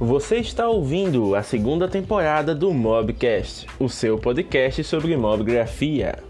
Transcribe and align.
Você 0.00 0.36
está 0.36 0.68
ouvindo 0.68 1.34
a 1.34 1.42
segunda 1.42 1.88
temporada 1.88 2.54
do 2.54 2.72
Mobcast, 2.72 3.66
o 3.80 3.88
seu 3.88 4.16
podcast 4.16 4.84
sobre 4.84 5.16
mobgrafia. 5.16 6.20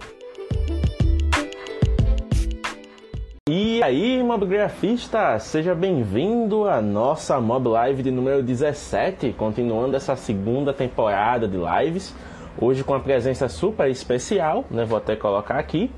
E 3.46 3.82
aí, 3.82 4.22
mobgrafista, 4.22 5.38
seja 5.38 5.74
bem-vindo 5.74 6.66
à 6.66 6.80
nossa 6.80 7.38
Mob 7.42 7.68
Live 7.68 8.02
de 8.02 8.10
número 8.10 8.42
17, 8.42 9.34
continuando 9.34 9.94
essa 9.96 10.16
segunda 10.16 10.72
temporada 10.72 11.46
de 11.46 11.58
lives. 11.58 12.16
Hoje 12.58 12.82
com 12.82 12.94
a 12.94 13.00
presença 13.00 13.50
super 13.50 13.90
especial, 13.90 14.64
né? 14.70 14.86
Vou 14.86 14.96
até 14.96 15.14
colocar 15.14 15.58
aqui. 15.58 15.90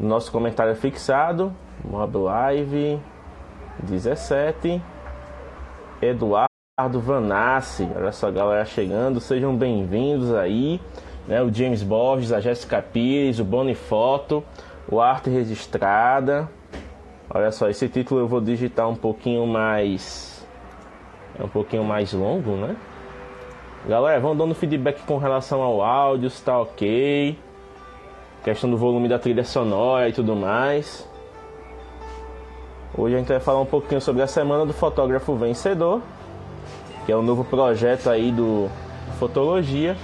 Nosso 0.00 0.32
comentário 0.32 0.74
fixado, 0.74 1.54
Mob 1.84 2.16
Live 2.16 2.98
17, 3.82 4.80
Eduardo. 6.00 6.47
Ricardo 6.78 7.00
Vanassi, 7.00 7.88
olha 7.96 8.12
só 8.12 8.30
galera 8.30 8.64
chegando, 8.64 9.18
sejam 9.18 9.52
bem-vindos 9.56 10.32
aí, 10.32 10.80
né? 11.26 11.42
O 11.42 11.52
James 11.52 11.82
Borges, 11.82 12.30
a 12.30 12.38
Jéssica 12.38 12.80
Pires, 12.80 13.40
o 13.40 13.44
Bonifoto, 13.44 14.44
o 14.88 15.00
Arte 15.00 15.28
Registrada. 15.28 16.48
Olha 17.28 17.50
só, 17.50 17.68
esse 17.68 17.88
título 17.88 18.20
eu 18.20 18.28
vou 18.28 18.40
digitar 18.40 18.88
um 18.88 18.94
pouquinho 18.94 19.44
mais. 19.44 20.46
É 21.36 21.42
um 21.42 21.48
pouquinho 21.48 21.82
mais 21.82 22.12
longo, 22.12 22.52
né? 22.52 22.76
Galera, 23.88 24.20
vão 24.20 24.36
dando 24.36 24.54
feedback 24.54 25.02
com 25.04 25.18
relação 25.18 25.60
ao 25.60 25.82
áudio, 25.82 26.30
se 26.30 26.44
tá 26.44 26.60
ok. 26.60 27.36
Questão 28.44 28.70
do 28.70 28.76
volume 28.76 29.08
da 29.08 29.18
trilha 29.18 29.42
sonora 29.42 30.08
e 30.08 30.12
tudo 30.12 30.36
mais. 30.36 31.10
Hoje 32.96 33.16
a 33.16 33.18
gente 33.18 33.26
vai 33.26 33.40
falar 33.40 33.62
um 33.62 33.66
pouquinho 33.66 34.00
sobre 34.00 34.22
a 34.22 34.28
semana 34.28 34.64
do 34.64 34.72
fotógrafo 34.72 35.34
vencedor 35.34 36.02
que 37.08 37.12
é 37.12 37.16
o 37.16 37.20
um 37.20 37.22
novo 37.22 37.42
projeto 37.42 38.10
aí 38.10 38.30
do 38.30 38.68
Fotologia. 39.18 39.96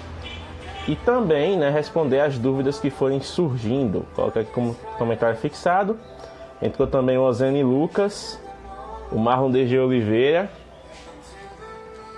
E 0.88 0.96
também 0.96 1.54
né, 1.58 1.68
responder 1.68 2.20
as 2.20 2.38
dúvidas 2.38 2.80
que 2.80 2.88
forem 2.88 3.20
surgindo. 3.20 4.06
Coloca 4.14 4.40
aqui 4.40 4.50
como 4.50 4.74
comentário 4.96 5.36
fixado. 5.36 5.98
Entrou 6.62 6.88
também 6.88 7.18
o 7.18 7.22
Ozene 7.22 7.62
Lucas, 7.62 8.40
o 9.12 9.18
Marlon 9.18 9.50
DG 9.50 9.78
Oliveira. 9.78 10.50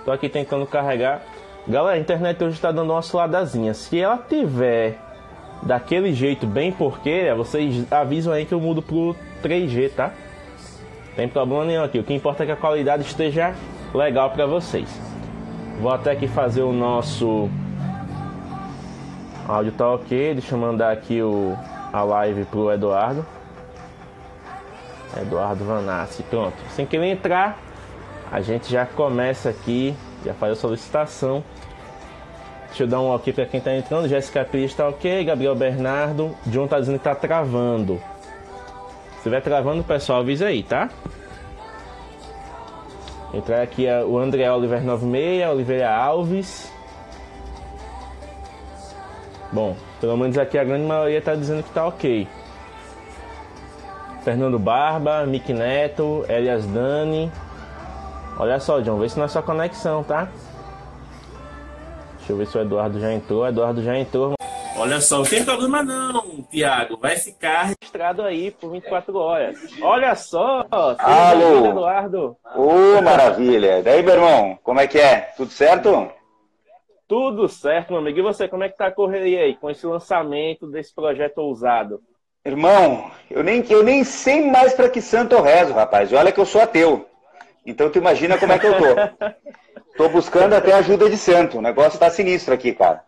Tô 0.05 0.11
aqui 0.13 0.29
tentando 0.29 0.65
carregar. 0.65 1.21
Galera, 1.67 1.97
a 1.97 1.99
internet 1.99 2.41
hoje 2.41 2.55
está 2.55 2.71
dando 2.71 2.93
uma 2.93 3.01
suadazinha. 3.01 3.73
Se 3.73 3.99
ela 3.99 4.17
tiver 4.17 4.97
daquele 5.63 6.13
jeito 6.13 6.47
bem 6.47 6.71
porqueira, 6.71 7.35
vocês 7.35 7.91
avisam 7.91 8.31
aí 8.31 8.45
que 8.45 8.53
eu 8.53 8.61
mudo 8.61 8.81
pro 8.81 9.13
3G, 9.43 9.91
tá? 9.93 10.13
Tem 11.13 11.27
problema 11.27 11.65
nenhum 11.65 11.83
aqui. 11.83 11.99
O 11.99 12.05
que 12.05 12.13
importa 12.13 12.43
é 12.43 12.45
que 12.45 12.53
a 12.53 12.55
qualidade 12.55 13.03
esteja 13.03 13.53
legal 13.93 14.31
para 14.31 14.45
vocês. 14.45 14.89
Vou 15.79 15.91
até 15.91 16.11
aqui 16.11 16.27
fazer 16.27 16.61
o 16.61 16.71
nosso 16.71 17.49
áudio 19.47 19.71
tá 19.71 19.89
ok. 19.89 20.33
Deixa 20.33 20.55
eu 20.55 20.59
mandar 20.59 20.91
aqui 20.91 21.21
o, 21.21 21.55
a 21.93 22.03
live 22.03 22.45
pro 22.45 22.71
Eduardo. 22.71 23.25
Eduardo 25.21 25.63
Vanassi, 25.63 26.23
pronto. 26.23 26.57
Sem 26.71 26.85
querer 26.85 27.07
entrar, 27.07 27.57
a 28.31 28.41
gente 28.41 28.71
já 28.71 28.85
começa 28.85 29.49
aqui, 29.49 29.95
já 30.23 30.33
faz 30.33 30.53
a 30.53 30.55
solicitação. 30.55 31.43
Deixa 32.67 32.83
eu 32.83 32.87
dar 32.87 32.99
um 32.99 33.09
ok 33.09 33.33
para 33.33 33.45
quem 33.45 33.57
está 33.57 33.73
entrando. 33.73 34.07
Jéssica 34.07 34.43
Pires 34.43 34.71
está 34.71 34.87
ok, 34.87 35.23
Gabriel 35.23 35.55
Bernardo. 35.55 36.35
John 36.47 36.65
está 36.65 36.79
dizendo 36.79 36.99
que 36.99 37.07
está 37.07 37.15
travando. 37.15 37.99
Se 39.11 39.17
estiver 39.17 39.41
travando, 39.41 39.83
pessoal, 39.83 40.19
avisa 40.19 40.47
aí, 40.47 40.61
tá? 40.61 40.89
Entrar 43.37 43.61
aqui 43.61 43.85
é 43.85 44.03
o 44.03 44.17
André 44.17 44.51
Oliver 44.51 44.83
96, 44.83 45.47
Oliveira 45.51 45.95
Alves. 45.95 46.71
Bom, 49.51 49.77
pelo 50.01 50.17
menos 50.17 50.35
aqui 50.39 50.57
a 50.57 50.63
grande 50.63 50.87
maioria 50.87 51.19
está 51.19 51.35
dizendo 51.35 51.61
que 51.61 51.69
está 51.69 51.85
ok. 51.85 52.27
Fernando 54.23 54.57
Barba, 54.57 55.23
Mick 55.27 55.53
Neto, 55.53 56.25
Elias 56.27 56.65
Dani. 56.65 57.31
Olha 58.39 58.59
só, 58.59 58.79
John, 58.79 58.97
vê 58.97 59.07
se 59.07 59.19
não 59.19 59.25
é 59.25 59.27
só 59.27 59.39
conexão, 59.43 60.03
tá? 60.03 60.29
Deixa 62.17 62.33
eu 62.33 62.37
ver 62.37 62.47
se 62.47 62.57
o 62.57 62.61
Eduardo 62.61 62.99
já 62.99 63.13
entrou. 63.13 63.43
O 63.43 63.47
Eduardo 63.47 63.83
já 63.83 63.95
entrou. 63.95 64.33
Olha 64.75 64.99
só, 64.99 65.19
não 65.19 65.25
tem 65.25 65.45
problema 65.45 65.83
não, 65.83 66.11
Tiago. 66.49 66.97
Vai 66.97 67.15
ficar 67.17 67.63
registrado 67.63 68.23
aí 68.23 68.51
por 68.51 68.71
24 68.71 69.17
horas. 69.17 69.57
Olha 69.81 70.15
só, 70.15 70.65
Alô, 70.99 71.67
Eduardo. 71.67 72.37
Ô, 72.55 72.97
oh, 72.97 73.01
maravilha. 73.01 73.81
Daí, 73.83 74.01
meu 74.03 74.15
irmão, 74.15 74.59
como 74.63 74.79
é 74.79 74.87
que 74.87 74.99
é? 74.99 75.33
Tudo 75.35 75.51
certo? 75.51 76.11
Tudo 77.07 77.47
certo, 77.47 77.91
meu 77.91 78.01
amigo. 78.01 78.19
E 78.19 78.21
você, 78.21 78.47
como 78.47 78.63
é 78.63 78.69
que 78.69 78.77
tá 78.77 78.87
a 78.87 78.91
correria 78.91 79.41
aí 79.41 79.55
com 79.55 79.69
esse 79.69 79.85
lançamento 79.85 80.67
desse 80.67 80.93
projeto 80.93 81.37
ousado? 81.37 82.01
Irmão, 82.45 83.11
eu 83.29 83.43
nem, 83.43 83.63
eu 83.69 83.83
nem 83.83 84.03
sei 84.03 84.49
mais 84.49 84.73
para 84.73 84.89
que 84.89 85.01
santo 85.01 85.35
eu 85.35 85.41
rezo, 85.41 85.73
rapaz. 85.73 86.11
Olha 86.13 86.31
que 86.31 86.39
eu 86.39 86.45
sou 86.45 86.61
ateu. 86.61 87.05
Então 87.65 87.89
tu 87.89 87.97
imagina 87.97 88.37
como 88.37 88.53
é 88.53 88.59
que 88.59 88.67
eu 88.67 88.77
tô. 88.77 88.85
tô 89.97 90.09
buscando 90.09 90.53
até 90.53 90.73
ajuda 90.73 91.09
de 91.09 91.17
santo. 91.17 91.57
O 91.57 91.61
negócio 91.61 91.99
tá 91.99 92.09
sinistro 92.09 92.53
aqui, 92.53 92.73
cara. 92.73 93.03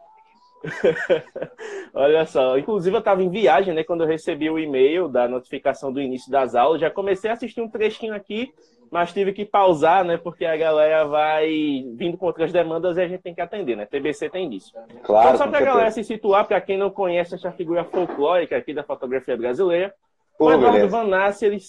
Olha 1.93 2.25
só, 2.25 2.57
inclusive 2.57 2.95
eu 2.95 2.99
estava 2.99 3.23
em 3.23 3.29
viagem, 3.29 3.73
né? 3.73 3.83
Quando 3.83 4.03
eu 4.03 4.07
recebi 4.07 4.49
o 4.49 4.59
e-mail 4.59 5.07
da 5.07 5.27
notificação 5.27 5.91
do 5.91 6.01
início 6.01 6.31
das 6.31 6.55
aulas, 6.55 6.81
já 6.81 6.89
comecei 6.89 7.29
a 7.29 7.33
assistir 7.33 7.61
um 7.61 7.69
trechinho 7.69 8.13
aqui, 8.13 8.51
mas 8.91 9.13
tive 9.13 9.33
que 9.33 9.45
pausar, 9.45 10.03
né? 10.03 10.17
Porque 10.17 10.45
a 10.45 10.57
galera 10.57 11.05
vai 11.05 11.47
vindo 11.95 12.17
com 12.17 12.25
outras 12.25 12.51
demandas 12.51 12.97
e 12.97 13.01
a 13.01 13.07
gente 13.07 13.21
tem 13.21 13.33
que 13.33 13.41
atender, 13.41 13.77
né? 13.77 13.85
TBC 13.85 14.29
tem 14.29 14.53
isso. 14.53 14.73
Claro. 15.03 15.27
Então, 15.27 15.37
só 15.37 15.47
para 15.47 15.59
a 15.59 15.65
galera 15.65 15.91
se 15.91 16.03
situar, 16.03 16.45
para 16.45 16.59
quem 16.59 16.77
não 16.77 16.89
conhece 16.89 17.35
essa 17.35 17.51
figura 17.51 17.83
folclórica 17.83 18.57
aqui 18.57 18.73
da 18.73 18.83
fotografia 18.83 19.37
brasileira, 19.37 19.93
o 20.37 20.51
Eduardo 20.51 20.87
Van 20.89 21.03
Nassi, 21.05 21.45
ele, 21.45 21.59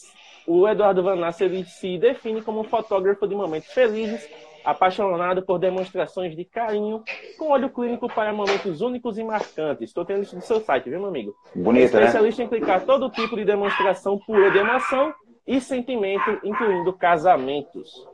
o 0.46 0.66
Eduardo 0.66 1.02
Van 1.02 1.32
se 1.32 1.98
define 1.98 2.40
como 2.42 2.60
um 2.60 2.64
fotógrafo 2.64 3.26
de 3.26 3.34
momentos 3.34 3.68
felizes 3.72 4.28
apaixonado 4.70 5.42
por 5.42 5.58
demonstrações 5.58 6.36
de 6.36 6.44
carinho, 6.44 7.02
com 7.38 7.50
olho 7.50 7.70
clínico 7.70 8.08
para 8.08 8.32
momentos 8.32 8.80
únicos 8.80 9.18
e 9.18 9.24
marcantes. 9.24 9.88
Estou 9.88 10.04
tendo 10.04 10.22
isso 10.22 10.36
no 10.36 10.42
seu 10.42 10.60
site, 10.60 10.88
viu, 10.88 10.98
meu 10.98 11.08
amigo? 11.08 11.34
Bonito, 11.54 11.82
é 11.82 11.84
especialista 11.84 12.42
né? 12.42 12.46
em 12.46 12.48
clicar 12.48 12.84
todo 12.84 13.10
tipo 13.10 13.36
de 13.36 13.44
demonstração 13.44 14.18
pura 14.18 14.50
de 14.50 14.58
emoção 14.58 15.12
e 15.46 15.60
sentimento, 15.60 16.40
incluindo 16.44 16.92
casamentos. 16.92 18.06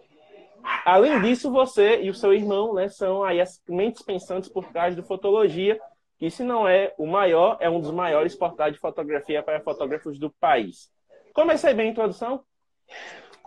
Além 0.84 1.20
disso, 1.20 1.50
você 1.50 2.02
e 2.02 2.10
o 2.10 2.14
seu 2.14 2.32
irmão 2.32 2.74
né, 2.74 2.88
são 2.88 3.22
aí 3.22 3.40
as 3.40 3.62
mentes 3.68 4.02
pensantes 4.02 4.48
por 4.48 4.64
trás 4.66 4.96
do 4.96 5.02
Fotologia, 5.02 5.78
que 6.18 6.30
se 6.30 6.42
não 6.42 6.66
é 6.66 6.92
o 6.98 7.06
maior, 7.06 7.56
é 7.60 7.68
um 7.68 7.80
dos 7.80 7.90
maiores 7.90 8.34
portais 8.34 8.72
de 8.72 8.80
fotografia 8.80 9.42
para 9.42 9.60
fotógrafos 9.60 10.18
do 10.18 10.30
país. 10.40 10.90
Comecei 11.34 11.74
bem 11.74 11.88
a 11.88 11.90
introdução? 11.90 12.42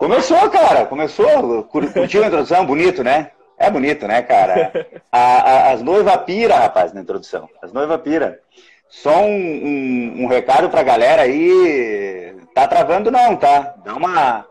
Começou, 0.00 0.48
cara, 0.48 0.86
começou. 0.86 1.62
Curtiu 1.64 2.24
a 2.24 2.26
introdução? 2.26 2.64
Bonito, 2.64 3.04
né? 3.04 3.32
É 3.58 3.70
bonito, 3.70 4.08
né, 4.08 4.22
cara? 4.22 4.72
A, 5.12 5.18
a, 5.18 5.72
as 5.72 5.82
noivas 5.82 6.16
pira, 6.24 6.56
rapaz, 6.56 6.94
na 6.94 7.02
introdução. 7.02 7.46
As 7.60 7.70
noivas 7.70 8.00
pira. 8.00 8.40
Só 8.88 9.10
um, 9.20 9.26
um, 9.28 10.22
um, 10.22 10.26
recado 10.26 10.70
pra 10.70 10.82
galera 10.82 11.20
aí. 11.20 12.34
Tá 12.54 12.66
travando 12.66 13.10
não, 13.10 13.36
tá? 13.36 13.74
Dá 13.84 13.94
uma, 13.94 14.46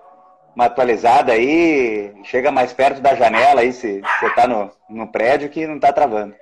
uma 0.56 0.66
atualizada 0.66 1.32
aí. 1.34 2.14
Chega 2.26 2.52
mais 2.52 2.72
perto 2.72 3.02
da 3.02 3.16
janela 3.16 3.62
aí, 3.62 3.74
se 3.74 4.02
você 4.02 4.30
tá 4.36 4.48
no, 4.48 4.70
no 4.88 5.08
prédio, 5.12 5.50
que 5.50 5.66
não 5.66 5.80
tá 5.80 5.92
travando. 5.92 6.36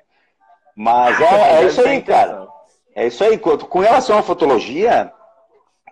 Mas 0.75 1.17
é, 1.21 1.61
é 1.61 1.63
isso 1.63 1.79
aí, 1.79 2.01
cara. 2.01 2.45
É 2.93 3.07
isso 3.07 3.23
aí. 3.23 3.37
Com 3.37 3.79
relação 3.79 4.17
à 4.17 4.21
fotologia, 4.21 5.13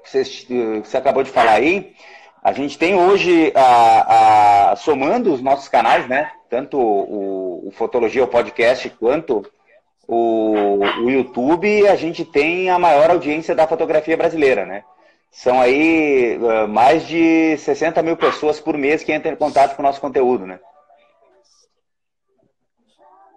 que 0.04 0.10
você, 0.10 0.24
que 0.26 0.80
você 0.84 0.98
acabou 0.98 1.24
de 1.24 1.32
falar 1.32 1.54
aí, 1.54 1.96
a 2.46 2.52
gente 2.52 2.78
tem 2.78 2.94
hoje, 2.94 3.52
a, 3.56 4.70
a, 4.72 4.76
somando 4.76 5.34
os 5.34 5.42
nossos 5.42 5.68
canais, 5.68 6.08
né? 6.08 6.32
Tanto 6.48 6.78
o, 6.80 7.70
o 7.70 7.72
Fotologia, 7.72 8.24
o 8.24 8.28
podcast, 8.28 8.88
quanto 9.00 9.44
o, 10.08 10.78
o, 11.02 11.10
YouTube, 11.10 11.88
a 11.88 11.96
gente 11.96 12.24
tem 12.24 12.70
a 12.70 12.78
maior 12.78 13.10
audiência 13.10 13.56
da 13.56 13.68
fotografia 13.68 14.16
brasileira, 14.16 14.64
né? 14.64 14.84
São 15.32 15.60
aí 15.60 16.38
uh, 16.38 16.68
mais 16.68 17.08
de 17.08 17.58
60 17.58 18.04
mil 18.04 18.16
pessoas 18.16 18.60
por 18.60 18.78
mês 18.78 19.04
que 19.04 19.12
entram 19.12 19.34
em 19.34 19.36
contato 19.36 19.76
com 19.76 19.82
o 19.82 19.86
nosso 19.86 20.00
conteúdo, 20.00 20.46
né? 20.46 20.60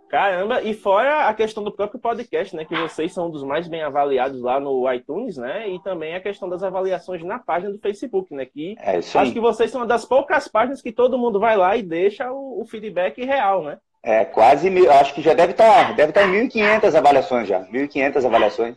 Caramba, 0.09 0.63
e 0.63 0.73
fora 0.73 1.29
a 1.29 1.35
questão 1.35 1.63
do 1.63 1.71
próprio 1.71 2.01
podcast, 2.01 2.57
né? 2.57 2.65
Que 2.65 2.75
vocês 2.75 3.13
são 3.13 3.27
um 3.27 3.31
dos 3.31 3.45
mais 3.45 3.69
bem 3.69 3.83
avaliados 3.83 4.41
lá 4.41 4.59
no 4.59 4.91
iTunes, 4.93 5.37
né? 5.37 5.69
E 5.69 5.83
também 5.83 6.15
a 6.15 6.21
questão 6.21 6.49
das 6.49 6.63
avaliações 6.63 7.23
na 7.23 7.39
página 7.39 7.73
do 7.73 7.79
Facebook, 7.79 8.35
né? 8.35 8.47
Que 8.47 8.75
é 8.81 8.97
acho 8.97 9.33
que 9.33 9.41
vocês 9.41 9.71
são 9.71 9.83
uma 9.83 9.87
das 9.87 10.07
poucas 10.07 10.49
páginas 10.49 10.81
que 10.81 10.93
todo 10.93 11.19
mundo 11.19 11.39
vai 11.39 11.57
lá 11.57 11.77
e 11.77 11.83
deixa 11.83 12.33
o, 12.33 12.63
o 12.63 12.67
feedback 12.67 13.23
real, 13.23 13.63
né? 13.63 13.79
É, 14.03 14.25
quase 14.25 14.71
mil, 14.71 14.91
acho 14.91 15.13
que 15.13 15.21
já 15.21 15.35
deve 15.35 15.53
estar, 15.53 15.89
tá, 15.89 15.93
deve 15.93 16.11
estar 16.11 16.23
tá 16.23 16.27
em 16.27 16.49
1.500 16.49 16.95
avaliações 16.95 17.49
já, 17.49 17.61
1.500 17.65 18.25
avaliações. 18.25 18.77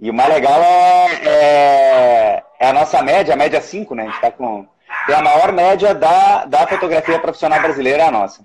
E 0.00 0.10
o 0.10 0.14
mais 0.14 0.34
legal 0.34 0.60
é, 0.60 1.12
é, 1.24 2.42
é, 2.58 2.68
a 2.68 2.72
nossa 2.72 3.02
média, 3.02 3.34
a 3.34 3.36
média 3.36 3.60
5, 3.60 3.94
né? 3.94 4.02
A 4.02 4.06
gente 4.06 4.16
está 4.16 4.30
com 4.30 4.66
tem 5.06 5.14
a 5.14 5.22
maior 5.22 5.52
média 5.52 5.94
da, 5.94 6.44
da 6.46 6.66
fotografia 6.66 7.18
profissional 7.20 7.60
brasileira, 7.60 8.02
é 8.02 8.06
a 8.06 8.10
nossa. 8.10 8.44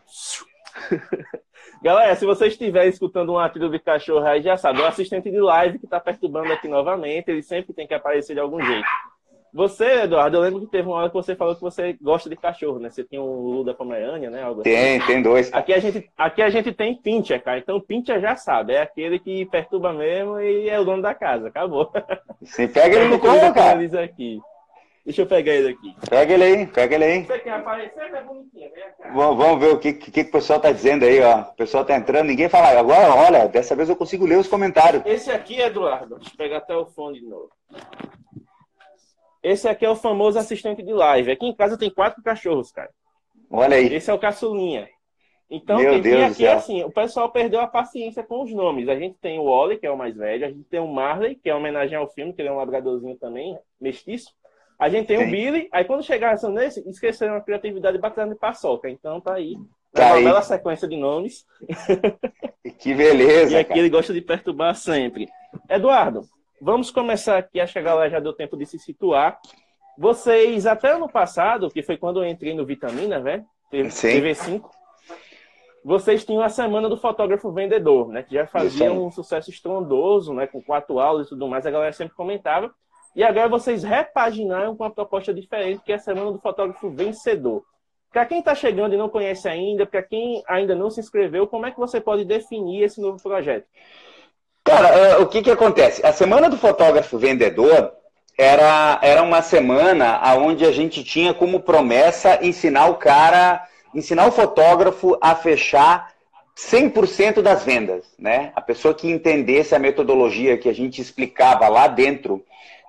Galera, 1.81 2.15
se 2.15 2.25
você 2.25 2.47
estiver 2.47 2.87
escutando 2.87 3.31
um 3.31 3.35
latido 3.35 3.67
de 3.67 3.79
cachorro 3.79 4.25
aí, 4.25 4.41
já 4.41 4.55
sabe, 4.55 4.81
é 4.81 4.83
o 4.83 4.87
assistente 4.87 5.31
de 5.31 5.39
live 5.39 5.79
que 5.79 5.85
está 5.85 5.99
perturbando 5.99 6.53
aqui 6.53 6.67
novamente, 6.67 7.31
ele 7.31 7.41
sempre 7.41 7.73
tem 7.73 7.87
que 7.87 7.93
aparecer 7.93 8.35
de 8.35 8.39
algum 8.39 8.63
jeito. 8.63 8.87
Você, 9.53 10.03
Eduardo, 10.03 10.37
eu 10.37 10.41
lembro 10.41 10.61
que 10.61 10.67
teve 10.67 10.87
uma 10.87 10.95
hora 10.95 11.09
que 11.09 11.15
você 11.15 11.35
falou 11.35 11.55
que 11.55 11.61
você 11.61 11.97
gosta 12.01 12.29
de 12.29 12.37
cachorro, 12.37 12.79
né? 12.79 12.89
Você 12.89 13.03
tinha 13.03 13.21
um 13.21 13.25
Lulu 13.25 13.65
da 13.65 13.73
Pomerânia, 13.73 14.29
né? 14.29 14.43
Algo 14.43 14.61
tem, 14.61 14.97
assim. 14.97 15.07
tem 15.07 15.21
dois. 15.21 15.53
Aqui 15.53 15.73
a, 15.73 15.79
gente, 15.79 16.09
aqui 16.17 16.41
a 16.41 16.49
gente 16.49 16.71
tem 16.71 16.95
Pincher, 16.95 17.43
cara. 17.43 17.57
Então 17.57 17.81
Pincher 17.81 18.21
já 18.21 18.35
sabe, 18.35 18.73
é 18.73 18.81
aquele 18.81 19.19
que 19.19 19.45
perturba 19.47 19.91
mesmo 19.91 20.39
e 20.39 20.69
é 20.69 20.79
o 20.79 20.85
dono 20.85 21.01
da 21.01 21.13
casa. 21.13 21.49
Acabou. 21.49 21.91
Você 22.41 22.65
pega 22.65 22.95
ele 22.95 23.09
no 23.09 23.19
colo, 23.19 23.53
cara. 23.53 23.81
Aqui. 24.03 24.39
Deixa 25.03 25.23
eu 25.23 25.25
pegar 25.25 25.53
ele 25.53 25.69
aqui. 25.69 25.95
Pega 26.09 26.33
ele 26.33 26.43
aí, 26.43 26.67
pega 26.67 26.95
ele 26.95 27.03
aí. 27.03 27.23
Você 27.25 27.39
quer 27.39 27.53
aparecer? 27.53 28.13
É 28.13 28.23
bonitinho, 28.23 28.69
Vamos, 29.13 29.37
vamos 29.37 29.59
ver 29.59 29.73
o 29.73 29.79
que, 29.79 29.93
que, 29.93 30.11
que 30.11 30.21
o 30.21 30.31
pessoal 30.31 30.59
tá 30.59 30.71
dizendo 30.71 31.05
aí, 31.05 31.19
ó. 31.21 31.41
O 31.41 31.55
pessoal 31.55 31.83
tá 31.83 31.95
entrando, 31.95 32.27
ninguém 32.27 32.47
fala. 32.47 32.79
Agora, 32.79 33.13
olha, 33.15 33.47
dessa 33.47 33.75
vez 33.75 33.89
eu 33.89 33.95
consigo 33.95 34.25
ler 34.25 34.37
os 34.37 34.47
comentários. 34.47 35.03
Esse 35.05 35.31
aqui, 35.31 35.59
Eduardo, 35.59 36.17
deixa 36.17 36.31
eu 36.31 36.37
pegar 36.37 36.57
até 36.57 36.75
o 36.75 36.85
fone 36.85 37.19
de 37.19 37.25
novo. 37.25 37.49
Esse 39.41 39.67
aqui 39.67 39.85
é 39.85 39.89
o 39.89 39.95
famoso 39.95 40.37
assistente 40.37 40.83
de 40.83 40.93
live. 40.93 41.31
Aqui 41.31 41.47
em 41.47 41.55
casa 41.55 41.77
tem 41.77 41.89
quatro 41.89 42.21
cachorros, 42.21 42.71
cara. 42.71 42.91
Olha 43.49 43.77
aí. 43.77 43.93
Esse 43.93 44.11
é 44.11 44.13
o 44.13 44.19
caçulinha. 44.19 44.87
Então, 45.49 45.79
Meu 45.79 45.93
tem, 45.93 46.01
Deus 46.01 46.31
aqui 46.31 46.47
assim, 46.47 46.81
o 46.83 46.91
pessoal 46.91 47.29
perdeu 47.29 47.59
a 47.59 47.67
paciência 47.67 48.23
com 48.23 48.43
os 48.43 48.53
nomes. 48.53 48.87
A 48.87 48.95
gente 48.95 49.17
tem 49.19 49.37
o 49.37 49.45
Wally, 49.45 49.77
que 49.77 49.85
é 49.85 49.91
o 49.91 49.97
mais 49.97 50.15
velho, 50.15 50.45
a 50.45 50.49
gente 50.49 50.63
tem 50.63 50.79
o 50.79 50.87
Marley, 50.87 51.35
que 51.35 51.49
é 51.49 51.53
uma 51.53 51.59
homenagem 51.59 51.97
ao 51.97 52.07
filme, 52.07 52.31
que 52.31 52.41
ele 52.41 52.47
é 52.47 52.51
um 52.51 52.57
labradorzinho 52.57 53.17
também, 53.17 53.57
mestiço. 53.79 54.31
A 54.81 54.89
gente 54.89 55.05
tem 55.05 55.19
Sim. 55.19 55.27
o 55.27 55.29
Billy, 55.29 55.69
aí 55.71 55.85
quando 55.85 56.01
chegaram 56.01 56.49
nesse, 56.49 56.81
esqueceram 56.89 57.35
a 57.35 57.41
criatividade 57.41 57.99
batendo 57.99 58.33
de 58.33 58.39
paçoca. 58.39 58.89
Então 58.89 59.21
tá 59.21 59.35
aí. 59.35 59.55
Tá 59.93 60.07
uma 60.07 60.15
aí. 60.15 60.23
bela 60.23 60.41
sequência 60.41 60.87
de 60.87 60.97
nomes. 60.97 61.45
Que 62.79 62.95
beleza. 62.95 63.53
e 63.53 63.57
aqui 63.57 63.69
cara. 63.69 63.79
ele 63.79 63.89
gosta 63.89 64.11
de 64.11 64.21
perturbar 64.21 64.73
sempre. 64.73 65.27
Eduardo, 65.69 66.21
vamos 66.59 66.89
começar 66.89 67.37
aqui, 67.37 67.59
acho 67.59 67.73
que 67.73 67.79
a 67.79 67.83
galera 67.83 68.09
já 68.09 68.19
deu 68.19 68.33
tempo 68.33 68.57
de 68.57 68.65
se 68.65 68.79
situar. 68.79 69.39
Vocês, 69.95 70.65
até 70.65 70.93
ano 70.93 71.07
passado, 71.07 71.69
que 71.69 71.83
foi 71.83 71.97
quando 71.97 72.23
eu 72.23 72.27
entrei 72.27 72.55
no 72.55 72.65
Vitamina, 72.65 73.19
né? 73.19 73.45
TV5, 73.71 74.63
vocês 75.85 76.25
tinham 76.25 76.41
a 76.41 76.49
semana 76.49 76.89
do 76.89 76.97
fotógrafo 76.97 77.51
vendedor, 77.51 78.07
né? 78.07 78.23
Que 78.23 78.33
já 78.33 78.47
fazia 78.47 78.91
um 78.91 79.11
sucesso 79.11 79.51
estrondoso, 79.51 80.33
né? 80.33 80.47
Com 80.47 80.59
quatro 80.59 80.99
aulas 80.99 81.27
e 81.27 81.29
tudo 81.29 81.47
mais, 81.47 81.67
a 81.67 81.71
galera 81.71 81.93
sempre 81.93 82.15
comentava. 82.15 82.73
E 83.15 83.23
agora 83.23 83.49
vocês 83.49 83.83
repaginaram 83.83 84.75
com 84.75 84.83
uma 84.83 84.91
proposta 84.91 85.33
diferente, 85.33 85.81
que 85.83 85.91
é 85.91 85.95
a 85.95 85.99
semana 85.99 86.31
do 86.31 86.39
fotógrafo 86.39 86.89
vencedor. 86.89 87.63
Para 88.11 88.25
quem 88.25 88.39
está 88.39 88.53
chegando 88.53 88.93
e 88.93 88.97
não 88.97 89.09
conhece 89.09 89.47
ainda, 89.47 89.85
para 89.85 90.03
quem 90.03 90.43
ainda 90.47 90.75
não 90.75 90.89
se 90.89 90.99
inscreveu, 90.99 91.47
como 91.47 91.65
é 91.65 91.71
que 91.71 91.79
você 91.79 91.99
pode 91.99 92.25
definir 92.25 92.83
esse 92.83 92.99
novo 92.99 93.21
projeto? 93.21 93.65
Cara, 94.63 94.89
é, 94.89 95.17
o 95.17 95.27
que, 95.27 95.41
que 95.41 95.51
acontece? 95.51 96.05
A 96.05 96.13
Semana 96.13 96.49
do 96.49 96.57
Fotógrafo 96.57 97.17
Vendedor 97.17 97.93
era, 98.37 98.99
era 99.01 99.21
uma 99.21 99.41
semana 99.41 100.19
onde 100.35 100.65
a 100.65 100.71
gente 100.71 101.03
tinha 101.03 101.33
como 101.33 101.61
promessa 101.61 102.39
ensinar 102.45 102.87
o 102.87 102.95
cara, 102.95 103.65
ensinar 103.93 104.27
o 104.27 104.31
fotógrafo 104.31 105.17
a 105.21 105.35
fechar 105.35 106.11
100% 106.57 107.41
das 107.41 107.63
vendas, 107.63 108.05
né? 108.17 108.51
A 108.55 108.61
pessoa 108.61 108.93
que 108.93 109.09
entendesse 109.09 109.75
a 109.75 109.79
metodologia 109.79 110.57
que 110.57 110.69
a 110.69 110.73
gente 110.73 111.01
explicava 111.01 111.67
lá 111.67 111.87
dentro 111.87 112.43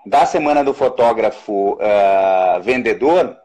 da 0.07 0.27
Semana 0.27 0.65
do 0.65 0.75
Fotógrafo 0.75 1.75
uh, 1.75 2.61
Vendedor, 2.63 3.37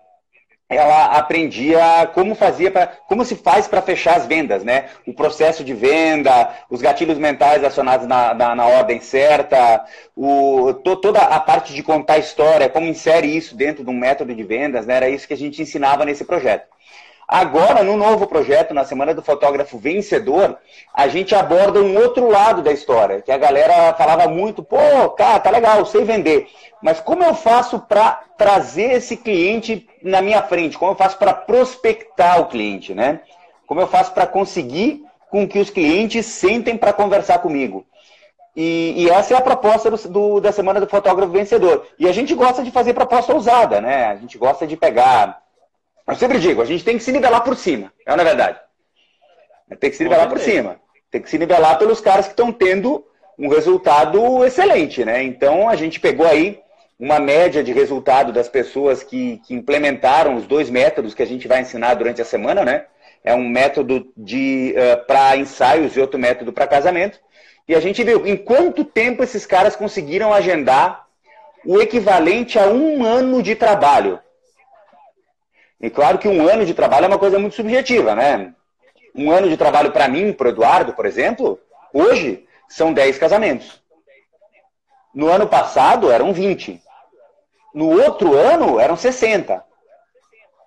ela 0.70 1.18
aprendia 1.18 2.10
como 2.14 2.36
fazia 2.36 2.70
para 2.70 2.88
como 3.08 3.24
se 3.24 3.38
faz 3.38 3.68
para 3.68 3.82
fechar 3.82 4.18
as 4.18 4.26
vendas, 4.26 4.66
né? 4.66 4.90
O 5.08 5.14
processo 5.14 5.64
de 5.64 5.74
venda, 5.74 6.54
os 6.70 6.82
gatilhos 6.82 7.18
mentais 7.18 7.64
acionados 7.64 8.06
na, 8.06 8.34
na, 8.34 8.54
na 8.54 8.66
ordem 8.66 9.00
certa, 9.00 9.86
o, 10.16 10.74
to, 10.74 10.98
toda 10.98 11.20
a 11.20 11.40
parte 11.40 11.74
de 11.74 11.82
contar 11.82 12.18
história, 12.18 12.68
como 12.68 12.86
insere 12.86 13.28
isso 13.28 13.56
dentro 13.56 13.84
de 13.84 13.90
um 13.90 13.98
método 13.98 14.36
de 14.36 14.44
vendas, 14.44 14.86
né? 14.86 14.96
Era 14.96 15.10
isso 15.10 15.28
que 15.28 15.34
a 15.34 15.38
gente 15.38 15.62
ensinava 15.62 16.04
nesse 16.04 16.26
projeto. 16.26 16.68
Agora, 17.28 17.84
no 17.84 17.98
novo 17.98 18.26
projeto, 18.26 18.74
na 18.74 18.86
Semana 18.86 19.14
do 19.14 19.22
Fotógrafo 19.22 19.78
Vencedor, 19.78 20.58
a 20.94 21.10
gente 21.10 21.36
aborda 21.36 21.82
um 21.82 21.98
outro 21.98 22.30
lado 22.30 22.62
da 22.62 22.72
história, 22.72 23.22
que 23.22 23.32
a 23.32 23.38
galera 23.38 23.94
falava 23.96 24.30
muito, 24.30 24.64
pô, 24.64 25.10
cara, 25.10 25.38
tá 25.42 25.50
legal, 25.50 25.86
sei 25.86 26.06
vender, 26.06 26.48
mas 26.82 27.02
como 27.02 27.24
eu 27.24 27.36
faço 27.36 27.80
para 27.80 28.22
trazer 28.38 28.94
esse 28.94 29.18
cliente 29.18 29.90
na 30.02 30.22
minha 30.22 30.42
frente? 30.42 30.78
Como 30.78 30.92
eu 30.92 30.96
faço 30.96 31.18
para 31.18 31.34
prospectar 31.34 32.40
o 32.40 32.46
cliente, 32.46 32.94
né? 32.94 33.20
Como 33.66 33.82
eu 33.82 33.88
faço 33.88 34.14
para 34.14 34.26
conseguir 34.26 35.04
com 35.30 35.46
que 35.46 35.60
os 35.60 35.70
clientes 35.70 36.26
sentem 36.26 36.78
para 36.78 36.94
conversar 36.94 37.40
comigo? 37.40 37.86
E, 38.56 39.04
e, 39.04 39.10
essa 39.10 39.34
é 39.34 39.38
a 39.38 39.42
proposta 39.42 39.92
do, 39.92 39.98
do, 40.10 40.40
da 40.40 40.52
Semana 40.52 40.80
do 40.80 40.88
Fotógrafo 40.88 41.32
Vencedor. 41.32 41.86
E 42.00 42.08
a 42.08 42.12
gente 42.12 42.34
gosta 42.34 42.64
de 42.64 42.72
fazer 42.72 42.94
proposta 42.94 43.34
ousada, 43.34 43.82
né? 43.82 44.06
A 44.06 44.16
gente 44.16 44.38
gosta 44.38 44.66
de 44.66 44.78
pegar 44.78 45.42
eu 46.08 46.16
sempre 46.16 46.40
digo, 46.40 46.62
a 46.62 46.66
gente 46.66 46.84
tem 46.84 46.98
que 46.98 47.04
se 47.04 47.12
nivelar 47.12 47.44
por 47.44 47.56
cima, 47.56 47.92
é 48.06 48.16
na 48.16 48.24
verdade. 48.24 48.60
Tem 49.80 49.90
que 49.90 49.98
se 49.98 50.04
nivelar 50.04 50.30
por 50.30 50.40
cima. 50.40 50.80
Tem 51.12 51.22
que 51.22 51.30
se 51.30 51.38
nivelar 51.38 51.78
pelos 51.78 52.00
caras 52.00 52.26
que 52.26 52.32
estão 52.32 52.52
tendo 52.52 53.06
um 53.38 53.50
resultado 53.50 54.46
excelente, 54.46 55.04
né? 55.04 55.22
Então 55.24 55.70
a 55.70 55.76
gente 55.76 56.00
pegou 56.00 56.26
aí 56.26 56.60
uma 57.00 57.20
média 57.20 57.64
de 57.64 57.72
resultado 57.72 58.32
das 58.32 58.50
pessoas 58.50 59.04
que, 59.04 59.40
que 59.46 59.54
implementaram 59.54 60.36
os 60.36 60.48
dois 60.48 60.70
métodos 60.70 61.14
que 61.14 61.22
a 61.22 61.28
gente 61.28 61.48
vai 61.48 61.62
ensinar 61.62 61.94
durante 61.94 62.22
a 62.22 62.26
semana, 62.26 62.64
né? 62.66 62.86
É 63.24 63.36
um 63.36 63.48
método 63.48 64.12
de 64.16 64.74
uh, 64.76 65.06
para 65.06 65.38
ensaios 65.38 65.96
e 65.96 66.00
outro 66.00 66.18
método 66.18 66.52
para 66.52 66.66
casamento. 66.66 67.20
E 67.68 67.76
a 67.76 67.80
gente 67.80 68.04
viu 68.04 68.26
em 68.26 68.38
quanto 68.38 68.86
tempo 68.86 69.22
esses 69.22 69.46
caras 69.46 69.76
conseguiram 69.76 70.34
agendar 70.34 71.06
o 71.66 71.82
equivalente 71.82 72.58
a 72.58 72.68
um 72.68 73.04
ano 73.04 73.44
de 73.44 73.54
trabalho. 73.54 74.20
E 75.80 75.90
claro 75.90 76.18
que 76.18 76.28
um 76.28 76.48
ano 76.48 76.66
de 76.66 76.74
trabalho 76.74 77.06
é 77.06 77.08
uma 77.08 77.20
coisa 77.20 77.38
muito 77.38 77.56
subjetiva, 77.56 78.16
né? 78.16 78.54
Um 79.16 79.32
ano 79.32 79.48
de 79.50 79.58
trabalho 79.58 79.92
para 79.92 80.08
mim, 80.08 80.34
para 80.34 80.48
o 80.48 80.50
Eduardo, 80.50 80.94
por 80.94 81.06
exemplo, 81.06 81.60
hoje 81.94 82.46
são 82.68 82.94
10 82.94 83.18
casamentos. 83.18 83.82
No 85.14 85.28
ano 85.28 85.48
passado 85.48 86.12
eram 86.12 86.34
20. 86.34 86.82
No 87.74 87.90
outro 88.02 88.36
ano 88.36 88.80
eram 88.80 88.96
60. 88.96 89.64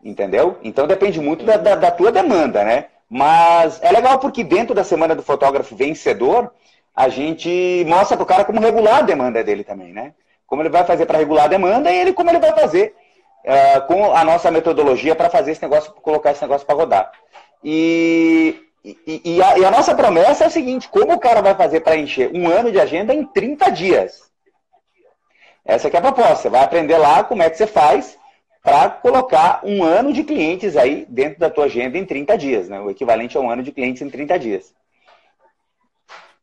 Entendeu? 0.02 0.58
Então 0.62 0.86
depende 0.86 1.20
muito 1.20 1.44
da, 1.44 1.56
da, 1.56 1.74
da 1.74 1.90
tua 1.90 2.10
demanda, 2.10 2.64
né? 2.64 2.86
Mas 3.08 3.82
é 3.82 3.90
legal 3.90 4.18
porque 4.18 4.44
dentro 4.44 4.74
da 4.74 4.84
semana 4.84 5.14
do 5.14 5.22
fotógrafo 5.22 5.74
vencedor, 5.74 6.52
a 6.94 7.08
gente 7.08 7.84
mostra 7.88 8.16
para 8.16 8.24
o 8.24 8.26
cara 8.26 8.44
como 8.44 8.60
regular 8.60 8.98
a 8.98 9.02
demanda 9.02 9.42
dele 9.42 9.64
também, 9.64 9.92
né? 9.92 10.14
Como 10.46 10.62
ele 10.62 10.68
vai 10.68 10.84
fazer 10.84 11.06
para 11.06 11.18
regular 11.18 11.44
a 11.44 11.48
demanda 11.48 11.90
e 11.90 11.98
ele 11.98 12.12
como 12.12 12.30
ele 12.30 12.38
vai 12.38 12.52
fazer 12.52 12.94
uh, 13.44 13.86
com 13.86 14.14
a 14.14 14.24
nossa 14.24 14.50
metodologia 14.50 15.14
para 15.14 15.30
fazer 15.30 15.52
esse 15.52 15.62
negócio, 15.62 15.92
colocar 15.92 16.32
esse 16.32 16.42
negócio 16.42 16.66
para 16.66 16.76
rodar. 16.76 17.12
E, 17.62 18.62
e, 18.84 19.22
e, 19.24 19.42
a, 19.42 19.58
e, 19.58 19.64
a, 19.64 19.70
nossa 19.70 19.94
promessa 19.94 20.44
é 20.44 20.46
o 20.46 20.50
seguinte: 20.50 20.88
como 20.88 21.12
o 21.12 21.20
cara 21.20 21.42
vai 21.42 21.54
fazer 21.54 21.80
para 21.80 21.96
encher 21.96 22.30
um 22.34 22.48
ano 22.48 22.72
de 22.72 22.80
agenda 22.80 23.14
em 23.14 23.24
30 23.24 23.70
dias? 23.70 24.30
Essa 25.64 25.88
é 25.88 25.96
a 25.96 26.00
proposta. 26.00 26.36
Você 26.36 26.48
vai 26.48 26.64
aprender 26.64 26.96
lá 26.96 27.22
como 27.22 27.42
é 27.42 27.50
que 27.50 27.56
você 27.56 27.66
faz 27.66 28.18
para 28.62 28.90
colocar 28.90 29.60
um 29.64 29.82
ano 29.82 30.12
de 30.12 30.24
clientes 30.24 30.76
aí 30.76 31.06
dentro 31.08 31.38
da 31.38 31.50
tua 31.50 31.64
agenda 31.64 31.96
em 31.96 32.04
30 32.04 32.36
dias, 32.36 32.68
né? 32.68 32.80
O 32.80 32.90
equivalente 32.90 33.36
a 33.36 33.40
um 33.40 33.50
ano 33.50 33.62
de 33.62 33.72
clientes 33.72 34.02
em 34.02 34.10
30 34.10 34.38
dias. 34.38 34.74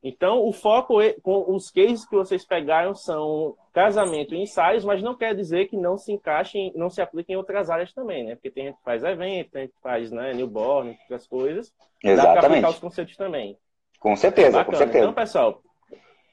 Então, 0.04 0.48
o 0.48 0.54
foco 0.54 1.00
com 1.22 1.56
os 1.56 1.70
cases 1.70 2.06
que 2.06 2.16
vocês 2.16 2.46
pegaram 2.46 2.96
são 2.96 3.56
casamento 3.78 4.34
e 4.34 4.42
ensaios, 4.42 4.84
mas 4.84 5.04
não 5.04 5.16
quer 5.16 5.36
dizer 5.36 5.68
que 5.68 5.78
não 5.78 6.00
se 6.00 6.12
encaixem, 6.12 6.74
não 6.76 6.90
se 6.90 7.00
apliquem 7.00 7.36
em 7.36 7.38
outras 7.38 7.70
áreas 7.70 7.94
também, 7.94 8.26
né? 8.26 8.34
Porque 8.34 8.50
tem 8.50 8.66
gente 8.66 8.78
que 8.78 8.84
faz 8.84 9.04
evento, 9.04 9.52
tem 9.52 9.62
gente 9.66 9.74
que 9.76 9.82
faz 9.84 10.12
né, 10.12 10.34
newborn, 10.34 10.98
outras 11.04 11.28
coisas. 11.28 11.72
Exatamente. 12.04 12.34
Dá 12.36 12.42
para 12.42 12.48
aplicar 12.48 12.70
os 12.70 12.80
conceitos 12.80 13.16
também. 13.16 13.56
Com 14.00 14.16
certeza, 14.16 14.58
Bacana. 14.58 14.66
com 14.66 14.76
certeza. 14.76 14.98
Então, 14.98 15.14
pessoal, 15.14 15.62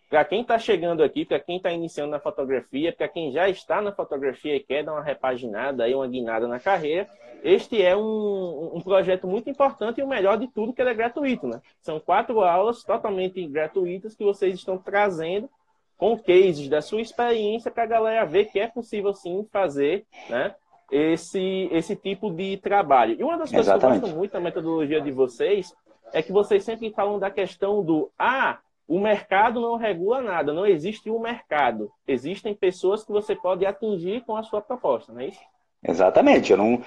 para 0.08 0.24
quem 0.24 0.40
está 0.40 0.58
chegando 0.58 1.02
aqui, 1.02 1.26
para 1.26 1.38
quem 1.38 1.58
está 1.58 1.70
iniciando 1.70 2.12
na 2.12 2.18
fotografia, 2.18 2.94
para 2.94 3.08
quem 3.08 3.30
já 3.30 3.46
está 3.46 3.82
na 3.82 3.92
fotografia 3.92 4.56
e 4.56 4.60
quer 4.60 4.82
dar 4.82 4.92
uma 4.92 5.02
repaginada, 5.02 5.84
aí, 5.84 5.94
uma 5.94 6.08
guinada 6.08 6.48
na 6.48 6.58
carreira, 6.58 7.06
este 7.42 7.82
é 7.82 7.94
um, 7.94 8.70
um 8.72 8.80
projeto 8.80 9.26
muito 9.26 9.50
importante 9.50 10.00
e 10.00 10.02
o 10.02 10.08
melhor 10.08 10.38
de 10.38 10.48
tudo 10.48 10.72
que 10.72 10.80
ele 10.80 10.92
é 10.92 10.94
gratuito, 10.94 11.46
né? 11.46 11.60
São 11.82 12.00
quatro 12.00 12.40
aulas 12.40 12.82
totalmente 12.82 13.46
gratuitas 13.46 14.14
que 14.14 14.24
vocês 14.24 14.54
estão 14.54 14.78
trazendo 14.78 15.46
com 16.04 16.18
cases 16.18 16.68
da 16.68 16.82
sua 16.82 17.00
experiência 17.00 17.70
para 17.70 17.84
a 17.84 17.86
galera 17.86 18.26
ver 18.26 18.44
que 18.44 18.60
é 18.60 18.68
possível 18.68 19.14
sim 19.14 19.48
fazer, 19.50 20.04
né? 20.28 20.54
Esse, 20.92 21.66
esse 21.72 21.96
tipo 21.96 22.30
de 22.30 22.58
trabalho. 22.58 23.16
E 23.18 23.24
uma 23.24 23.38
das 23.38 23.50
coisas 23.50 23.68
Exatamente. 23.68 24.00
que 24.00 24.04
eu 24.04 24.08
gosto 24.08 24.18
muito 24.18 24.32
da 24.32 24.40
metodologia 24.40 25.00
de 25.00 25.10
vocês 25.10 25.74
é 26.12 26.20
que 26.20 26.30
vocês 26.30 26.62
sempre 26.62 26.90
falam 26.90 27.18
da 27.18 27.30
questão 27.30 27.82
do 27.82 28.10
ah, 28.18 28.58
o 28.86 29.00
mercado 29.00 29.62
não 29.62 29.76
regula 29.76 30.20
nada, 30.20 30.52
não 30.52 30.66
existe 30.66 31.10
um 31.10 31.18
mercado. 31.18 31.90
Existem 32.06 32.54
pessoas 32.54 33.02
que 33.02 33.10
você 33.10 33.34
pode 33.34 33.64
atingir 33.64 34.22
com 34.26 34.36
a 34.36 34.42
sua 34.42 34.60
proposta, 34.60 35.10
não 35.10 35.22
é 35.22 35.28
isso? 35.28 35.40
Exatamente. 35.82 36.52
Eu 36.52 36.58
não. 36.58 36.82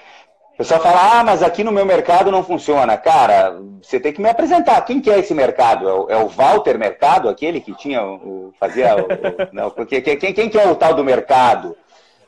O 0.58 0.64
pessoal 0.64 0.80
fala, 0.80 1.20
ah, 1.20 1.22
mas 1.22 1.40
aqui 1.40 1.62
no 1.62 1.70
meu 1.70 1.86
mercado 1.86 2.32
não 2.32 2.42
funciona. 2.42 2.96
Cara, 2.96 3.60
você 3.80 4.00
tem 4.00 4.12
que 4.12 4.20
me 4.20 4.28
apresentar. 4.28 4.80
Quem 4.80 5.00
que 5.00 5.08
é 5.08 5.20
esse 5.20 5.32
mercado? 5.32 5.88
É 5.88 5.92
o, 5.92 6.10
é 6.10 6.16
o 6.16 6.26
Walter 6.26 6.76
Mercado, 6.76 7.28
aquele 7.28 7.60
que 7.60 7.72
tinha 7.76 8.04
o, 8.04 8.52
fazia 8.58 8.96
o, 8.96 9.06
não, 9.54 9.70
porque 9.70 10.00
quem, 10.00 10.16
quem 10.16 10.48
que 10.48 10.58
é 10.58 10.66
o 10.68 10.74
tal 10.74 10.94
do 10.94 11.04
mercado? 11.04 11.76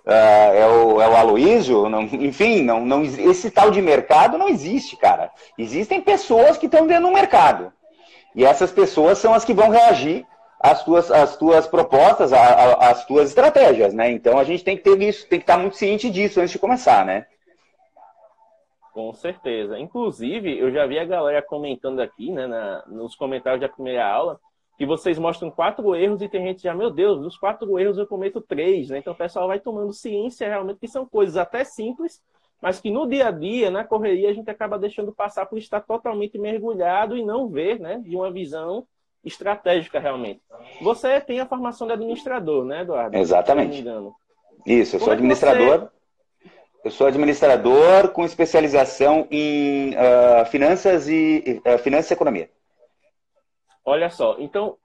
Uh, 0.06 0.54
é, 0.54 0.64
o, 0.68 1.02
é 1.02 1.08
o 1.08 1.16
Aloísio? 1.16 1.88
Não, 1.88 2.02
enfim, 2.02 2.62
não, 2.62 2.84
não, 2.84 3.02
esse 3.02 3.50
tal 3.50 3.68
de 3.68 3.82
mercado 3.82 4.38
não 4.38 4.49
existe, 4.49 4.96
cara. 4.96 5.32
Existem 5.58 6.00
pessoas 6.00 6.56
que 6.56 6.66
estão 6.66 6.87
dentro 6.87 7.08
do 7.08 7.12
mercado. 7.12 7.72
E 8.32 8.44
essas 8.44 8.70
pessoas 8.70 9.18
são 9.18 9.34
as 9.34 9.44
que 9.44 9.52
vão 9.52 9.70
reagir 9.70 10.25
às 10.60 10.84
tuas, 10.84 11.10
às 11.10 11.37
tuas 11.37 11.66
propostas, 11.66 12.32
às 12.32 13.04
tuas 13.06 13.30
estratégias, 13.30 13.92
né? 13.92 14.08
Então 14.12 14.38
a 14.38 14.44
gente 14.44 14.62
tem 14.62 14.76
que 14.76 14.84
ter 14.84 15.02
isso, 15.02 15.26
tem 15.26 15.40
que 15.40 15.42
estar 15.42 15.58
muito 15.58 15.76
ciente 15.76 16.08
disso 16.08 16.38
antes 16.38 16.52
de 16.52 16.60
começar, 16.60 17.04
né? 17.04 17.26
Com 18.92 19.12
certeza. 19.12 19.78
Inclusive, 19.78 20.59
eu 20.59 20.70
já 20.70 20.87
vi 20.87 20.99
a 20.99 21.04
galera 21.04 21.42
comentando 21.42 22.00
aqui, 22.00 22.32
né, 22.32 22.47
na, 22.47 22.85
nos 22.87 23.14
comentários 23.14 23.61
da 23.61 23.68
primeira 23.68 24.06
aula, 24.06 24.40
que 24.76 24.87
vocês 24.87 25.18
mostram 25.18 25.50
quatro 25.50 25.94
erros 25.94 26.23
e 26.23 26.28
tem 26.28 26.44
gente 26.47 26.62
já, 26.62 26.75
meu 26.75 26.90
Deus, 26.90 27.20
dos 27.20 27.37
quatro 27.37 27.78
erros 27.78 27.99
eu 27.99 28.06
cometo 28.06 28.40
três, 28.40 28.88
né? 28.88 28.99
Então 28.99 29.12
o 29.12 29.16
pessoal 29.16 29.47
vai 29.47 29.61
tomando 29.61 29.92
ciência 29.92 30.49
realmente 30.49 30.80
que 30.80 30.88
são 30.88 31.04
coisas 31.04 31.37
até 31.37 31.64
simples, 31.64 32.20
mas 32.62 32.80
que 32.80 32.90
no 32.90 33.06
dia 33.06 33.28
a 33.28 33.30
dia, 33.30 33.70
na 33.70 33.85
correria, 33.85 34.30
a 34.30 34.32
gente 34.32 34.50
acaba 34.50 34.78
deixando 34.78 35.12
passar 35.12 35.47
por 35.47 35.59
estar 35.59 35.80
totalmente 35.80 36.38
mergulhado 36.38 37.16
e 37.16 37.25
não 37.25 37.49
ver, 37.49 37.78
né, 37.78 37.99
de 37.99 38.16
uma 38.16 38.30
visão 38.30 38.87
estratégica 39.23 40.00
realmente. 40.00 40.40
Você 40.80 41.20
tem 41.20 41.40
a 41.40 41.47
formação 41.47 41.87
de 41.87 41.92
administrador, 41.92 42.64
né, 42.64 42.80
Eduardo? 42.80 43.16
Exatamente. 43.16 43.85
Isso, 44.66 44.97
eu 44.97 45.00
sou 45.00 45.11
é 45.11 45.12
administrador. 45.12 45.90
Eu 46.82 46.90
sou 46.90 47.06
administrador 47.06 48.10
com 48.12 48.25
especialização 48.25 49.28
em 49.30 49.90
uh, 49.90 50.46
finanças 50.46 51.08
e 51.08 51.62
uh, 51.66 51.78
finanças 51.78 52.10
e 52.10 52.14
economia. 52.14 52.50
Olha 53.84 54.08
só, 54.08 54.37
então, 54.38 54.78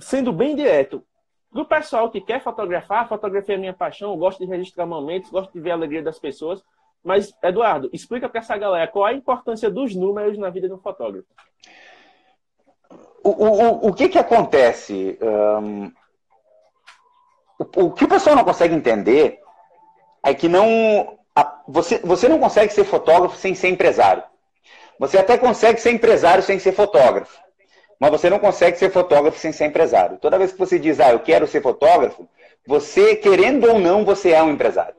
sendo 0.00 0.32
bem 0.32 0.56
direto, 0.56 1.04
do 1.50 1.66
pessoal 1.66 2.10
que 2.10 2.20
quer 2.20 2.42
fotografar, 2.42 3.08
fotografia 3.08 3.56
é 3.56 3.58
minha 3.58 3.74
paixão, 3.74 4.10
eu 4.10 4.16
gosto 4.16 4.38
de 4.38 4.46
registrar 4.46 4.86
momentos, 4.86 5.30
gosto 5.30 5.52
de 5.52 5.60
ver 5.60 5.72
a 5.72 5.74
alegria 5.74 6.02
das 6.02 6.18
pessoas. 6.18 6.64
Mas, 7.04 7.34
Eduardo, 7.42 7.90
explica 7.92 8.28
para 8.28 8.40
essa 8.40 8.56
galera 8.56 8.90
qual 8.90 9.04
a 9.04 9.12
importância 9.12 9.70
dos 9.70 9.94
números 9.94 10.38
na 10.38 10.48
vida 10.48 10.66
de 10.66 10.74
um 10.74 10.78
fotógrafo. 10.78 11.28
O, 13.22 13.30
o, 13.30 13.88
o 13.88 13.94
que 13.94 14.08
que 14.08 14.18
acontece? 14.18 15.18
Um, 15.20 15.92
o, 17.58 17.84
o, 17.84 17.92
que 17.92 18.04
o 18.04 18.08
pessoal 18.08 18.34
não 18.34 18.44
consegue 18.44 18.74
entender 18.74 19.41
é 20.24 20.34
que 20.34 20.48
não 20.48 21.18
a, 21.34 21.62
você, 21.66 21.98
você 21.98 22.28
não 22.28 22.38
consegue 22.38 22.72
ser 22.72 22.84
fotógrafo 22.84 23.36
sem 23.36 23.54
ser 23.54 23.68
empresário. 23.68 24.22
Você 24.98 25.18
até 25.18 25.36
consegue 25.36 25.80
ser 25.80 25.90
empresário 25.92 26.42
sem 26.42 26.58
ser 26.58 26.72
fotógrafo. 26.72 27.40
Mas 27.98 28.10
você 28.10 28.28
não 28.28 28.38
consegue 28.38 28.76
ser 28.76 28.90
fotógrafo 28.90 29.38
sem 29.38 29.52
ser 29.52 29.66
empresário. 29.66 30.18
Toda 30.18 30.38
vez 30.38 30.52
que 30.52 30.58
você 30.58 30.78
diz, 30.78 31.00
ah, 31.00 31.12
eu 31.12 31.20
quero 31.20 31.46
ser 31.46 31.62
fotógrafo, 31.62 32.28
você, 32.66 33.16
querendo 33.16 33.68
ou 33.68 33.78
não, 33.78 34.04
você 34.04 34.30
é 34.30 34.42
um 34.42 34.50
empresário. 34.50 34.94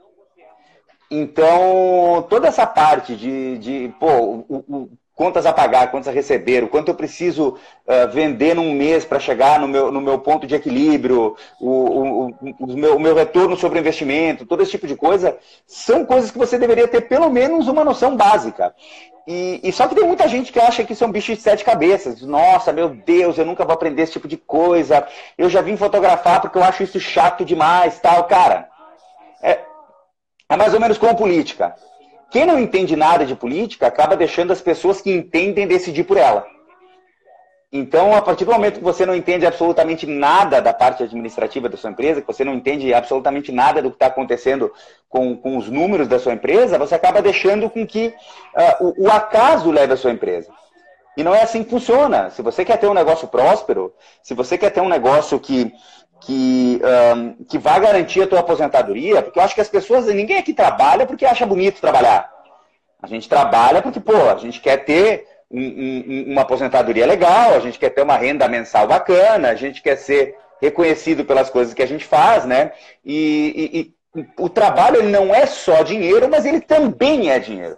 Então, 1.11 2.25
toda 2.29 2.47
essa 2.47 2.65
parte 2.65 3.15
de, 3.15 3.57
de 3.59 3.93
pô, 3.99 4.07
o, 4.07 4.65
o, 4.67 4.89
contas 5.15 5.45
a 5.45 5.53
pagar, 5.53 5.91
contas 5.91 6.07
a 6.07 6.11
receber, 6.11 6.63
o 6.63 6.67
quanto 6.67 6.89
eu 6.89 6.95
preciso 6.95 7.49
uh, 7.87 8.11
vender 8.11 8.55
num 8.55 8.73
mês 8.73 9.05
para 9.05 9.19
chegar 9.19 9.59
no 9.59 9.67
meu, 9.67 9.91
no 9.91 10.01
meu 10.01 10.19
ponto 10.19 10.47
de 10.47 10.55
equilíbrio, 10.55 11.35
o, 11.59 11.69
o, 11.69 12.27
o, 12.59 12.67
meu, 12.67 12.95
o 12.95 12.99
meu 12.99 13.15
retorno 13.15 13.55
sobre 13.55 13.77
o 13.77 13.81
investimento, 13.81 14.45
todo 14.45 14.63
esse 14.63 14.71
tipo 14.71 14.87
de 14.87 14.95
coisa, 14.95 15.37
são 15.67 16.05
coisas 16.05 16.31
que 16.31 16.37
você 16.37 16.57
deveria 16.57 16.87
ter 16.87 17.01
pelo 17.01 17.29
menos 17.29 17.67
uma 17.67 17.83
noção 17.83 18.15
básica. 18.15 18.73
E, 19.25 19.61
e, 19.63 19.71
só 19.71 19.87
que 19.87 19.95
tem 19.95 20.05
muita 20.05 20.27
gente 20.27 20.51
que 20.51 20.59
acha 20.59 20.83
que 20.83 20.91
isso 20.91 21.03
é 21.03 21.07
um 21.07 21.11
bicho 21.11 21.33
de 21.33 21.41
sete 21.41 21.63
cabeças. 21.63 22.21
Nossa, 22.21 22.73
meu 22.73 22.89
Deus, 22.89 23.37
eu 23.37 23.45
nunca 23.45 23.63
vou 23.63 23.73
aprender 23.73 24.01
esse 24.01 24.13
tipo 24.13 24.27
de 24.27 24.35
coisa. 24.35 25.07
Eu 25.37 25.49
já 25.49 25.61
vim 25.61 25.77
fotografar 25.77 26.41
porque 26.41 26.57
eu 26.57 26.63
acho 26.63 26.83
isso 26.83 26.99
chato 26.99 27.45
demais, 27.45 27.99
tal. 27.99 28.25
Cara, 28.25 28.67
é, 29.41 29.61
é 30.49 30.57
mais 30.57 30.73
ou 30.73 30.79
menos 30.79 30.97
como 30.97 31.15
política. 31.15 31.73
Quem 32.33 32.47
não 32.47 32.59
entende 32.59 32.95
nada 32.95 33.27
de 33.27 33.35
política 33.35 33.85
acaba 33.85 34.17
deixando 34.17 34.51
as 34.51 34.59
pessoas 34.59 34.99
que 34.99 35.11
entendem 35.11 35.67
decidir 35.67 36.03
por 36.03 36.17
ela. 36.17 36.43
Então, 37.71 38.15
a 38.15 38.23
partir 38.23 38.43
do 38.43 38.51
momento 38.51 38.79
que 38.79 38.83
você 38.83 39.05
não 39.05 39.15
entende 39.15 39.45
absolutamente 39.45 40.07
nada 40.07 40.59
da 40.59 40.73
parte 40.73 41.03
administrativa 41.03 41.69
da 41.69 41.77
sua 41.77 41.91
empresa, 41.91 42.21
que 42.21 42.27
você 42.27 42.43
não 42.43 42.55
entende 42.55 42.91
absolutamente 42.91 43.51
nada 43.51 43.83
do 43.83 43.91
que 43.91 43.97
está 43.97 44.07
acontecendo 44.07 44.73
com, 45.07 45.37
com 45.37 45.57
os 45.57 45.69
números 45.69 46.07
da 46.07 46.17
sua 46.17 46.33
empresa, 46.33 46.79
você 46.79 46.95
acaba 46.95 47.21
deixando 47.21 47.69
com 47.69 47.85
que 47.85 48.07
uh, 48.55 48.93
o, 48.97 49.05
o 49.05 49.11
acaso 49.11 49.69
leve 49.69 49.93
a 49.93 49.97
sua 49.97 50.11
empresa. 50.11 50.51
E 51.15 51.23
não 51.23 51.35
é 51.35 51.43
assim 51.43 51.63
que 51.63 51.69
funciona. 51.69 52.31
Se 52.31 52.41
você 52.41 52.65
quer 52.65 52.77
ter 52.77 52.87
um 52.87 52.95
negócio 52.95 53.27
próspero, 53.27 53.93
se 54.23 54.33
você 54.33 54.57
quer 54.57 54.71
ter 54.71 54.81
um 54.81 54.89
negócio 54.89 55.39
que, 55.39 55.71
que, 56.25 56.81
um, 57.15 57.43
que 57.45 57.57
vai 57.57 57.79
garantir 57.79 58.21
a 58.21 58.27
tua 58.27 58.39
aposentadoria, 58.39 59.21
porque 59.21 59.39
eu 59.39 59.43
acho 59.43 59.55
que 59.55 59.61
as 59.61 59.69
pessoas, 59.69 60.05
ninguém 60.07 60.37
aqui 60.37 60.53
trabalha 60.53 61.05
porque 61.05 61.25
acha 61.25 61.45
bonito 61.45 61.81
trabalhar. 61.81 62.31
A 63.01 63.07
gente 63.07 63.27
trabalha 63.27 63.81
porque, 63.81 63.99
pô, 63.99 64.29
a 64.29 64.37
gente 64.37 64.61
quer 64.61 64.77
ter 64.85 65.27
um, 65.51 65.61
um, 65.61 66.31
uma 66.31 66.41
aposentadoria 66.41 67.05
legal, 67.05 67.53
a 67.53 67.59
gente 67.59 67.77
quer 67.77 67.89
ter 67.89 68.01
uma 68.01 68.15
renda 68.15 68.47
mensal 68.47 68.87
bacana, 68.87 69.49
a 69.49 69.55
gente 69.55 69.81
quer 69.81 69.97
ser 69.97 70.35
reconhecido 70.61 71.25
pelas 71.25 71.49
coisas 71.49 71.73
que 71.73 71.83
a 71.83 71.87
gente 71.87 72.05
faz, 72.05 72.45
né? 72.45 72.71
E, 73.03 73.93
e, 74.15 74.23
e 74.23 74.27
o 74.37 74.47
trabalho 74.47 74.97
ele 74.97 75.09
não 75.09 75.35
é 75.35 75.45
só 75.45 75.83
dinheiro, 75.83 76.29
mas 76.29 76.45
ele 76.45 76.61
também 76.61 77.29
é 77.29 77.39
dinheiro. 77.39 77.77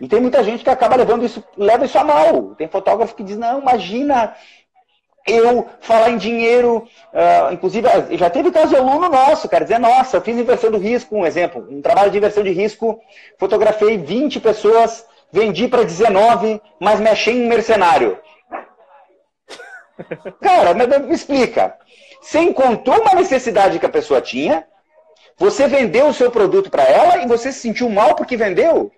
E 0.00 0.06
tem 0.06 0.20
muita 0.20 0.42
gente 0.42 0.62
que 0.62 0.70
acaba 0.70 0.96
levando 0.96 1.24
isso, 1.24 1.42
leva 1.56 1.84
isso 1.84 1.98
a 1.98 2.04
mal. 2.04 2.54
Tem 2.56 2.68
fotógrafo 2.68 3.14
que 3.14 3.24
diz, 3.24 3.36
não, 3.36 3.60
imagina 3.60 4.34
eu 5.28 5.66
falar 5.80 6.10
em 6.10 6.16
dinheiro, 6.16 6.88
uh, 7.12 7.52
inclusive 7.52 7.88
já 8.12 8.30
teve 8.30 8.50
caso 8.50 8.68
de 8.68 8.76
aluno 8.76 9.08
nosso, 9.08 9.48
cara, 9.48 9.64
dizer, 9.64 9.78
nossa, 9.78 10.16
eu 10.16 10.20
fiz 10.20 10.36
inversão 10.36 10.70
do 10.70 10.78
risco, 10.78 11.16
um 11.16 11.26
exemplo, 11.26 11.66
um 11.70 11.82
trabalho 11.82 12.10
de 12.10 12.18
inversão 12.18 12.42
de 12.42 12.50
risco, 12.50 13.00
fotografei 13.38 13.98
20 13.98 14.40
pessoas 14.40 15.06
vendi 15.30 15.68
para 15.68 15.84
19, 15.84 16.60
mas 16.80 17.00
me 17.00 17.08
achei 17.08 17.42
um 17.42 17.48
mercenário. 17.48 18.18
Cara, 20.40 20.74
me 20.74 21.14
explica. 21.14 21.76
Você 22.20 22.40
encontrou 22.40 23.00
uma 23.00 23.14
necessidade 23.14 23.78
que 23.78 23.86
a 23.86 23.90
pessoa 23.90 24.20
tinha, 24.20 24.66
você 25.36 25.68
vendeu 25.68 26.08
o 26.08 26.14
seu 26.14 26.30
produto 26.30 26.70
para 26.70 26.82
ela 26.82 27.18
e 27.18 27.28
você 27.28 27.52
se 27.52 27.60
sentiu 27.60 27.88
mal 27.88 28.14
porque 28.14 28.36
vendeu? 28.36 28.90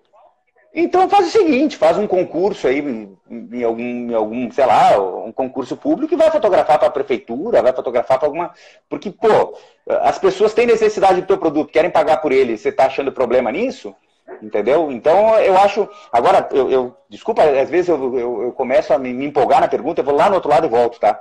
Então 0.73 1.09
faz 1.09 1.27
o 1.27 1.31
seguinte, 1.31 1.77
faz 1.77 1.99
um 1.99 2.07
concurso 2.07 2.69
aí 2.69 2.79
em 2.79 3.65
algum, 3.65 3.83
em 3.83 4.15
algum 4.15 4.51
sei 4.53 4.65
lá, 4.65 5.01
um 5.01 5.33
concurso 5.33 5.77
público 5.77 6.15
e 6.15 6.17
vai 6.17 6.31
fotografar 6.31 6.79
para 6.79 6.89
a 6.89 6.93
prefeitura, 6.93 7.63
vai 7.63 7.73
fotografar 7.73 8.19
para 8.19 8.29
alguma. 8.29 8.53
Porque, 8.89 9.11
pô, 9.11 9.59
as 9.89 10.19
pessoas 10.19 10.55
têm 10.55 10.67
necessidade 10.67 11.21
do 11.21 11.27
teu 11.27 11.39
produto, 11.39 11.73
querem 11.73 11.91
pagar 11.91 12.19
por 12.19 12.31
ele, 12.31 12.57
você 12.57 12.69
está 12.69 12.87
achando 12.87 13.11
problema 13.11 13.51
nisso? 13.51 13.95
Entendeu? 14.41 14.91
Então, 14.93 15.37
eu 15.39 15.57
acho. 15.59 15.89
Agora, 16.13 16.49
eu, 16.53 16.71
eu 16.71 16.97
desculpa, 17.09 17.43
às 17.43 17.69
vezes 17.69 17.89
eu, 17.89 18.19
eu, 18.19 18.43
eu 18.43 18.53
começo 18.53 18.93
a 18.93 18.99
me, 18.99 19.11
empolgar 19.25 19.61
na 19.61 19.69
pergunta, 19.69 20.01
eu 20.01 20.05
vou 20.05 20.15
lá 20.15 20.29
no 20.29 20.37
outro 20.37 20.51
lado 20.51 20.67
e 20.67 20.71
volto, 20.71 21.01
tá? 21.01 21.21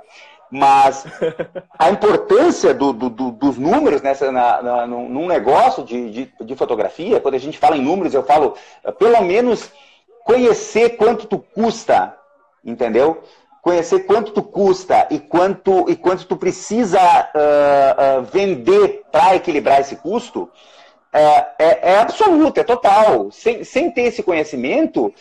Mas 0.50 1.06
a 1.78 1.90
importância 1.90 2.74
do, 2.74 2.92
do, 2.92 3.08
do, 3.08 3.30
dos 3.30 3.56
números 3.56 4.02
nessa, 4.02 4.32
na, 4.32 4.62
na, 4.62 4.86
num 4.86 5.26
negócio 5.26 5.84
de, 5.84 6.10
de, 6.10 6.32
de, 6.40 6.56
fotografia, 6.56 7.20
quando 7.20 7.34
a 7.34 7.38
gente 7.38 7.58
fala 7.58 7.76
em 7.76 7.82
números, 7.82 8.14
eu 8.14 8.22
falo, 8.22 8.54
pelo 8.98 9.22
menos 9.22 9.70
conhecer 10.24 10.96
quanto 10.96 11.26
tu 11.26 11.38
custa, 11.38 12.16
entendeu? 12.64 13.22
Conhecer 13.62 14.00
quanto 14.00 14.32
tu 14.32 14.42
custa 14.42 15.06
e 15.10 15.18
quanto, 15.18 15.88
e 15.88 15.94
quanto 15.94 16.26
tu 16.26 16.36
precisa 16.36 16.98
uh, 16.98 18.20
uh, 18.20 18.22
vender 18.24 19.02
para 19.12 19.36
equilibrar 19.36 19.80
esse 19.80 19.96
custo 19.96 20.50
é, 21.12 21.46
é, 21.58 21.92
é 21.92 21.98
absoluta, 21.98 22.60
é 22.60 22.64
total. 22.64 23.30
Sem, 23.30 23.64
sem 23.64 23.90
ter 23.90 24.02
esse 24.02 24.22
conhecimento, 24.22 25.12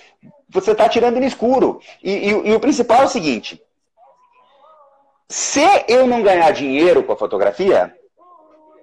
você 0.48 0.72
está 0.72 0.88
tirando 0.88 1.20
no 1.20 1.26
escuro. 1.26 1.80
E, 2.04 2.12
e, 2.12 2.30
e, 2.30 2.54
o 2.54 2.60
principal 2.60 3.02
é 3.02 3.06
o 3.06 3.10
seguinte: 3.10 3.62
se 5.30 5.62
eu 5.88 6.08
não 6.08 6.24
ganhar 6.24 6.52
dinheiro 6.52 7.04
com 7.04 7.14
a 7.14 7.18
fotografia, 7.18 7.96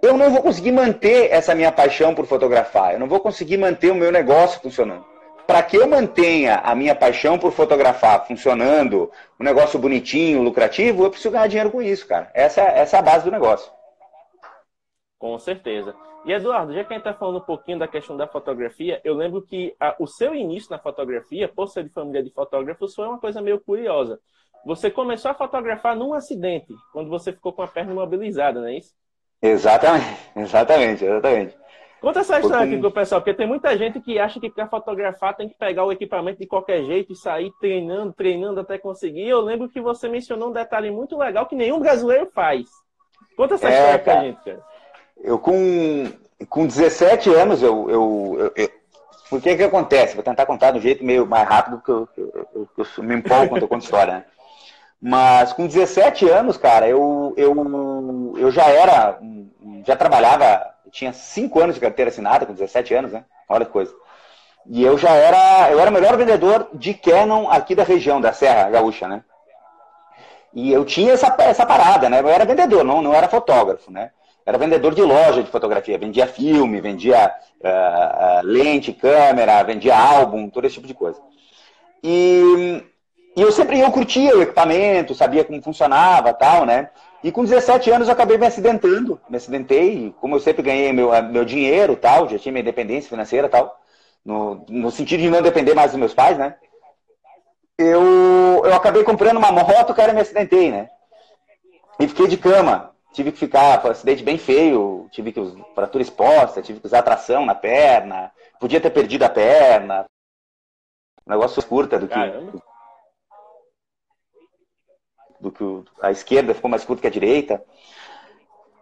eu 0.01 0.17
não 0.17 0.31
vou 0.31 0.43
conseguir 0.43 0.71
manter 0.71 1.33
essa 1.33 1.55
minha 1.55 1.73
paixão 1.73 2.15
por 2.15 2.25
fotografar. 2.27 2.93
Eu 2.93 3.01
não 3.01 3.09
vou 3.09 3.19
conseguir 3.19 3.57
manter 3.57 3.91
o 3.91 3.95
meu 3.95 4.13
negócio 4.13 4.61
funcionando. 4.61 5.05
Para 5.47 5.63
que 5.63 5.77
eu 5.77 5.87
mantenha 5.89 6.57
a 6.57 6.75
minha 6.75 6.95
paixão 6.95 7.39
por 7.39 7.53
fotografar 7.53 8.27
funcionando, 8.27 9.11
um 9.41 9.45
negócio 9.45 9.79
bonitinho, 9.79 10.43
lucrativo, 10.43 11.05
eu 11.05 11.11
preciso 11.11 11.33
ganhar 11.33 11.47
dinheiro 11.49 11.71
com 11.71 11.83
isso, 11.83 12.07
cara. 12.07 12.31
Essa, 12.33 12.63
essa 12.63 12.97
é 12.97 12.99
a 13.01 13.03
base 13.03 13.25
do 13.25 13.31
negócio. 13.31 13.71
Com 15.19 15.39
certeza. 15.39 15.95
E 16.25 16.33
Eduardo, 16.33 16.75
já 16.75 16.85
que 16.85 16.93
a 16.93 16.97
gente 16.97 17.07
está 17.07 17.15
falando 17.15 17.39
um 17.39 17.47
pouquinho 17.47 17.79
da 17.79 17.87
questão 17.87 18.17
da 18.17 18.27
fotografia, 18.27 19.01
eu 19.05 19.15
lembro 19.15 19.43
que 19.43 19.75
a, 19.79 19.95
o 19.99 20.07
seu 20.07 20.35
início 20.35 20.71
na 20.71 20.79
fotografia, 20.79 21.49
por 21.49 21.69
ser 21.69 21.85
de 21.85 21.91
família 21.91 22.23
de 22.23 22.31
fotógrafos, 22.31 22.95
foi 22.95 23.07
uma 23.07 23.19
coisa 23.19 23.41
meio 23.41 23.61
curiosa. 23.61 24.21
Você 24.67 24.91
começou 24.91 25.31
a 25.31 25.35
fotografar 25.35 25.95
num 25.95 26.13
acidente, 26.13 26.75
quando 26.93 27.09
você 27.09 27.33
ficou 27.33 27.53
com 27.53 27.63
a 27.63 27.69
perna 27.69 27.93
imobilizada, 27.93 28.61
não 28.61 28.67
é 28.67 28.79
isso? 28.79 28.93
Exatamente, 29.41 30.19
exatamente, 30.35 31.05
exatamente. 31.05 31.57
Conta 32.01 32.19
essa 32.19 32.41
história 32.41 32.67
aqui 32.67 32.77
pro 32.77 32.91
pessoal, 32.91 33.21
porque 33.21 33.33
tem 33.33 33.47
muita 33.47 33.79
gente 33.79 34.01
que 34.01 34.19
acha 34.19 34.41
que 34.41 34.51
para 34.51 34.67
fotografar 34.67 35.37
tem 35.37 35.49
que 35.49 35.57
pegar 35.57 35.85
o 35.85 35.93
equipamento 35.93 36.41
de 36.41 36.49
qualquer 36.49 36.83
jeito 36.83 37.13
e 37.13 37.17
sair 37.17 37.53
treinando, 37.61 38.13
treinando 38.13 38.59
até 38.59 38.77
conseguir. 38.77 39.29
Eu 39.29 39.41
lembro 39.41 39.69
que 39.69 39.81
você 39.81 40.09
mencionou 40.09 40.49
um 40.49 40.53
detalhe 40.53 40.91
muito 40.91 41.17
legal 41.17 41.47
que 41.47 41.55
nenhum 41.55 41.79
brasileiro 41.79 42.27
faz. 42.35 42.67
Conta 43.37 43.55
essa 43.55 43.69
é, 43.69 43.71
história 43.71 43.99
cara, 44.01 44.19
pra 44.19 44.27
gente, 44.27 44.45
cara. 44.45 44.65
Eu 45.19 45.39
com, 45.39 46.13
com 46.49 46.67
17 46.67 47.33
anos, 47.33 47.63
eu, 47.63 47.89
eu, 47.89 48.37
eu, 48.41 48.53
eu 48.57 48.71
por 49.31 49.41
que 49.41 49.57
que 49.57 49.63
acontece? 49.63 50.17
Vou 50.17 50.25
tentar 50.25 50.45
contar 50.45 50.73
de 50.73 50.79
um 50.79 50.83
jeito 50.83 51.05
meio 51.05 51.25
mais 51.25 51.49
rápido, 51.49 51.77
porque 51.77 51.93
eu, 51.93 52.09
eu, 52.17 52.49
eu, 52.55 52.87
eu 52.99 53.05
me 53.05 53.15
empolgo 53.15 53.49
quando 53.49 53.63
eu 53.63 53.69
conto 53.69 53.85
história, 53.85 54.15
né? 54.15 54.25
Mas 55.09 55.53
com 55.53 55.69
17 55.69 56.29
anos, 56.29 56.57
cara, 56.57 56.89
eu, 56.89 57.33
eu, 57.37 58.35
eu 58.37 58.51
já 58.51 58.65
era, 58.65 59.17
já 59.87 59.95
trabalhava, 59.95 60.69
tinha 60.91 61.13
5 61.13 61.61
anos 61.61 61.77
de 61.77 61.81
carteira 61.81 62.11
assinada, 62.11 62.45
com 62.45 62.53
17 62.53 62.93
anos, 62.93 63.13
né? 63.13 63.25
Olha 63.49 63.65
que 63.65 63.71
coisa. 63.71 63.95
E 64.69 64.83
eu 64.83 64.99
já 64.99 65.11
era, 65.11 65.71
eu 65.71 65.79
era 65.79 65.91
o 65.91 65.95
melhor 65.95 66.17
vendedor 66.17 66.69
de 66.75 66.93
Canon 66.93 67.49
aqui 67.49 67.73
da 67.73 67.85
região, 67.85 68.21
da 68.21 68.33
Serra 68.33 68.69
Gaúcha, 68.69 69.07
né? 69.07 69.23
E 70.53 70.73
eu 70.73 70.85
tinha 70.85 71.13
essa, 71.13 71.33
essa 71.39 71.65
parada, 71.65 72.11
né? 72.11 72.19
Eu 72.19 72.29
era 72.29 72.45
vendedor, 72.45 72.83
não, 72.83 73.01
não 73.01 73.15
era 73.15 73.29
fotógrafo, 73.29 73.93
né? 73.93 74.11
Era 74.45 74.59
vendedor 74.59 74.93
de 74.93 75.03
loja 75.03 75.41
de 75.41 75.53
fotografia, 75.53 75.97
vendia 75.99 76.27
filme, 76.27 76.81
vendia 76.81 77.33
uh, 77.61 78.41
uh, 78.41 78.43
lente, 78.43 78.93
câmera, 78.93 79.63
vendia 79.63 79.97
álbum, 79.97 80.51
todo 80.51 80.65
esse 80.65 80.75
tipo 80.75 80.89
de 80.89 80.95
coisa. 80.95 81.21
E, 82.03 82.83
e 83.37 83.43
eu 83.43 83.53
sempre 83.53 83.79
eu 83.79 83.91
curtia 83.93 84.37
o 84.37 84.43
equipamento, 84.43 85.15
sabia 85.15 85.45
como 85.45 85.63
funcionava 85.63 86.33
tal, 86.33 86.65
né? 86.65 86.91
E 87.23 87.31
com 87.31 87.45
17 87.45 87.91
anos 87.91 88.09
eu 88.09 88.15
acabei 88.15 88.39
me 88.39 88.47
acidentando, 88.47 89.21
me 89.29 89.37
acidentei, 89.37 90.15
como 90.21 90.37
eu 90.37 90.41
sempre 90.41 90.63
ganhei 90.63 90.93
meu, 90.93 91.11
meu 91.25 91.45
dinheiro 91.45 91.95
tal, 91.97 92.29
já 92.29 92.39
tinha 92.39 92.53
minha 92.53 92.63
independência 92.63 93.11
financeira 93.11 93.49
tal, 93.49 93.79
no, 94.25 94.65
no 94.69 94.91
sentido 94.91 95.21
de 95.21 95.31
não 95.31 95.43
depender 95.43 95.75
mais 95.75 95.91
dos 95.91 96.01
meus 96.01 96.15
pais, 96.15 96.39
né? 96.39 96.57
Eu, 97.79 98.63
eu 98.65 98.75
acabei 98.75 99.05
comprando 99.05 99.37
uma 99.37 99.53
moto, 99.53 99.95
cara, 99.95 100.13
me 100.13 100.21
acidentei, 100.21 100.71
né? 100.71 100.89
E 102.01 102.09
fiquei 102.09 102.27
de 102.27 102.37
cama 102.37 102.97
tive 103.17 103.33
que 103.33 103.39
ficar, 103.39 103.81
foi 103.81 103.89
um 103.89 103.93
acidente 103.93 104.23
bem 104.23 104.37
feio, 104.37 105.09
tive 105.11 105.33
que 105.33 105.41
usar 105.41 105.65
fratura 105.75 106.03
exposta, 106.03 106.61
tive 106.61 106.81
que 106.81 106.87
usar 106.87 107.01
tração 107.01 107.47
na 107.47 107.55
perna, 107.55 108.31
podia 108.61 108.79
ter 108.79 108.91
perdido 108.91 109.23
a 109.23 109.31
perna. 109.31 110.05
Um 111.27 111.31
negócio 111.31 111.65
curta 111.65 111.99
do 111.99 112.07
que. 112.07 112.15
Que 115.51 115.91
a 116.03 116.11
esquerda 116.11 116.55
ficou 116.55 116.71
mais 116.71 116.85
curta 116.85 117.03
que 117.03 117.09
a 117.09 117.11
direita. 117.11 117.63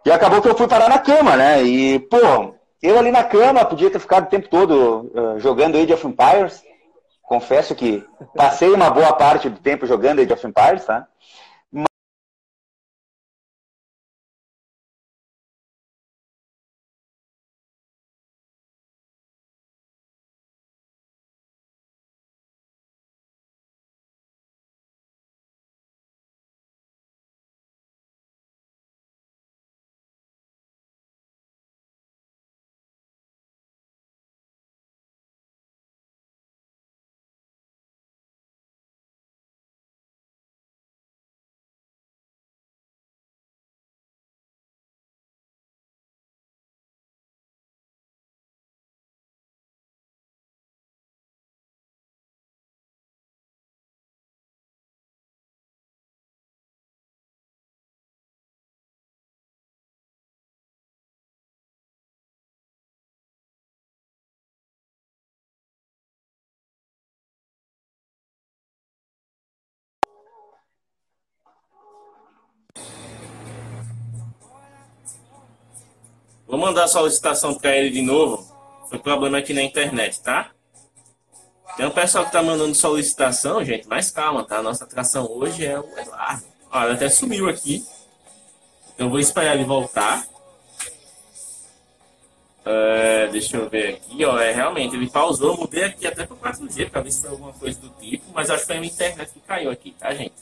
E 0.05 0.11
acabou 0.11 0.41
que 0.41 0.47
eu 0.47 0.55
fui 0.55 0.67
parar 0.67 0.87
na 0.87 0.99
cama, 0.99 1.35
né? 1.35 1.63
E, 1.63 1.99
pô, 1.99 2.53
eu 2.81 2.99
ali 2.99 3.11
na 3.11 3.23
cama 3.23 3.65
podia 3.65 3.89
ter 3.89 3.99
ficado 3.99 4.25
o 4.25 4.29
tempo 4.29 4.47
todo 4.49 5.11
uh, 5.13 5.39
jogando 5.39 5.77
Age 5.77 5.93
of 5.93 6.05
Empires. 6.07 6.63
Confesso 7.23 7.73
que 7.73 8.05
passei 8.35 8.69
uma 8.71 8.89
boa 8.91 9.13
parte 9.13 9.49
do 9.49 9.59
tempo 9.59 9.87
jogando 9.87 10.19
Age 10.21 10.31
of 10.31 10.45
Empires, 10.45 10.85
tá? 10.85 11.07
Vou 76.47 76.59
mandar 76.59 76.83
a 76.83 76.87
solicitação 76.87 77.55
para 77.55 77.75
ele 77.75 77.89
de 77.89 78.01
novo. 78.01 78.45
Foi 78.89 78.99
problema 78.99 79.39
aqui 79.39 79.53
na 79.53 79.63
internet, 79.63 80.21
tá? 80.21 80.51
Tem 81.75 81.85
um 81.85 81.91
pessoal 81.91 82.25
que 82.25 82.31
tá 82.31 82.41
mandando 82.41 82.73
solicitação, 82.73 83.63
gente, 83.63 83.87
mas 83.87 84.11
calma, 84.11 84.45
tá? 84.45 84.61
Nossa 84.61 84.85
atração 84.85 85.29
hoje 85.29 85.65
é 85.65 85.77
o 85.77 85.85
Eduardo. 85.97 86.43
Olha, 86.71 86.93
até 86.93 87.09
sumiu 87.09 87.49
aqui. 87.49 87.85
Então 88.93 89.09
vou 89.09 89.19
esperar 89.19 89.55
ele 89.55 89.65
voltar. 89.65 90.25
É, 92.63 93.27
deixa 93.27 93.57
eu 93.57 93.69
ver 93.69 93.95
aqui, 93.95 94.23
ó. 94.23 94.39
É, 94.39 94.51
realmente, 94.51 94.95
ele 94.95 95.09
pausou, 95.09 95.51
eu 95.51 95.57
mudei 95.57 95.83
aqui 95.83 96.07
até 96.07 96.25
para 96.25 96.53
4G 96.53 96.89
para 96.89 97.01
ver 97.01 97.11
se 97.11 97.21
foi 97.21 97.29
alguma 97.31 97.53
coisa 97.53 97.79
do 97.79 97.89
tipo, 97.89 98.25
mas 98.33 98.49
acho 98.49 98.61
que 98.61 98.67
foi 98.67 98.77
a 98.77 98.79
minha 98.79 98.91
internet 98.91 99.31
que 99.31 99.39
caiu 99.41 99.69
aqui, 99.69 99.91
tá, 99.99 100.13
gente? 100.13 100.33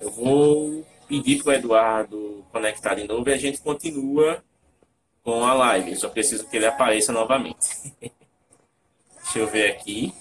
Eu 0.00 0.10
vou 0.10 0.86
pedir 1.08 1.42
para 1.42 1.50
o 1.50 1.54
Eduardo 1.54 2.44
conectar 2.52 2.94
de 2.94 3.06
novo 3.06 3.28
e 3.28 3.32
a 3.32 3.36
gente 3.36 3.60
continua 3.60 4.42
com 5.26 5.44
a 5.44 5.52
live. 5.52 5.90
Eu 5.90 5.96
só 5.96 6.08
preciso 6.08 6.46
que 6.46 6.56
ele 6.56 6.66
apareça 6.66 7.10
novamente. 7.10 7.92
Deixa 8.00 9.38
eu 9.40 9.48
ver 9.48 9.72
aqui. 9.72 10.14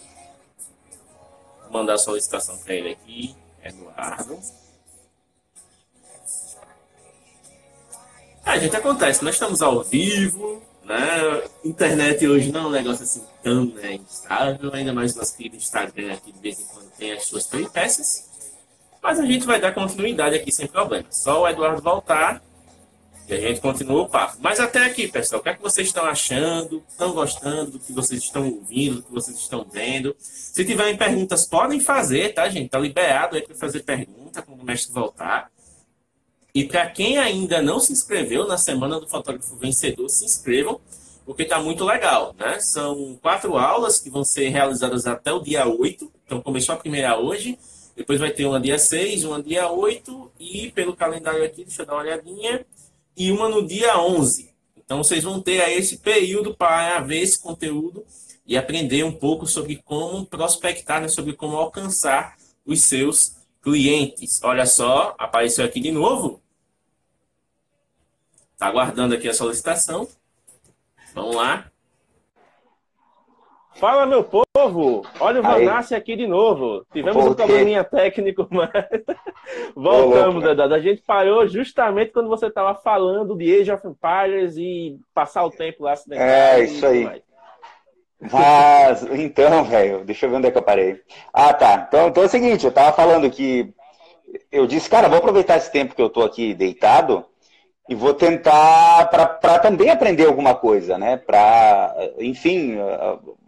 Vou 1.62 1.74
mandar 1.74 1.94
a 1.94 1.98
solicitação 2.00 2.58
para 2.58 2.74
ele 2.74 2.90
aqui. 2.90 3.36
Eduardo. 3.64 4.40
A 8.44 8.58
gente 8.58 8.76
acontece, 8.76 9.24
nós 9.24 9.36
estamos 9.36 9.62
ao 9.62 9.84
vivo, 9.84 10.62
né? 10.84 11.44
Internet 11.64 12.28
hoje 12.28 12.52
não 12.52 12.62
é 12.62 12.68
um 12.68 12.72
negócio 12.72 13.04
assim 13.04 13.24
tão 13.44 13.66
né, 13.66 13.94
instável, 13.94 14.72
ainda 14.74 14.94
mais 14.94 15.16
nosso 15.16 15.36
querido 15.36 15.56
Instagram 15.56 16.14
aqui 16.14 16.32
de 16.32 16.40
vez 16.40 16.60
em 16.60 16.66
quando 16.66 16.92
tem 16.92 17.12
as 17.12 17.26
suas 17.26 17.46
peripécias. 17.48 18.30
Mas 19.02 19.20
a 19.20 19.26
gente 19.26 19.46
vai 19.46 19.60
dar 19.60 19.74
continuidade 19.74 20.36
aqui 20.36 20.52
sem 20.52 20.68
problema. 20.68 21.06
Só 21.12 21.42
o 21.42 21.48
Eduardo 21.48 21.82
voltar 21.82 22.42
e 23.28 23.34
a 23.34 23.40
gente 23.40 23.60
continua 23.60 24.04
o 24.04 24.10
papo. 24.10 24.38
Mas 24.40 24.60
até 24.60 24.86
aqui, 24.86 25.08
pessoal, 25.08 25.40
o 25.40 25.44
que 25.44 25.50
é 25.50 25.56
que 25.56 25.62
vocês 25.62 25.88
estão 25.88 26.06
achando? 26.06 26.84
Estão 26.88 27.12
gostando 27.12 27.72
do 27.72 27.80
que 27.80 27.92
vocês 27.92 28.22
estão 28.22 28.48
ouvindo, 28.48 28.98
do 28.98 29.04
que 29.04 29.12
vocês 29.12 29.38
estão 29.38 29.66
vendo? 29.72 30.16
Se 30.20 30.64
tiverem 30.64 30.96
perguntas, 30.96 31.46
podem 31.46 31.80
fazer, 31.80 32.34
tá, 32.34 32.48
gente? 32.50 32.70
Tá 32.70 32.78
liberado 32.78 33.36
aí 33.36 33.42
para 33.42 33.56
fazer 33.56 33.82
pergunta 33.82 34.44
quando 34.44 34.62
o 34.62 34.66
mestre 34.66 34.94
voltar. 34.94 35.50
E 36.54 36.64
para 36.64 36.88
quem 36.90 37.18
ainda 37.18 37.62
não 37.62 37.80
se 37.80 37.92
inscreveu 37.92 38.48
na 38.48 38.58
Semana 38.58 39.00
do 39.00 39.08
Fotógrafo 39.08 39.56
Vencedor, 39.58 40.08
se 40.08 40.24
inscrevam, 40.24 40.80
porque 41.26 41.44
está 41.44 41.60
muito 41.60 41.84
legal, 41.84 42.34
né? 42.38 42.60
São 42.60 43.18
quatro 43.22 43.58
aulas 43.58 44.00
que 44.00 44.10
vão 44.10 44.24
ser 44.24 44.50
realizadas 44.50 45.08
até 45.08 45.34
o 45.34 45.40
dia 45.40 45.68
8. 45.68 46.10
Então, 46.26 46.42
começou 46.42 46.76
a 46.76 46.78
primeira 46.78 47.18
hoje, 47.18 47.58
depois 47.96 48.20
vai 48.20 48.30
ter 48.30 48.46
uma 48.46 48.60
dia 48.60 48.78
6, 48.78 49.26
uma 49.26 49.42
dia 49.42 49.68
8, 49.68 50.32
e 50.40 50.72
pelo 50.72 50.96
calendário 50.96 51.44
aqui, 51.44 51.66
deixa 51.66 51.82
eu 51.82 51.86
dar 51.86 51.94
uma 51.94 52.04
olhadinha, 52.04 52.66
e 53.16 53.32
uma 53.32 53.50
no 53.50 53.66
dia 53.66 54.00
11. 54.00 54.54
Então, 54.78 55.04
vocês 55.04 55.24
vão 55.24 55.42
ter 55.42 55.62
aí 55.62 55.78
esse 55.78 55.98
período 55.98 56.56
para 56.56 57.00
ver 57.02 57.20
esse 57.20 57.40
conteúdo 57.40 58.06
e 58.46 58.56
aprender 58.56 59.04
um 59.04 59.12
pouco 59.12 59.48
sobre 59.48 59.78
como 59.78 60.26
prospectar, 60.26 61.02
né? 61.02 61.08
sobre 61.08 61.34
como 61.34 61.58
alcançar 61.58 62.38
os 62.66 62.82
seus 62.82 63.38
clientes. 63.62 64.40
Olha 64.44 64.66
só, 64.66 65.16
apareceu 65.18 65.66
aqui 65.66 65.80
de 65.80 65.92
novo. 65.92 66.40
Está 68.54 68.68
aguardando 68.68 69.16
aqui 69.16 69.28
a 69.28 69.34
solicitação. 69.34 70.08
Vamos 71.14 71.36
lá. 71.36 71.72
Fala, 73.76 74.06
meu 74.06 74.24
povo! 74.24 75.06
Olha 75.20 75.42
o 75.42 75.44
Vanassi 75.44 75.94
aqui 75.94 76.16
de 76.16 76.26
novo. 76.26 76.86
Tivemos 76.94 77.26
um 77.26 77.34
probleminha 77.34 77.84
técnico, 77.84 78.48
mas 78.52 78.70
voltamos, 79.76 80.44
Dedado. 80.44 80.74
A 80.74 80.80
gente 80.80 81.02
parou 81.02 81.46
justamente 81.48 82.12
quando 82.12 82.30
você 82.30 82.48
estava 82.48 82.74
falando 82.74 83.36
de 83.36 83.54
Age 83.54 83.72
of 83.72 83.86
Empires 83.86 84.56
e 84.58 84.98
passar 85.14 85.44
o 85.44 85.52
tempo 85.52 85.84
lá 85.84 85.96
se 85.96 86.14
É, 86.14 86.64
isso 86.64 86.86
aí. 86.86 87.04
Mais. 87.04 87.22
Mas, 88.32 89.04
então, 89.12 89.64
velho, 89.66 90.06
deixa 90.06 90.26
eu 90.26 90.30
ver 90.30 90.38
onde 90.38 90.48
é 90.48 90.52
que 90.52 90.58
eu 90.58 90.64
parei. 90.64 91.02
Ah, 91.34 91.54
tá. 91.54 91.86
Então, 91.88 92.08
então 92.08 92.24
é 92.24 92.26
o 92.26 92.30
seguinte, 92.30 92.66
eu 92.66 92.72
tava 92.72 92.96
falando 92.96 93.30
que 93.30 93.74
eu 94.52 94.66
disse, 94.66 94.90
cara, 94.90 95.10
vou 95.10 95.18
aproveitar 95.18 95.58
esse 95.58 95.72
tempo 95.72 95.94
que 95.94 96.02
eu 96.02 96.10
tô 96.10 96.24
aqui 96.24 96.54
deitado 96.54 97.26
e 97.90 97.94
vou 97.94 98.14
tentar 98.14 99.10
para 99.10 99.60
também 99.60 99.90
aprender 99.90 100.26
alguma 100.26 100.56
coisa, 100.56 100.98
né? 100.98 101.18
Para, 101.18 101.94
enfim, 102.18 102.78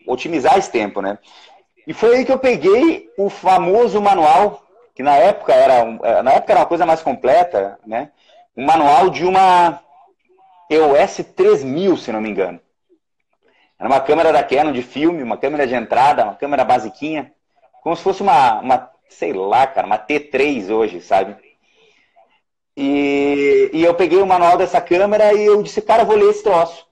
otimizar 0.08 0.58
esse 0.58 0.72
tempo, 0.72 1.02
né? 1.02 1.18
E 1.86 1.94
foi 1.94 2.18
aí 2.18 2.26
que 2.26 2.32
eu 2.32 2.40
peguei 2.40 3.10
o 3.18 3.30
famoso 3.30 4.02
manual, 4.02 4.64
que 4.96 5.04
na 5.04 5.16
época 5.16 5.54
era, 5.54 5.76
é, 6.04 6.22
na 6.22 6.34
época 6.34 6.54
era 6.54 6.62
uma 6.62 6.66
coisa 6.66 6.86
mais 6.86 7.02
completa, 7.02 7.80
né? 7.86 8.12
Um 8.56 8.66
manual 8.66 9.10
de 9.10 9.26
uma 9.26 9.82
EOS 10.70 11.24
3000, 11.36 11.98
se 11.98 12.12
não 12.12 12.22
me 12.22 12.30
engano. 12.30 12.60
Era 13.80 13.88
uma 13.88 14.00
câmera 14.00 14.34
da 14.34 14.44
Canon 14.44 14.72
de 14.72 14.82
filme, 14.82 15.22
uma 15.22 15.38
câmera 15.38 15.68
de 15.68 15.76
entrada, 15.76 16.24
uma 16.24 16.36
câmera 16.36 16.66
basiquinha, 16.66 17.32
como 17.84 17.96
se 17.96 18.02
fosse 18.02 18.24
uma, 18.24 18.60
uma 18.60 18.92
sei 19.08 19.34
lá, 19.34 19.68
cara, 19.68 19.86
uma 19.86 20.00
T3 20.00 20.70
hoje, 20.70 21.00
sabe? 21.02 21.36
E, 22.76 23.70
e 23.74 23.84
eu 23.84 23.94
peguei 23.94 24.20
o 24.22 24.26
manual 24.26 24.58
dessa 24.58 24.80
câmera 24.82 25.34
e 25.34 25.46
eu 25.46 25.62
disse, 25.64 25.82
cara, 25.82 26.04
eu 26.04 26.06
vou 26.06 26.16
ler 26.16 26.30
esse 26.30 26.44
troço. 26.44 26.87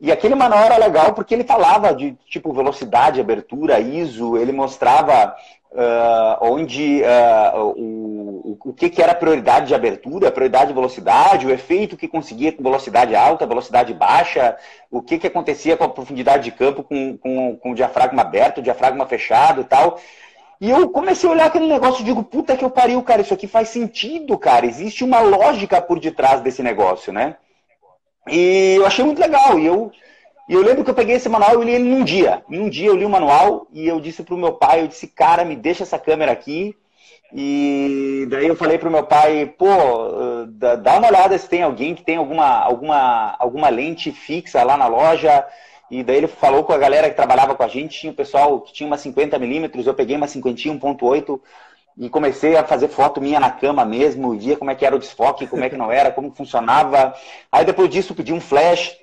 E 0.00 0.10
aquele 0.10 0.34
manual 0.34 0.64
era 0.64 0.78
legal 0.78 1.12
porque 1.12 1.34
ele 1.34 1.44
falava 1.44 1.94
de 1.94 2.16
tipo 2.26 2.52
velocidade, 2.52 3.20
abertura, 3.20 3.80
ISO, 3.80 4.38
ele 4.38 4.50
mostrava 4.50 5.36
uh, 5.72 6.38
onde 6.40 7.02
uh, 7.02 7.74
o, 7.76 8.58
o 8.64 8.72
que, 8.72 8.88
que 8.88 9.02
era 9.02 9.14
prioridade 9.14 9.66
de 9.66 9.74
abertura, 9.74 10.32
prioridade 10.32 10.68
de 10.68 10.74
velocidade, 10.74 11.46
o 11.46 11.50
efeito 11.50 11.98
que 11.98 12.08
conseguia 12.08 12.50
com 12.50 12.62
velocidade 12.62 13.14
alta, 13.14 13.46
velocidade 13.46 13.92
baixa, 13.92 14.56
o 14.90 15.02
que, 15.02 15.18
que 15.18 15.26
acontecia 15.26 15.76
com 15.76 15.84
a 15.84 15.88
profundidade 15.88 16.44
de 16.44 16.52
campo 16.52 16.82
com, 16.82 17.18
com, 17.18 17.56
com 17.56 17.72
o 17.72 17.74
diafragma 17.74 18.22
aberto, 18.22 18.58
o 18.58 18.62
diafragma 18.62 19.06
fechado 19.06 19.60
e 19.60 19.64
tal. 19.64 19.98
E 20.60 20.68
eu 20.68 20.90
comecei 20.90 21.28
a 21.28 21.32
olhar 21.32 21.46
aquele 21.46 21.66
negócio 21.66 22.02
e 22.02 22.04
digo, 22.04 22.22
puta 22.22 22.56
que 22.56 22.64
eu 22.64 22.70
pariu, 22.70 23.02
cara, 23.02 23.22
isso 23.22 23.32
aqui 23.32 23.46
faz 23.46 23.68
sentido, 23.68 24.36
cara. 24.36 24.66
Existe 24.66 25.02
uma 25.04 25.20
lógica 25.20 25.80
por 25.80 25.98
detrás 25.98 26.42
desse 26.42 26.62
negócio, 26.62 27.12
né? 27.12 27.36
E 28.28 28.76
eu 28.76 28.86
achei 28.86 29.04
muito 29.04 29.20
legal. 29.20 29.58
E 29.58 29.66
eu, 29.66 29.92
e 30.48 30.54
eu 30.54 30.62
lembro 30.62 30.84
que 30.84 30.90
eu 30.90 30.94
peguei 30.94 31.16
esse 31.16 31.28
manual 31.28 31.62
e 31.62 31.66
li 31.66 31.72
ele 31.72 31.84
num 31.84 32.04
dia. 32.04 32.42
Num 32.48 32.68
dia 32.68 32.88
eu 32.88 32.96
li 32.96 33.04
o 33.04 33.10
manual 33.10 33.66
e 33.72 33.86
eu 33.86 34.00
disse 34.00 34.22
pro 34.22 34.36
meu 34.36 34.52
pai, 34.52 34.82
eu 34.82 34.88
disse, 34.88 35.06
cara, 35.06 35.44
me 35.44 35.56
deixa 35.56 35.82
essa 35.82 35.98
câmera 35.98 36.32
aqui. 36.32 36.76
E 37.32 38.26
daí 38.28 38.48
eu 38.48 38.56
falei 38.56 38.76
pro 38.76 38.90
meu 38.90 39.04
pai, 39.04 39.46
pô, 39.56 39.66
dá 40.48 40.98
uma 40.98 41.08
olhada 41.08 41.38
se 41.38 41.48
tem 41.48 41.62
alguém 41.62 41.94
que 41.94 42.02
tem 42.02 42.16
alguma, 42.16 42.46
alguma, 42.46 43.36
alguma 43.38 43.68
lente 43.68 44.10
fixa 44.10 44.62
lá 44.64 44.76
na 44.76 44.88
loja 44.88 45.46
e 45.90 46.04
daí 46.04 46.18
ele 46.18 46.28
falou 46.28 46.62
com 46.62 46.72
a 46.72 46.78
galera 46.78 47.10
que 47.10 47.16
trabalhava 47.16 47.54
com 47.54 47.64
a 47.64 47.68
gente, 47.68 47.98
tinha 47.98 48.12
o 48.12 48.14
pessoal 48.16 48.60
que 48.60 48.72
tinha 48.72 48.86
uma 48.86 48.96
50 48.96 49.36
milímetros, 49.40 49.86
eu 49.86 49.94
peguei 49.94 50.16
uma 50.16 50.26
51.8 50.26 51.40
e 52.00 52.08
comecei 52.08 52.56
a 52.56 52.64
fazer 52.64 52.88
foto 52.88 53.20
minha 53.20 53.38
na 53.38 53.50
cama 53.50 53.84
mesmo, 53.84 54.34
via 54.34 54.56
como 54.56 54.70
é 54.70 54.74
que 54.74 54.86
era 54.86 54.96
o 54.96 54.98
desfoque, 54.98 55.46
como 55.46 55.62
é 55.62 55.68
que 55.68 55.76
não 55.76 55.92
era, 55.92 56.10
como 56.10 56.32
funcionava. 56.32 57.14
Aí 57.52 57.62
depois 57.62 57.90
disso 57.90 58.14
pedi 58.14 58.32
um 58.32 58.40
flash, 58.40 58.96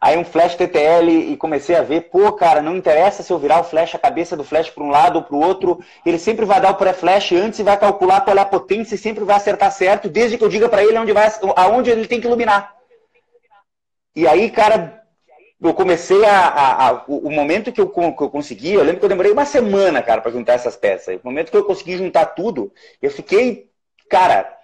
aí 0.00 0.16
um 0.16 0.24
flash 0.24 0.54
TTL 0.54 1.10
e 1.10 1.36
comecei 1.36 1.74
a 1.74 1.82
ver, 1.82 2.02
pô, 2.02 2.32
cara, 2.32 2.62
não 2.62 2.76
interessa 2.76 3.24
se 3.24 3.32
eu 3.32 3.38
virar 3.38 3.58
o 3.58 3.64
flash, 3.64 3.96
a 3.96 3.98
cabeça 3.98 4.36
do 4.36 4.44
flash 4.44 4.70
para 4.70 4.84
um 4.84 4.90
lado 4.90 5.16
ou 5.16 5.24
para 5.24 5.34
o 5.34 5.40
outro, 5.40 5.80
ele 6.06 6.20
sempre 6.20 6.44
vai 6.44 6.60
dar 6.60 6.70
o 6.70 6.76
pré-flash 6.76 7.32
antes 7.32 7.58
e 7.58 7.64
vai 7.64 7.76
calcular 7.76 8.20
qual 8.20 8.36
é 8.36 8.40
a 8.40 8.44
potência 8.44 8.94
e 8.94 8.98
sempre 8.98 9.24
vai 9.24 9.34
acertar 9.34 9.72
certo, 9.72 10.08
desde 10.08 10.38
que 10.38 10.44
eu 10.44 10.48
diga 10.48 10.68
para 10.68 10.84
ele 10.84 10.96
onde 10.96 11.12
vai, 11.12 11.28
aonde 11.56 11.90
ele 11.90 12.06
tem 12.06 12.20
que 12.20 12.28
iluminar. 12.28 12.76
E 14.14 14.24
aí, 14.24 14.52
cara, 14.52 14.97
eu 15.60 15.74
comecei 15.74 16.24
a, 16.24 16.48
a, 16.48 16.88
a, 16.88 17.04
o 17.08 17.30
momento 17.30 17.72
que 17.72 17.80
eu, 17.80 17.88
que 17.88 18.22
eu 18.22 18.30
consegui, 18.30 18.74
eu 18.74 18.82
lembro 18.82 19.00
que 19.00 19.04
eu 19.04 19.08
demorei 19.08 19.32
uma 19.32 19.44
semana, 19.44 20.00
cara, 20.00 20.20
para 20.20 20.30
juntar 20.30 20.52
essas 20.52 20.76
peças. 20.76 21.16
O 21.16 21.26
momento 21.26 21.50
que 21.50 21.56
eu 21.56 21.64
consegui 21.64 21.96
juntar 21.96 22.26
tudo, 22.26 22.72
eu 23.02 23.10
fiquei, 23.10 23.68
cara, 24.08 24.56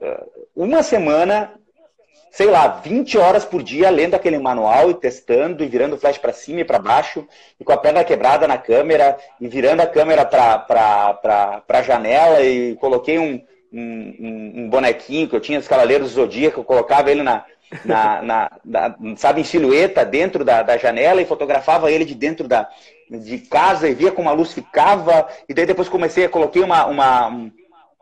eh, 0.00 0.24
uma 0.56 0.82
semana, 0.82 1.52
sei 2.32 2.46
lá, 2.48 2.66
20 2.66 3.16
horas 3.18 3.44
por 3.44 3.62
dia 3.62 3.88
lendo 3.88 4.14
aquele 4.14 4.36
manual 4.36 4.90
e 4.90 4.94
testando 4.94 5.62
e 5.62 5.68
virando 5.68 5.94
o 5.94 5.98
flash 5.98 6.18
para 6.18 6.32
cima 6.32 6.60
e 6.60 6.64
para 6.64 6.80
baixo 6.80 7.26
e 7.60 7.64
com 7.64 7.72
a 7.72 7.76
perna 7.78 8.02
quebrada 8.02 8.48
na 8.48 8.58
câmera 8.58 9.16
e 9.40 9.46
virando 9.46 9.80
a 9.80 9.86
câmera 9.86 10.24
para 10.24 11.62
a 11.68 11.82
janela 11.82 12.42
e 12.42 12.74
coloquei 12.76 13.16
um, 13.16 13.40
um, 13.72 14.52
um, 14.56 14.68
bonequinho 14.68 15.28
que 15.28 15.36
eu 15.36 15.40
tinha 15.40 15.60
dos 15.60 15.68
Cavaleiros 15.68 16.10
do 16.10 16.14
Zodíaco, 16.14 16.60
eu 16.60 16.64
colocava 16.64 17.12
ele 17.12 17.22
na, 17.22 17.44
na, 17.84 18.22
na, 18.22 18.50
na, 18.64 18.96
sabe, 19.16 19.40
em 19.40 19.44
silhueta 19.44 20.04
dentro 20.04 20.44
da, 20.44 20.62
da 20.62 20.76
janela 20.76 21.22
e 21.22 21.26
fotografava 21.26 21.90
ele 21.90 22.04
de 22.04 22.14
dentro 22.14 22.46
da, 22.46 22.68
de 23.10 23.38
casa 23.38 23.88
e 23.88 23.94
via 23.94 24.12
como 24.12 24.28
a 24.28 24.32
luz 24.32 24.52
ficava. 24.52 25.28
E 25.48 25.54
daí 25.54 25.66
depois 25.66 25.88
comecei 25.88 26.24
a 26.24 26.28
coloquei 26.28 26.62
uma, 26.62 26.86
uma, 26.86 27.50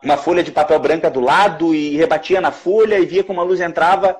uma 0.02 0.16
folha 0.16 0.42
de 0.42 0.52
papel 0.52 0.78
branca 0.78 1.10
do 1.10 1.20
lado 1.20 1.74
e 1.74 1.96
rebatia 1.96 2.40
na 2.40 2.50
folha 2.50 2.98
e 2.98 3.06
via 3.06 3.24
como 3.24 3.40
a 3.40 3.44
luz 3.44 3.60
entrava. 3.60 4.16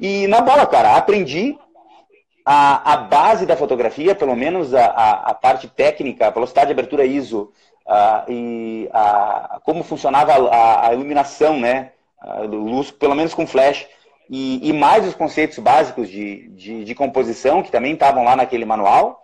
E 0.00 0.26
na 0.26 0.40
bola, 0.40 0.66
cara, 0.66 0.96
aprendi 0.96 1.56
a, 2.44 2.92
a 2.92 2.96
base 2.96 3.46
da 3.46 3.56
fotografia, 3.56 4.14
pelo 4.14 4.34
menos 4.34 4.74
a, 4.74 4.86
a, 4.86 5.12
a 5.30 5.34
parte 5.34 5.68
técnica, 5.68 6.26
a 6.26 6.30
velocidade 6.30 6.66
de 6.66 6.72
abertura 6.72 7.04
ISO 7.04 7.52
e 8.28 8.88
a, 8.92 9.60
como 9.64 9.82
funcionava 9.82 10.32
a, 10.32 10.88
a 10.88 10.94
iluminação, 10.94 11.58
né? 11.58 11.90
Luz, 12.48 12.92
pelo 12.92 13.16
menos 13.16 13.34
com 13.34 13.46
flash 13.46 13.84
e, 14.28 14.68
e 14.68 14.72
mais 14.72 15.06
os 15.06 15.14
conceitos 15.14 15.58
básicos 15.58 16.08
de, 16.08 16.48
de, 16.50 16.84
de 16.84 16.94
composição, 16.94 17.62
que 17.62 17.70
também 17.70 17.94
estavam 17.94 18.24
lá 18.24 18.36
naquele 18.36 18.64
manual. 18.64 19.20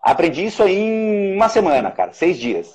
Aprendi 0.00 0.46
isso 0.46 0.62
aí 0.62 0.76
em 0.76 1.34
uma 1.34 1.48
semana, 1.48 1.90
cara, 1.90 2.12
seis 2.12 2.38
dias. 2.38 2.74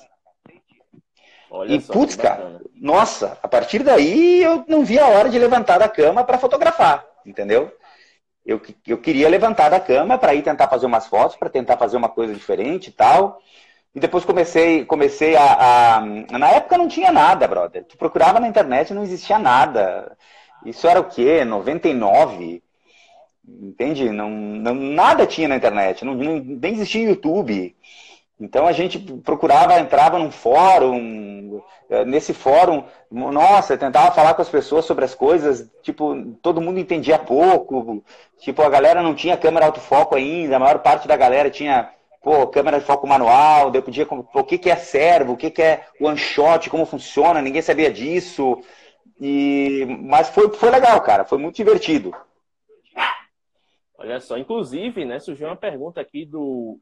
Olha 1.49 1.73
e, 1.73 1.79
putz, 1.79 2.15
cara, 2.15 2.61
nossa, 2.75 3.38
a 3.41 3.47
partir 3.47 3.83
daí 3.83 4.43
eu 4.43 4.65
não 4.67 4.83
vi 4.83 4.99
a 4.99 5.07
hora 5.07 5.29
de 5.29 5.39
levantar 5.39 5.77
da 5.77 5.88
cama 5.88 6.23
para 6.23 6.38
fotografar, 6.38 7.05
entendeu? 7.25 7.71
Eu, 8.45 8.61
eu 8.85 8.97
queria 8.99 9.27
levantar 9.27 9.69
da 9.69 9.79
cama 9.79 10.17
para 10.17 10.35
ir 10.35 10.43
tentar 10.43 10.67
fazer 10.67 10.85
umas 10.85 11.07
fotos, 11.07 11.35
para 11.35 11.49
tentar 11.49 11.77
fazer 11.77 11.97
uma 11.97 12.09
coisa 12.09 12.33
diferente 12.33 12.88
e 12.88 12.91
tal. 12.91 13.39
E 13.95 13.99
depois 13.99 14.25
comecei, 14.25 14.85
comecei 14.85 15.35
a, 15.35 15.95
a, 15.95 16.01
Na 16.38 16.49
época 16.49 16.77
não 16.77 16.88
tinha 16.88 17.11
nada, 17.11 17.47
brother. 17.47 17.85
Tu 17.85 17.97
procurava 17.97 18.39
na 18.39 18.47
internet 18.47 18.93
não 18.93 19.03
existia 19.03 19.39
nada. 19.39 20.15
Isso 20.65 20.88
era 20.88 20.99
o 20.99 21.06
quê? 21.06 21.45
99? 21.45 22.63
Entende? 23.47 24.10
Não, 24.10 24.30
não, 24.30 24.73
nada 24.73 25.28
tinha 25.28 25.47
na 25.47 25.56
internet, 25.56 26.04
não, 26.04 26.15
não, 26.15 26.39
nem 26.39 26.73
existia 26.73 27.08
YouTube. 27.08 27.75
Então 28.39 28.67
a 28.67 28.71
gente 28.71 28.99
procurava, 28.99 29.80
entrava 29.80 30.19
num 30.19 30.32
fórum, 30.32 31.62
eh, 31.89 32.04
nesse 32.04 32.34
fórum, 32.34 32.84
nossa, 33.10 33.78
tentava 33.78 34.12
falar 34.12 34.34
com 34.34 34.41
as 34.41 34.49
pessoas 34.49 34.84
sobre 34.84 35.06
as 35.06 35.15
coisas, 35.15 35.69
tipo, 35.82 36.15
todo 36.41 36.60
mundo 36.60 36.80
entendia 36.80 37.17
pouco, 37.17 38.04
tipo, 38.39 38.62
a 38.62 38.69
galera 38.69 39.01
não 39.01 39.15
tinha 39.15 39.38
câmera 39.38 39.67
autofoco 39.67 40.15
ainda, 40.15 40.58
a 40.58 40.60
maior 40.60 40.80
parte 40.80 41.08
da 41.08 41.15
galera 41.15 41.49
tinha, 41.49 41.89
pô, 42.21 42.45
câmera 42.47 42.80
de 42.80 42.86
foco 42.86 43.08
manual, 43.08 43.71
daí 43.71 43.82
podia, 43.82 44.06
o 44.10 44.43
que, 44.43 44.58
que 44.58 44.69
é 44.69 44.75
servo, 44.75 45.34
o 45.34 45.38
que, 45.38 45.49
que 45.49 45.62
é 45.62 45.86
one 46.01 46.17
shot, 46.17 46.69
como 46.69 46.86
funciona, 46.86 47.41
ninguém 47.41 47.62
sabia 47.62 47.91
disso. 47.91 48.60
E, 49.19 49.86
mas 50.01 50.30
foi, 50.30 50.51
foi 50.54 50.69
legal, 50.69 51.01
cara. 51.01 51.25
Foi 51.25 51.38
muito 51.38 51.56
divertido. 51.56 52.15
Olha 53.97 54.19
só, 54.19 54.38
inclusive, 54.38 55.06
né, 55.06 55.19
surgiu 55.19 55.47
uma 55.47 55.56
pergunta 55.56 56.01
aqui 56.01 56.25
do 56.25 56.80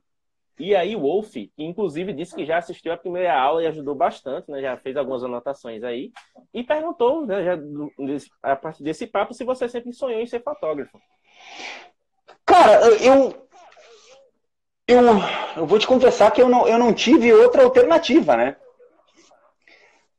e 0.59 0.75
aí 0.75 0.95
Wolf, 0.95 1.33
que 1.33 1.51
inclusive 1.57 2.13
disse 2.13 2.35
que 2.35 2.45
já 2.45 2.57
assistiu 2.57 2.93
a 2.93 2.97
primeira 2.97 3.35
aula 3.35 3.63
e 3.63 3.67
ajudou 3.67 3.95
bastante, 3.95 4.51
né, 4.51 4.61
já 4.61 4.77
fez 4.77 4.95
algumas 4.95 5.23
anotações 5.23 5.83
aí, 5.83 6.11
e 6.53 6.63
perguntou, 6.63 7.25
né, 7.25 7.43
já, 7.43 7.57
a 8.43 8.55
partir 8.55 8.83
desse 8.83 9.07
papo, 9.07 9.33
se 9.33 9.43
você 9.43 9.67
sempre 9.67 9.91
sonhou 9.93 10.21
em 10.21 10.27
ser 10.27 10.43
fotógrafo. 10.43 10.99
Cara, 12.45 12.73
eu, 13.01 13.47
eu, 14.87 15.01
eu 15.57 15.65
vou 15.65 15.79
te 15.79 15.87
confessar 15.87 16.31
que 16.31 16.41
eu 16.41 16.49
não, 16.49 16.67
eu 16.67 16.77
não 16.77 16.93
tive 16.93 17.33
outra 17.33 17.63
alternativa, 17.63 18.37
né? 18.37 18.55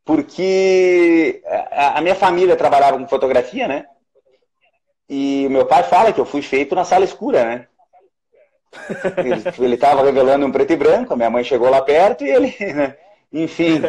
Porque 0.05 1.43
a 1.73 2.01
minha 2.01 2.15
família 2.15 2.57
trabalhava 2.57 2.99
com 2.99 3.09
fotografia, 3.09 3.67
né? 3.67 3.87
E 5.09 5.45
o 5.47 5.51
meu 5.51 5.67
pai 5.67 5.83
fala 5.83 6.13
que 6.13 6.21
eu 6.21 6.27
fui 6.27 6.43
feito 6.43 6.75
na 6.75 6.85
sala 6.85 7.05
escura, 7.05 7.45
né? 7.45 7.67
Ele 9.59 9.75
estava 9.75 10.03
revelando 10.03 10.47
um 10.47 10.53
preto 10.53 10.73
e 10.73 10.77
branco, 10.77 11.13
a 11.13 11.17
minha 11.17 11.31
mãe 11.31 11.45
chegou 11.45 11.71
lá 11.71 11.81
perto 11.81 12.25
e 12.25 12.29
ele, 12.29 12.55
né? 12.75 12.97
enfim. 13.33 13.83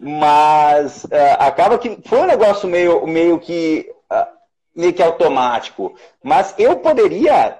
Mas 0.00 1.04
uh, 1.04 1.36
acaba 1.38 1.78
que 1.78 1.98
foi 2.06 2.18
um 2.18 2.26
negócio 2.26 2.68
meio, 2.68 3.06
meio 3.06 3.38
que 3.38 3.90
uh, 4.10 4.26
meio 4.74 4.92
que 4.92 5.02
automático. 5.02 5.94
Mas 6.22 6.54
eu 6.58 6.76
poderia 6.76 7.58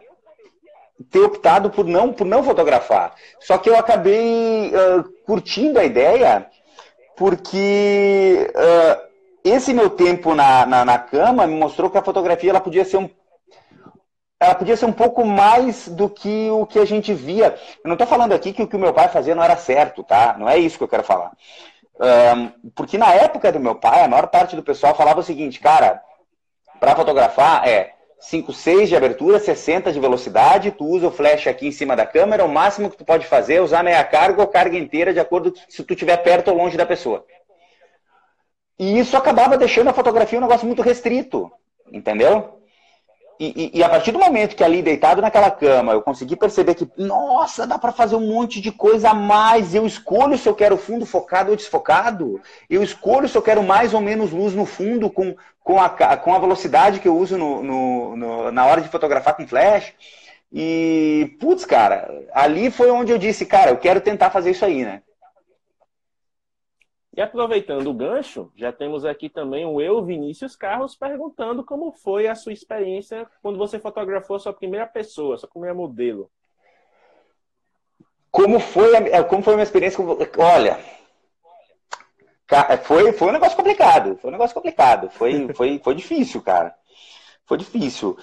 ter 1.11 1.21
optado 1.21 1.71
por 1.71 1.87
não 1.87 2.13
por 2.13 2.27
não 2.27 2.43
fotografar. 2.43 3.15
Só 3.41 3.59
que 3.59 3.69
eu 3.69 3.77
acabei 3.77 4.73
uh, 4.75 5.05
curtindo 5.25 5.79
a 5.79 5.85
ideia 5.85 6.47
porque 7.21 8.51
uh, 8.57 9.09
esse 9.45 9.75
meu 9.75 9.91
tempo 9.91 10.35
na, 10.35 10.65
na, 10.65 10.87
na, 10.87 10.99
cama 10.99 11.47
me 11.47 11.55
mostrou 11.55 11.91
que 11.91 11.99
a 11.99 12.03
fotografia 12.03 12.49
ela 12.49 12.63
podia 12.63 12.83
ser 12.83 12.97
um 12.97 13.11
ela 14.41 14.55
podia 14.55 14.75
ser 14.75 14.87
um 14.87 14.93
pouco 14.93 15.23
mais 15.23 15.87
do 15.87 16.09
que 16.09 16.49
o 16.49 16.65
que 16.65 16.79
a 16.79 16.85
gente 16.87 17.13
via. 17.13 17.59
Eu 17.85 17.89
não 17.89 17.93
estou 17.93 18.07
falando 18.07 18.33
aqui 18.33 18.55
que 18.55 18.63
o 18.63 18.67
que 18.67 18.75
o 18.75 18.79
meu 18.79 18.95
pai 18.95 19.11
fazia 19.11 19.35
não 19.35 19.45
era 19.45 19.55
certo, 19.55 20.03
tá? 20.03 20.35
Não 20.39 20.49
é 20.49 20.57
isso 20.57 20.79
que 20.79 20.85
eu 20.85 20.89
quero 20.89 21.03
falar. 21.05 21.33
Um, 22.01 22.71
porque 22.75 22.97
na 22.97 23.13
época 23.13 23.53
do 23.53 23.61
meu 23.61 23.75
pai, 23.75 24.03
a 24.03 24.09
maior 24.09 24.29
parte 24.29 24.57
do 24.57 24.63
pessoal 24.63 24.95
falava 24.95 25.21
o 25.21 25.23
seguinte, 25.23 25.61
cara, 25.61 26.03
para 26.81 26.97
fotografar 26.97 27.69
é 27.69 27.93
5, 28.21 28.53
6 28.53 28.89
de 28.91 28.97
abertura, 28.97 29.39
60 29.39 29.93
de 29.93 29.99
velocidade, 29.99 30.71
tu 30.71 30.85
usa 30.85 31.09
o 31.09 31.11
flash 31.11 31.47
aqui 31.47 31.67
em 31.67 31.73
cima 31.73 31.97
da 31.97 32.05
câmera, 32.05 32.45
o 32.45 32.49
máximo 32.49 32.91
que 32.91 32.97
tu 32.97 33.05
pode 33.05 33.27
fazer 33.27 33.55
é 33.55 33.61
usar 33.63 33.83
meia 33.83 34.05
carga 34.05 34.43
ou 34.43 34.47
carga 34.47 34.77
inteira, 34.77 35.13
de 35.13 35.19
acordo 35.19 35.55
se 35.69 35.83
tu 35.83 35.95
estiver 35.95 36.19
perto 36.19 36.49
ou 36.49 36.57
longe 36.57 36.77
da 36.77 36.85
pessoa. 36.85 37.25
E 38.79 38.99
isso 38.99 39.17
acabava 39.17 39.57
deixando 39.57 39.89
a 39.89 39.95
fotografia 39.95 40.39
um 40.39 40.43
negócio 40.43 40.67
muito 40.67 40.83
restrito, 40.83 41.51
entendeu? 41.91 42.60
E, 43.42 43.70
e, 43.79 43.83
a 43.83 43.88
partir 43.88 44.12
do 44.12 44.18
momento 44.18 44.55
que 44.55 44.62
ali 44.62 44.83
deitado 44.83 45.22
naquela 45.22 45.50
cama, 45.50 45.94
eu 45.94 46.03
consegui 46.03 46.37
perceber 46.37 46.74
que, 46.74 46.87
nossa, 46.98 47.66
dá 47.66 47.79
para 47.79 47.90
fazer 47.90 48.14
um 48.14 48.26
monte 48.26 48.61
de 48.61 48.70
coisa 48.70 49.11
a 49.11 49.14
mais. 49.14 49.74
Eu 49.74 49.87
escolho 49.87 50.37
se 50.37 50.46
eu 50.46 50.55
quero 50.55 50.76
fundo 50.76 51.07
focado 51.07 51.48
ou 51.48 51.57
desfocado. 51.57 52.38
Eu 52.68 52.83
escolho 52.83 53.26
se 53.26 53.38
eu 53.38 53.40
quero 53.40 53.62
mais 53.62 53.94
ou 53.94 54.00
menos 54.03 54.31
luz 54.31 54.53
no 54.53 54.66
fundo 54.66 55.09
com, 55.09 55.35
com, 55.64 55.81
a, 55.81 55.88
com 55.88 56.35
a 56.35 56.38
velocidade 56.38 57.00
que 57.00 57.09
eu 57.09 57.16
uso 57.16 57.38
no, 57.38 57.62
no, 57.62 58.16
no, 58.16 58.53
na 58.53 58.66
hora 58.66 58.83
de 58.83 58.90
fotografar 58.90 59.35
com 59.35 59.48
flash. 59.48 59.94
E, 60.53 61.35
putz, 61.40 61.64
cara, 61.64 62.11
ali 62.35 62.70
foi 62.70 62.90
onde 62.90 63.11
eu 63.11 63.16
disse, 63.16 63.46
cara, 63.46 63.70
eu 63.70 63.79
quero 63.79 64.03
tentar 64.03 64.29
fazer 64.29 64.50
isso 64.50 64.66
aí, 64.66 64.85
né? 64.85 65.00
E 67.16 67.20
aproveitando 67.20 67.88
o 67.88 67.94
gancho, 67.94 68.53
já 68.55 68.70
temos 68.70 69.05
aqui 69.05 69.29
também 69.29 69.66
o 69.66 69.81
eu, 69.81 70.05
Vinícius 70.05 70.55
Carlos, 70.55 70.94
perguntando 70.94 71.64
como 71.64 71.90
foi 71.90 72.29
a 72.29 72.37
sua 72.37 72.53
experiência 72.53 73.27
quando 73.42 73.59
você 73.59 73.81
fotografou 73.81 74.37
a 74.37 74.38
sua 74.38 74.53
primeira 74.53 74.87
pessoa, 74.87 75.37
sua 75.37 75.49
primeira 75.49 75.75
modelo. 75.75 76.31
Como 78.31 78.61
foi 78.61 78.94
a, 78.94 79.01
é, 79.01 79.23
como 79.25 79.42
foi 79.42 79.55
a 79.55 79.57
minha 79.57 79.64
experiência? 79.64 80.05
Olha, 80.38 80.79
foi, 82.85 83.12
foi 83.12 83.29
um 83.29 83.33
negócio 83.33 83.57
complicado. 83.57 84.16
Foi 84.16 84.29
um 84.29 84.33
negócio 84.33 84.55
complicado. 84.55 85.11
Foi, 85.11 85.49
foi, 85.55 85.81
foi 85.83 85.94
difícil, 85.94 86.40
cara. 86.42 86.75
Foi 87.44 87.59
difícil. 87.59 88.16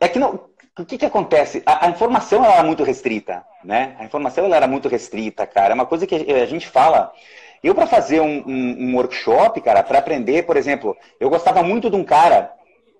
É 0.00 0.08
que 0.08 0.18
não, 0.18 0.48
o 0.78 0.84
que, 0.84 0.98
que 0.98 1.06
acontece? 1.06 1.62
A, 1.64 1.86
a, 1.86 1.90
informação 1.90 2.44
ela 2.44 2.54
era 2.54 2.62
muito 2.62 2.84
restrita, 2.84 3.44
né? 3.64 3.96
A 3.98 4.04
informação 4.04 4.44
ela 4.44 4.56
era 4.56 4.66
muito 4.66 4.88
restrita, 4.88 5.46
cara. 5.46 5.72
É 5.72 5.74
uma 5.74 5.86
coisa 5.86 6.06
que 6.06 6.14
a, 6.14 6.42
a 6.42 6.46
gente 6.46 6.68
fala. 6.68 7.12
Eu, 7.62 7.74
para 7.74 7.86
fazer 7.86 8.20
um, 8.20 8.44
um, 8.46 8.90
um, 8.90 8.96
workshop, 8.96 9.60
cara, 9.62 9.82
para 9.82 9.98
aprender, 9.98 10.44
por 10.44 10.56
exemplo, 10.56 10.96
eu 11.18 11.30
gostava 11.30 11.62
muito 11.62 11.88
de 11.88 11.96
um 11.96 12.04
cara, 12.04 12.52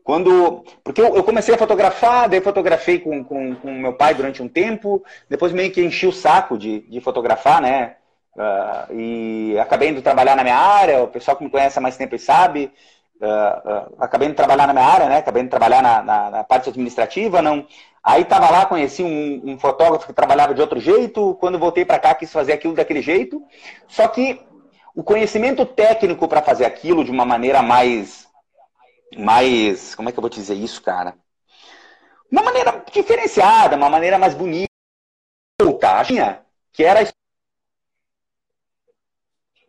quando. 0.03 0.65
Porque 0.83 1.01
eu, 1.01 1.15
eu 1.17 1.23
comecei 1.23 1.55
a 1.55 1.59
fotografar, 1.59 2.29
daí 2.29 2.41
fotografei 2.41 2.99
com, 2.99 3.23
com, 3.23 3.55
com, 3.57 3.73
meu 3.73 3.93
pai 3.93 4.15
durante 4.15 4.43
um 4.43 4.49
tempo, 4.49 5.05
depois 5.29 5.53
meio 5.53 5.71
que 5.71 5.85
enchi 5.85 6.07
o 6.07 6.12
saco 6.12 6.57
de, 6.57 6.81
de 6.81 7.01
fotografar, 7.01 7.61
né? 7.61 7.97
Uh, 8.35 8.95
e 8.95 9.59
acabei 9.59 9.91
indo 9.91 10.03
trabalhar 10.03 10.37
na 10.37 10.43
minha 10.43 10.57
área, 10.57 11.03
o 11.03 11.09
pessoal 11.09 11.37
que 11.37 11.45
me 11.45 11.51
conhece 11.51 11.79
há 11.79 11.83
mais 11.83 11.97
tempo 11.97 12.19
sabe. 12.19 12.73
Uh, 13.21 13.97
acabei 13.99 14.29
de 14.29 14.35
trabalhar 14.35 14.67
na 14.67 14.75
minha 14.75 14.85
área, 14.85 15.09
né? 15.09 15.19
Acabei 15.19 15.43
de 15.43 15.49
trabalhar 15.49 15.83
na, 15.83 16.03
na, 16.03 16.31
na 16.31 16.45
parte 16.45 16.69
administrativa, 16.69 17.41
não. 17.41 17.67
Aí 18.03 18.23
estava 18.23 18.51
lá, 18.51 18.67
conheci 18.67 19.03
um, 19.03 19.53
um, 19.53 19.59
fotógrafo 19.59 20.07
que 20.07 20.13
trabalhava 20.13 20.55
de 20.55 20.61
outro 20.61 20.79
jeito. 20.79 21.35
Quando 21.41 21.59
voltei 21.59 21.85
para 21.85 21.99
cá, 21.99 22.15
quis 22.15 22.31
fazer 22.31 22.53
aquilo 22.53 22.75
daquele 22.75 23.03
jeito. 23.03 23.43
Só 23.89 24.07
que 24.07 24.41
o 24.95 25.03
conhecimento 25.03 25.65
técnico 25.67 26.29
para 26.29 26.43
fazer 26.43 26.67
aquilo 26.67 27.05
de 27.05 27.11
uma 27.11 27.25
maneira 27.25 27.63
mais, 27.63 28.29
mais, 29.17 29.95
como 29.95 30.09
é 30.09 30.13
que 30.13 30.19
eu 30.19 30.23
vou 30.23 30.31
dizer 30.31 30.55
isso, 30.55 30.83
cara? 30.83 31.17
Uma 32.31 32.43
maneira 32.43 32.85
diferenciada, 32.93 33.77
uma 33.77 33.89
maneira 33.91 34.19
mais 34.19 34.35
bonita, 34.35 34.69
que 36.73 36.85
era 36.85 37.01
a 37.01 37.13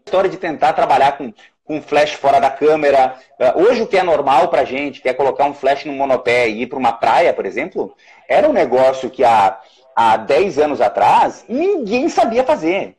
história 0.06 0.30
de 0.30 0.38
tentar 0.38 0.74
trabalhar 0.74 1.18
com 1.18 1.34
com 1.68 1.82
flash 1.82 2.14
fora 2.14 2.40
da 2.40 2.50
câmera. 2.50 3.16
Eh, 3.38 3.54
hoje 3.58 3.82
o 3.82 3.88
que 3.88 3.98
é 3.98 4.04
normal 4.04 4.48
para 4.48 4.64
gente, 4.64 5.02
que 5.02 5.10
é 5.10 5.14
colocar 5.14 5.46
um 5.46 5.54
flash 5.54 5.84
no 5.84 5.94
monopé 5.94 6.48
e 6.48 6.62
ir 6.62 6.68
para 6.68 6.80
uma 6.80 6.94
praia, 6.94 7.34
por 7.34 7.46
exemplo, 7.46 7.94
era 8.28 8.48
um 8.48 8.54
negócio 8.54 9.10
que 9.10 9.24
há, 9.24 9.60
há 9.94 10.16
10 10.16 10.58
anos 10.60 10.82
atrás 10.82 11.46
ninguém 11.48 12.08
sabia 12.08 12.44
fazer. 12.44 12.96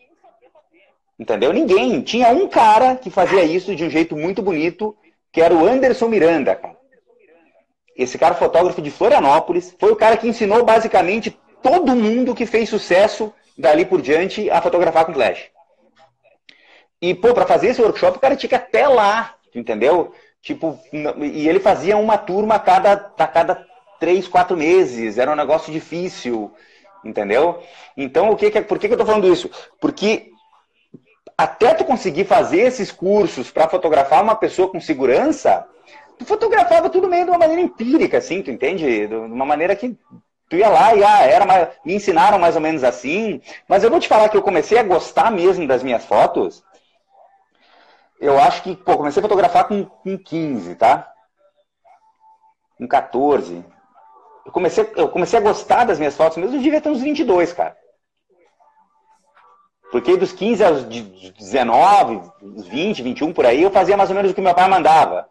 Entendeu? 1.18 1.52
Ninguém. 1.52 2.00
Tinha 2.02 2.28
um 2.28 2.46
cara 2.46 2.94
que 2.94 3.10
fazia 3.10 3.42
isso 3.42 3.74
de 3.74 3.84
um 3.84 3.90
jeito 3.90 4.14
muito 4.14 4.42
bonito, 4.42 4.96
que 5.32 5.40
era 5.40 5.52
o 5.52 5.66
Anderson 5.66 6.06
Miranda. 6.06 6.60
Esse 7.96 8.16
cara 8.16 8.36
fotógrafo 8.36 8.80
de 8.80 8.90
Florianópolis, 8.92 9.74
foi 9.80 9.90
o 9.90 9.96
cara 9.96 10.16
que 10.16 10.28
ensinou 10.28 10.64
basicamente 10.64 11.36
todo 11.60 11.96
mundo 11.96 12.34
que 12.34 12.46
fez 12.46 12.68
sucesso 12.68 13.32
dali 13.56 13.84
por 13.84 14.00
diante 14.00 14.48
a 14.48 14.60
fotografar 14.60 15.04
com 15.04 15.12
flash. 15.12 15.50
E, 17.00 17.14
pô, 17.14 17.32
para 17.32 17.46
fazer 17.46 17.68
esse 17.68 17.80
workshop, 17.80 18.16
o 18.16 18.20
cara 18.20 18.36
tinha 18.36 18.48
que 18.48 18.54
ir 18.54 18.58
até 18.58 18.88
lá, 18.88 19.34
entendeu? 19.54 20.12
Tipo, 20.42 20.78
e 20.92 21.48
ele 21.48 21.60
fazia 21.60 21.96
uma 21.96 22.18
turma 22.18 22.56
a 22.56 22.58
cada, 22.58 23.12
a 23.16 23.26
cada 23.26 23.66
três, 24.00 24.26
quatro 24.26 24.56
meses. 24.56 25.18
Era 25.18 25.30
um 25.30 25.36
negócio 25.36 25.72
difícil, 25.72 26.52
entendeu? 27.04 27.62
Então, 27.96 28.30
o 28.30 28.36
que, 28.36 28.50
que 28.50 28.60
por 28.62 28.78
que, 28.78 28.88
que 28.88 28.94
eu 28.94 28.98
tô 28.98 29.06
falando 29.06 29.32
isso? 29.32 29.50
Porque 29.80 30.30
até 31.36 31.74
tu 31.74 31.84
conseguir 31.84 32.24
fazer 32.24 32.60
esses 32.60 32.90
cursos 32.90 33.50
para 33.50 33.68
fotografar 33.68 34.22
uma 34.22 34.34
pessoa 34.34 34.68
com 34.68 34.80
segurança, 34.80 35.64
tu 36.18 36.24
fotografava 36.24 36.90
tudo 36.90 37.08
meio 37.08 37.24
de 37.24 37.30
uma 37.30 37.38
maneira 37.38 37.62
empírica, 37.62 38.18
assim, 38.18 38.42
tu 38.42 38.50
entende? 38.50 39.06
De 39.06 39.14
uma 39.14 39.44
maneira 39.44 39.76
que 39.76 39.96
tu 40.48 40.56
ia 40.56 40.68
lá 40.68 40.94
e 40.94 41.04
ah, 41.04 41.22
era 41.22 41.44
mais, 41.44 41.68
me 41.84 41.94
ensinaram 41.94 42.38
mais 42.38 42.56
ou 42.56 42.60
menos 42.60 42.82
assim. 42.82 43.40
Mas 43.68 43.84
eu 43.84 43.90
vou 43.90 44.00
te 44.00 44.08
falar 44.08 44.28
que 44.28 44.36
eu 44.36 44.42
comecei 44.42 44.78
a 44.78 44.82
gostar 44.82 45.30
mesmo 45.30 45.66
das 45.66 45.82
minhas 45.82 46.04
fotos 46.04 46.64
eu 48.20 48.38
acho 48.38 48.62
que, 48.62 48.74
pô, 48.74 48.96
comecei 48.96 49.20
a 49.20 49.22
fotografar 49.22 49.66
com, 49.68 49.84
com 49.84 50.18
15, 50.18 50.74
tá? 50.74 51.10
Com 52.76 52.86
14. 52.86 53.64
Eu 54.44 54.52
comecei, 54.52 54.90
eu 54.96 55.08
comecei 55.08 55.38
a 55.38 55.42
gostar 55.42 55.84
das 55.84 55.98
minhas 55.98 56.16
fotos 56.16 56.38
mesmo, 56.38 56.56
eu 56.56 56.60
devia 56.60 56.80
ter 56.80 56.88
uns 56.88 57.00
22, 57.00 57.52
cara. 57.52 57.76
Porque 59.90 60.16
dos 60.16 60.32
15 60.32 60.64
aos 60.64 60.84
19, 60.84 62.20
20, 62.42 63.02
21 63.02 63.32
por 63.32 63.46
aí, 63.46 63.62
eu 63.62 63.70
fazia 63.70 63.96
mais 63.96 64.10
ou 64.10 64.16
menos 64.16 64.30
o 64.30 64.34
que 64.34 64.40
meu 64.40 64.54
pai 64.54 64.68
mandava. 64.68 65.28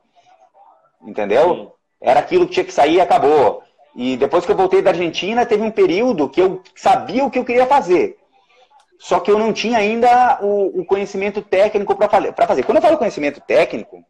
Entendeu? 1.01 1.55
Sim. 1.55 1.71
Era 2.01 2.19
aquilo 2.19 2.47
que 2.47 2.53
tinha 2.53 2.65
que 2.65 2.73
sair 2.73 2.95
e 2.95 3.01
acabou. 3.01 3.63
E 3.95 4.15
depois 4.17 4.45
que 4.45 4.51
eu 4.51 4.55
voltei 4.55 4.81
da 4.81 4.91
Argentina, 4.91 5.45
teve 5.45 5.63
um 5.63 5.71
período 5.71 6.29
que 6.29 6.41
eu 6.41 6.61
sabia 6.75 7.25
o 7.25 7.31
que 7.31 7.39
eu 7.39 7.45
queria 7.45 7.65
fazer. 7.65 8.17
Só 8.99 9.19
que 9.19 9.29
eu 9.29 9.37
não 9.37 9.53
tinha 9.53 9.77
ainda 9.77 10.39
o, 10.41 10.81
o 10.81 10.85
conhecimento 10.85 11.41
técnico 11.41 11.95
para 11.95 12.47
fazer. 12.47 12.63
Quando 12.63 12.77
eu 12.77 12.81
falo 12.81 12.97
conhecimento 12.97 13.39
técnico, 13.41 14.03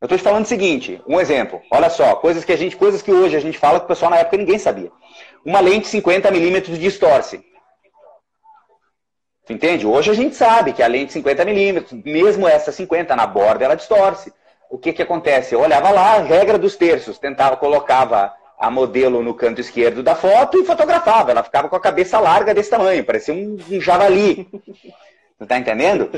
eu 0.00 0.06
estou 0.06 0.18
te 0.18 0.24
falando 0.24 0.44
o 0.44 0.48
seguinte, 0.48 1.00
um 1.08 1.20
exemplo. 1.20 1.60
Olha 1.70 1.88
só, 1.88 2.14
coisas 2.16 2.44
que 2.44 2.52
a 2.52 2.56
gente, 2.56 2.76
coisas 2.76 3.02
que 3.02 3.10
hoje 3.10 3.36
a 3.36 3.40
gente 3.40 3.58
fala 3.58 3.78
que 3.78 3.86
o 3.86 3.88
pessoal 3.88 4.10
na 4.10 4.18
época 4.18 4.36
ninguém 4.36 4.58
sabia. 4.58 4.92
Uma 5.44 5.60
lente 5.60 5.88
50 5.88 6.30
milímetros 6.30 6.78
distorce. 6.78 7.44
Entende? 9.48 9.86
Hoje 9.86 10.10
a 10.10 10.14
gente 10.14 10.34
sabe 10.36 10.72
que 10.72 10.82
a 10.82 10.86
lente 10.86 11.12
50 11.12 11.44
milímetros, 11.44 11.92
mesmo 12.04 12.48
essa 12.48 12.72
50 12.72 13.14
na 13.16 13.26
borda, 13.26 13.64
ela 13.64 13.74
distorce. 13.74 14.32
O 14.70 14.78
que 14.78 14.92
que 14.92 15.02
acontece? 15.02 15.54
Eu 15.54 15.60
olhava 15.60 15.90
lá, 15.90 16.18
regra 16.18 16.58
dos 16.58 16.76
terços, 16.76 17.18
tentava, 17.18 17.56
colocava 17.56 18.32
a 18.64 18.70
modelo 18.70 19.22
no 19.22 19.34
canto 19.34 19.60
esquerdo 19.60 20.02
da 20.02 20.14
foto 20.14 20.58
e 20.58 20.64
fotografava. 20.64 21.30
Ela 21.30 21.42
ficava 21.42 21.68
com 21.68 21.76
a 21.76 21.80
cabeça 21.80 22.18
larga 22.18 22.54
desse 22.54 22.70
tamanho, 22.70 23.04
parecia 23.04 23.34
um, 23.34 23.58
um 23.70 23.80
javali. 23.80 24.48
Você 25.38 25.46
tá 25.46 25.58
entendendo? 25.58 26.10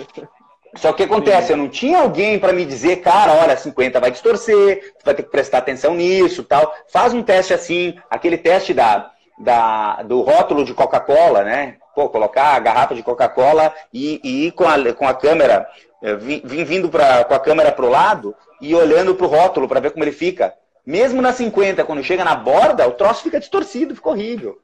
Só 0.77 0.93
que 0.93 1.03
acontece? 1.03 1.53
Eu 1.53 1.57
não 1.57 1.69
tinha 1.69 2.01
alguém 2.01 2.39
para 2.39 2.53
me 2.53 2.65
dizer, 2.65 2.97
cara, 2.97 3.33
olha, 3.33 3.57
50 3.57 3.99
vai 3.99 4.11
distorcer, 4.11 4.95
tu 4.99 5.05
vai 5.05 5.15
ter 5.15 5.23
que 5.23 5.31
prestar 5.31 5.59
atenção 5.59 5.95
nisso 5.95 6.45
tal. 6.45 6.73
Faz 6.93 7.13
um 7.13 7.23
teste 7.23 7.53
assim, 7.53 7.95
aquele 8.11 8.37
teste 8.37 8.73
da, 8.73 9.11
da, 9.39 10.03
do 10.03 10.21
rótulo 10.21 10.65
de 10.65 10.75
Coca-Cola, 10.75 11.43
né? 11.43 11.77
Pô, 11.95 12.09
colocar 12.09 12.55
a 12.55 12.61
garrafa 12.61 12.95
de 12.95 13.03
Coca-Cola 13.03 13.75
e, 13.93 14.21
e 14.23 14.47
ir 14.47 14.53
com 14.53 14.65
a, 14.69 14.93
com 14.93 15.09
a 15.09 15.15
câmera, 15.15 15.67
eh, 16.03 16.15
vim, 16.15 16.43
vindo 16.45 16.91
pra, 16.91 17.25
com 17.25 17.35
a 17.35 17.41
câmera 17.41 17.73
pro 17.73 17.89
lado 17.89 18.35
e 18.61 18.75
olhando 18.75 19.15
pro 19.15 19.27
rótulo 19.27 19.67
para 19.67 19.81
ver 19.81 19.93
como 19.93 20.05
ele 20.05 20.13
fica. 20.13 20.55
Mesmo 20.87 21.21
na 21.21 21.33
50, 21.33 21.85
quando 21.85 22.05
chega 22.05 22.25
na 22.25 22.37
borda, 22.37 22.87
o 22.87 22.93
troço 22.93 23.25
fica 23.25 23.41
distorcido, 23.41 23.97
fica 23.97 24.09
horrível. 24.09 24.61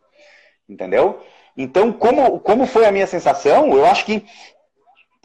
Entendeu? 0.68 1.20
Então, 1.56 1.92
como, 1.92 2.38
como 2.40 2.66
foi 2.66 2.86
a 2.86 2.92
minha 2.92 3.06
sensação, 3.06 3.72
eu 3.76 3.84
acho 3.84 4.06
que 4.06 4.24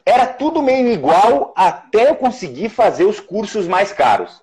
era 0.06 0.26
tudo 0.26 0.62
meio 0.62 0.88
igual 0.88 1.54
até 1.56 2.10
eu 2.10 2.16
conseguir 2.16 2.70
fazer 2.70 3.04
os 3.04 3.20
cursos 3.20 3.68
mais 3.68 3.92
caros. 3.92 4.42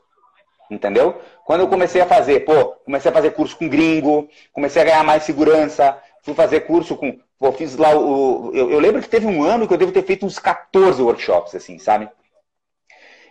Entendeu? 0.70 1.20
Quando 1.44 1.60
eu 1.60 1.68
comecei 1.68 2.00
a 2.00 2.06
fazer, 2.06 2.44
pô, 2.44 2.66
comecei 2.84 3.10
a 3.10 3.14
fazer 3.14 3.32
curso 3.32 3.56
com 3.56 3.68
gringo, 3.68 4.28
comecei 4.52 4.80
a 4.80 4.84
ganhar 4.84 5.04
mais 5.04 5.24
segurança, 5.24 5.98
fui 6.22 6.34
fazer 6.34 6.60
curso 6.60 6.96
com. 6.96 7.18
Pô, 7.38 7.52
fiz 7.52 7.76
lá 7.76 7.94
o. 7.94 8.50
Eu, 8.54 8.70
eu 8.70 8.78
lembro 8.78 9.02
que 9.02 9.08
teve 9.08 9.26
um 9.26 9.42
ano 9.42 9.66
que 9.66 9.74
eu 9.74 9.78
devo 9.78 9.92
ter 9.92 10.04
feito 10.04 10.24
uns 10.24 10.38
14 10.38 11.02
workshops, 11.02 11.54
assim, 11.54 11.78
sabe? 11.78 12.08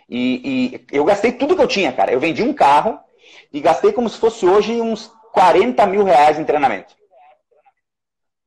E, 0.08 0.76
e 0.90 0.96
eu 0.96 1.04
gastei 1.04 1.32
tudo 1.32 1.56
que 1.56 1.62
eu 1.62 1.68
tinha, 1.68 1.92
cara. 1.92 2.12
Eu 2.12 2.20
vendi 2.20 2.42
um 2.42 2.52
carro, 2.52 2.98
e 3.54 3.60
gastei 3.60 3.92
como 3.92 4.08
se 4.08 4.18
fosse 4.18 4.44
hoje 4.44 4.80
uns 4.80 5.12
40 5.32 5.86
mil 5.86 6.02
reais 6.02 6.40
em 6.40 6.44
treinamento. 6.44 6.92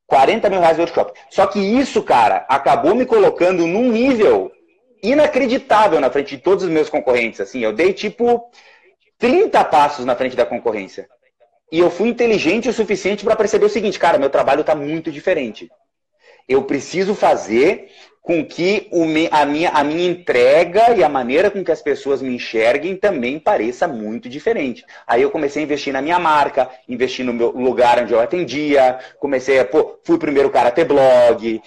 40 0.06 0.50
mil 0.50 0.60
reais 0.60 0.76
de 0.76 0.82
workshop. 0.82 1.18
Só 1.30 1.48
que 1.48 1.60
isso, 1.60 2.04
cara, 2.04 2.46
acabou 2.50 2.94
me 2.94 3.06
colocando 3.06 3.66
num 3.66 3.90
nível 3.90 4.52
inacreditável 5.02 6.02
na 6.02 6.10
frente 6.10 6.36
de 6.36 6.42
todos 6.42 6.66
os 6.66 6.70
meus 6.70 6.90
concorrentes. 6.90 7.40
Assim, 7.40 7.60
eu 7.62 7.72
dei 7.72 7.94
tipo 7.94 8.52
30 9.18 9.64
passos 9.64 10.06
na 10.06 10.14
frente 10.14 10.36
da 10.36 10.46
concorrência. 10.46 11.08
E 11.72 11.80
eu 11.80 11.90
fui 11.90 12.10
inteligente 12.10 12.68
o 12.68 12.74
suficiente 12.74 13.24
para 13.24 13.36
perceber 13.36 13.66
o 13.66 13.70
seguinte, 13.70 13.98
cara, 13.98 14.18
meu 14.18 14.30
trabalho 14.30 14.62
está 14.62 14.76
muito 14.76 15.10
diferente. 15.10 15.70
Eu 16.50 16.64
preciso 16.64 17.16
fazer 17.16 17.92
com 18.28 18.44
que 18.44 18.90
a, 19.32 19.46
minha, 19.46 19.70
a 19.70 19.86
minha 19.86 20.06
entrega 20.06 20.94
e 20.94 21.02
a 21.02 21.08
maneira 21.08 21.50
com 21.50 21.64
que 21.64 21.72
as 21.72 21.82
pessoas 21.82 22.22
me 22.22 22.36
enxerguem 22.36 22.94
também 22.94 23.40
pareça 23.40 23.88
muito 23.88 24.28
diferente. 24.28 24.86
Aí 25.08 25.22
eu 25.22 25.32
comecei 25.32 25.64
a 25.64 25.66
investir 25.66 25.94
na 25.94 26.02
minha 26.02 26.20
marca, 26.20 26.70
investir 26.90 27.26
no 27.26 27.32
meu 27.32 27.52
lugar 27.52 28.04
onde 28.04 28.12
eu 28.12 28.20
atendia, 28.20 29.00
comecei 29.18 29.60
a, 29.60 29.64
pô, 29.64 29.98
fui 30.04 30.18
o 30.18 30.20
primeiro 30.20 30.50
cara 30.50 30.68
a 30.68 30.72
ter 30.74 30.84
blog, 30.84 31.62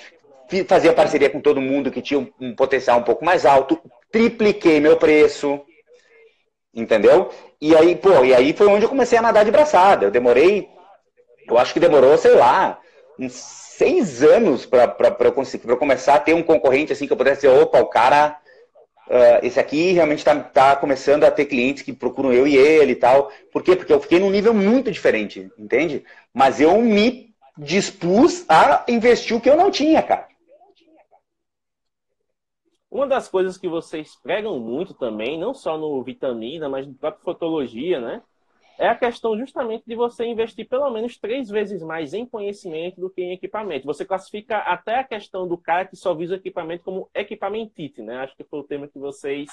fazia 0.69 0.93
parceria 0.93 1.31
com 1.31 1.41
todo 1.41 1.63
mundo 1.63 1.91
que 1.91 2.03
tinha 2.03 2.29
um 2.39 2.55
potencial 2.55 2.99
um 2.99 3.05
pouco 3.05 3.25
mais 3.25 3.47
alto, 3.47 3.81
tripliquei 4.13 4.81
meu 4.81 4.99
preço, 4.99 5.63
entendeu? 6.75 7.31
E 7.59 7.75
aí, 7.75 7.97
pô, 7.97 8.23
e 8.23 8.35
aí 8.35 8.53
foi 8.53 8.67
onde 8.67 8.85
eu 8.85 8.91
comecei 8.91 9.19
a 9.19 9.23
nadar 9.23 9.47
de 9.47 9.51
braçada. 9.51 10.05
Eu 10.05 10.11
demorei, 10.11 10.69
eu 11.49 11.57
acho 11.57 11.73
que 11.73 11.81
demorou, 11.81 12.19
sei 12.19 12.35
lá, 12.35 12.79
uns 13.19 13.70
seis 13.81 14.23
anos 14.23 14.67
para 14.67 14.95
eu 15.21 15.33
conseguir, 15.33 15.67
para 15.67 15.75
começar 15.75 16.17
a 16.17 16.21
ter 16.21 16.35
um 16.35 16.43
concorrente 16.43 16.93
assim 16.93 17.07
que 17.07 17.13
eu 17.15 17.17
pudesse 17.17 17.41
dizer, 17.41 17.63
opa, 17.63 17.81
o 17.81 17.87
cara, 17.87 18.39
uh, 19.07 19.43
esse 19.43 19.59
aqui 19.59 19.93
realmente 19.93 20.19
está 20.19 20.39
tá 20.39 20.77
começando 20.77 21.25
a 21.25 21.31
ter 21.31 21.47
clientes 21.47 21.83
que 21.83 21.91
procuram 21.91 22.31
eu 22.31 22.47
e 22.47 22.59
ele 22.59 22.93
e 22.93 22.97
tal. 22.97 23.33
Por 23.51 23.63
quê? 23.63 23.75
Porque 23.75 23.91
eu 23.91 23.99
fiquei 23.99 24.19
num 24.19 24.29
nível 24.29 24.53
muito 24.53 24.93
diferente, 24.93 25.51
entende? 25.59 26.05
Mas 26.35 26.61
eu 26.61 26.79
me 26.83 27.35
dispus 27.57 28.45
a 28.51 28.85
investir 28.87 29.35
o 29.35 29.41
que 29.41 29.49
eu 29.49 29.57
não 29.57 29.71
tinha, 29.71 30.03
cara. 30.03 30.29
Uma 32.91 33.07
das 33.07 33.29
coisas 33.29 33.57
que 33.57 33.67
vocês 33.67 34.15
pregam 34.23 34.61
muito 34.61 34.93
também, 34.93 35.39
não 35.39 35.55
só 35.55 35.79
no 35.79 36.03
Vitamina, 36.03 36.69
mas 36.69 36.87
no 36.87 36.93
próprio 36.93 37.25
Fotologia, 37.25 37.99
né? 37.99 38.21
É 38.81 38.89
a 38.89 38.95
questão 38.95 39.37
justamente 39.37 39.85
de 39.87 39.95
você 39.95 40.25
investir 40.25 40.67
pelo 40.67 40.91
menos 40.91 41.19
três 41.19 41.51
vezes 41.51 41.83
mais 41.83 42.15
em 42.15 42.25
conhecimento 42.25 42.99
do 42.99 43.11
que 43.11 43.21
em 43.21 43.33
equipamento. 43.33 43.87
Você 43.87 44.07
classifica 44.07 44.57
até 44.57 45.01
a 45.01 45.05
questão 45.05 45.47
do 45.47 45.59
cara 45.59 45.85
que 45.85 45.95
só 45.95 46.15
visa 46.15 46.33
o 46.33 46.39
equipamento 46.39 46.83
como 46.83 47.11
equipamentite, 47.15 48.01
né? 48.01 48.17
Acho 48.17 48.35
que 48.35 48.43
foi 48.43 48.61
o 48.61 48.65
tema 48.65 48.89
que 48.89 48.99
vocês 48.99 49.51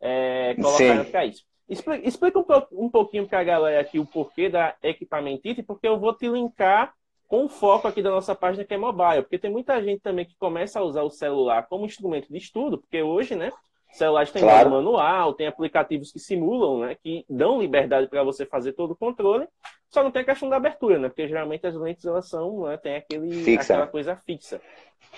é, 0.00 0.56
colocaram 0.56 1.04
para 1.04 1.24
isso. 1.24 1.44
Explica, 1.68 2.08
explica 2.08 2.38
um, 2.40 2.44
um 2.86 2.90
pouquinho 2.90 3.28
para 3.28 3.38
a 3.38 3.44
galera 3.44 3.80
aqui 3.80 4.00
o 4.00 4.04
porquê 4.04 4.48
da 4.48 4.74
equipamentite, 4.82 5.62
porque 5.62 5.86
eu 5.86 5.96
vou 5.96 6.12
te 6.12 6.26
linkar 6.26 6.92
com 7.28 7.44
o 7.44 7.48
foco 7.48 7.86
aqui 7.86 8.02
da 8.02 8.10
nossa 8.10 8.34
página 8.34 8.64
que 8.64 8.74
é 8.74 8.76
mobile, 8.76 9.22
porque 9.22 9.38
tem 9.38 9.52
muita 9.52 9.80
gente 9.84 10.00
também 10.00 10.26
que 10.26 10.36
começa 10.36 10.80
a 10.80 10.82
usar 10.82 11.02
o 11.04 11.10
celular 11.10 11.68
como 11.68 11.86
instrumento 11.86 12.28
de 12.28 12.38
estudo, 12.38 12.78
porque 12.78 13.00
hoje, 13.00 13.36
né, 13.36 13.52
celulares 13.94 14.30
têm 14.30 14.42
claro. 14.42 14.70
manual, 14.70 15.34
tem 15.34 15.46
aplicativos 15.46 16.12
que 16.12 16.18
simulam, 16.18 16.80
né? 16.80 16.96
Que 17.02 17.24
dão 17.28 17.60
liberdade 17.60 18.08
para 18.08 18.22
você 18.22 18.44
fazer 18.44 18.72
todo 18.72 18.92
o 18.92 18.96
controle. 18.96 19.46
Só 19.88 20.02
não 20.02 20.10
tem 20.10 20.22
a 20.22 20.24
questão 20.24 20.48
da 20.48 20.56
abertura, 20.56 20.98
né? 20.98 21.08
Porque 21.08 21.28
geralmente 21.28 21.66
as 21.66 21.74
lentes 21.74 22.04
elas 22.04 22.28
são, 22.28 22.64
né, 22.64 22.76
tem 22.76 22.96
aquele, 22.96 23.56
aquela 23.56 23.86
coisa 23.86 24.16
fixa. 24.16 24.60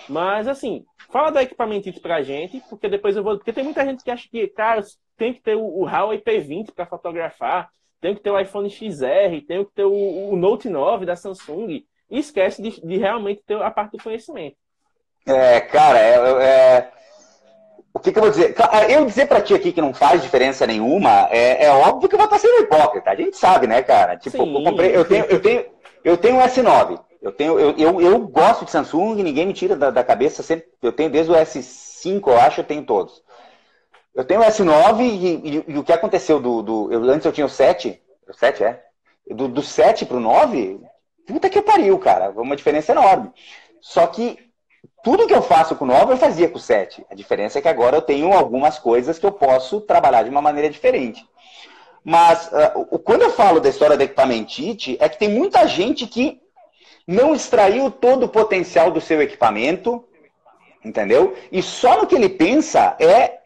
Mas 0.07 0.47
assim, 0.47 0.85
fala 1.09 1.31
do 1.31 1.39
equipamento 1.39 1.91
pra 1.99 2.21
gente, 2.21 2.61
porque 2.69 2.87
depois 2.87 3.15
eu 3.15 3.23
vou. 3.23 3.37
Porque 3.37 3.53
tem 3.53 3.63
muita 3.63 3.83
gente 3.83 4.03
que 4.03 4.11
acha 4.11 4.27
que, 4.29 4.47
cara, 4.49 4.83
tem 5.17 5.33
que 5.33 5.41
ter 5.41 5.55
o, 5.55 5.63
o 5.63 5.85
Huawei 5.85 6.21
P20 6.21 6.71
para 6.73 6.85
fotografar, 6.85 7.69
tem 7.99 8.13
que 8.13 8.21
ter 8.21 8.29
o 8.29 8.39
iPhone 8.39 8.69
XR, 8.69 9.41
tem 9.47 9.65
que 9.65 9.71
ter 9.73 9.85
o, 9.85 10.29
o 10.29 10.35
Note 10.35 10.69
9 10.69 11.05
da 11.05 11.15
Samsung. 11.15 11.83
E 12.09 12.19
esquece 12.19 12.61
de, 12.61 12.79
de 12.79 12.97
realmente 12.97 13.41
ter 13.45 13.61
a 13.61 13.71
parte 13.71 13.97
do 13.97 14.03
conhecimento. 14.03 14.55
É, 15.25 15.59
cara, 15.59 15.99
é, 15.99 16.15
é 16.43 16.91
o 17.97 17.99
que, 17.99 18.11
que, 18.11 18.19
eu 18.19 18.21
vou 18.21 18.31
dizer? 18.31 18.55
Eu 18.87 19.05
dizer 19.05 19.27
pra 19.27 19.41
ti 19.41 19.55
aqui 19.55 19.71
que 19.71 19.81
não 19.81 19.91
faz 19.91 20.21
diferença 20.21 20.67
nenhuma, 20.67 21.27
é, 21.31 21.65
é 21.65 21.71
óbvio 21.71 22.07
que 22.07 22.13
eu 22.13 22.19
vou 22.19 22.25
estar 22.25 22.37
sendo 22.37 22.61
hipócrita. 22.61 23.09
A 23.09 23.15
gente 23.15 23.35
sabe, 23.35 23.65
né, 23.65 23.81
cara? 23.81 24.15
Tipo, 24.15 24.37
eu, 24.37 24.63
comprei, 24.63 24.95
eu, 24.95 25.03
tenho, 25.03 25.25
eu, 25.25 25.41
tenho, 25.41 25.65
eu 26.03 26.15
tenho 26.15 26.35
um 26.35 26.39
S9. 26.39 26.99
Eu, 27.19 27.31
tenho, 27.31 27.59
eu, 27.59 27.75
eu, 27.75 27.99
eu 27.99 28.19
gosto 28.19 28.65
de 28.65 28.71
Samsung, 28.71 29.15
ninguém 29.23 29.47
me 29.47 29.53
tira 29.53 29.75
da, 29.75 29.89
da 29.89 30.03
cabeça. 30.03 30.43
Sempre, 30.43 30.67
eu 30.81 30.91
tenho 30.91 31.09
desde 31.09 31.31
o 31.31 31.35
S5, 31.35 32.21
eu 32.27 32.39
acho, 32.39 32.61
eu 32.61 32.65
tenho 32.65 32.85
todos. 32.85 33.23
Eu 34.13 34.23
tenho 34.23 34.41
o 34.41 34.43
S9 34.43 35.01
e, 35.01 35.57
e, 35.57 35.63
e 35.67 35.77
o 35.79 35.83
que 35.83 35.91
aconteceu 35.91 36.39
do. 36.39 36.61
do 36.61 36.91
eu, 36.91 37.01
antes 37.03 37.25
eu 37.25 37.31
tinha 37.31 37.47
o 37.47 37.49
7. 37.49 37.99
O 38.29 38.33
7 38.33 38.63
é. 38.63 38.83
Do, 39.31 39.47
do 39.47 39.63
7 39.63 40.05
pro 40.05 40.19
9, 40.19 40.79
puta 41.25 41.49
que 41.49 41.61
pariu, 41.63 41.97
cara. 41.97 42.29
Uma 42.29 42.55
diferença 42.55 42.91
enorme. 42.91 43.31
Só 43.81 44.05
que 44.05 44.46
tudo 45.03 45.27
que 45.27 45.33
eu 45.33 45.41
faço 45.41 45.75
com 45.75 45.85
o 45.85 45.87
9 45.87 46.13
eu 46.13 46.17
fazia 46.17 46.49
com 46.49 46.57
o 46.57 46.61
7. 46.61 47.05
A 47.09 47.15
diferença 47.15 47.59
é 47.59 47.61
que 47.61 47.67
agora 47.67 47.97
eu 47.97 48.01
tenho 48.01 48.33
algumas 48.33 48.77
coisas 48.77 49.17
que 49.17 49.25
eu 49.25 49.31
posso 49.31 49.81
trabalhar 49.81 50.23
de 50.23 50.29
uma 50.29 50.41
maneira 50.41 50.69
diferente. 50.69 51.25
Mas 52.03 52.49
uh, 52.51 52.99
quando 52.99 53.21
eu 53.21 53.31
falo 53.31 53.59
da 53.59 53.69
história 53.69 53.97
da 53.97 54.03
equipamentite, 54.03 54.97
é 54.99 55.09
que 55.09 55.17
tem 55.17 55.29
muita 55.29 55.67
gente 55.67 56.07
que 56.07 56.41
não 57.07 57.33
extraiu 57.33 57.89
todo 57.89 58.23
o 58.23 58.29
potencial 58.29 58.91
do 58.91 58.99
seu 58.99 59.21
equipamento, 59.21 60.03
entendeu? 60.83 61.35
E 61.51 61.61
só 61.61 62.01
no 62.01 62.07
que 62.07 62.15
ele 62.15 62.29
pensa 62.29 62.95
é 62.99 63.39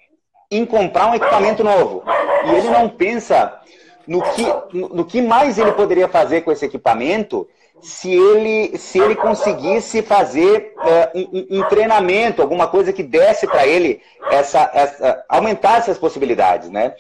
em 0.50 0.66
comprar 0.66 1.08
um 1.08 1.16
equipamento 1.16 1.64
novo. 1.64 2.04
E 2.46 2.50
ele 2.56 2.70
não 2.70 2.90
pensa 2.90 3.60
no 4.08 4.22
que, 4.22 4.46
no 4.74 5.06
que 5.06 5.22
mais 5.22 5.58
ele 5.58 5.72
poderia 5.72 6.08
fazer 6.08 6.42
com 6.42 6.52
esse 6.52 6.66
equipamento 6.66 7.48
se 7.82 8.14
ele, 8.14 8.78
se 8.78 9.00
ele 9.00 9.16
conseguisse 9.16 10.02
fazer 10.02 10.74
é, 10.84 11.12
um, 11.16 11.60
um, 11.60 11.64
treinamento, 11.64 12.42
alguma 12.42 12.68
coisa 12.68 12.94
que 12.94 13.02
desse 13.02 13.48
para 13.48 13.66
ele 13.66 14.02
essa, 14.30 14.70
essa, 14.74 15.26
aumentar 15.28 15.80
essas 15.80 15.98
possibilidades, 15.98 16.70
né? 16.70 16.96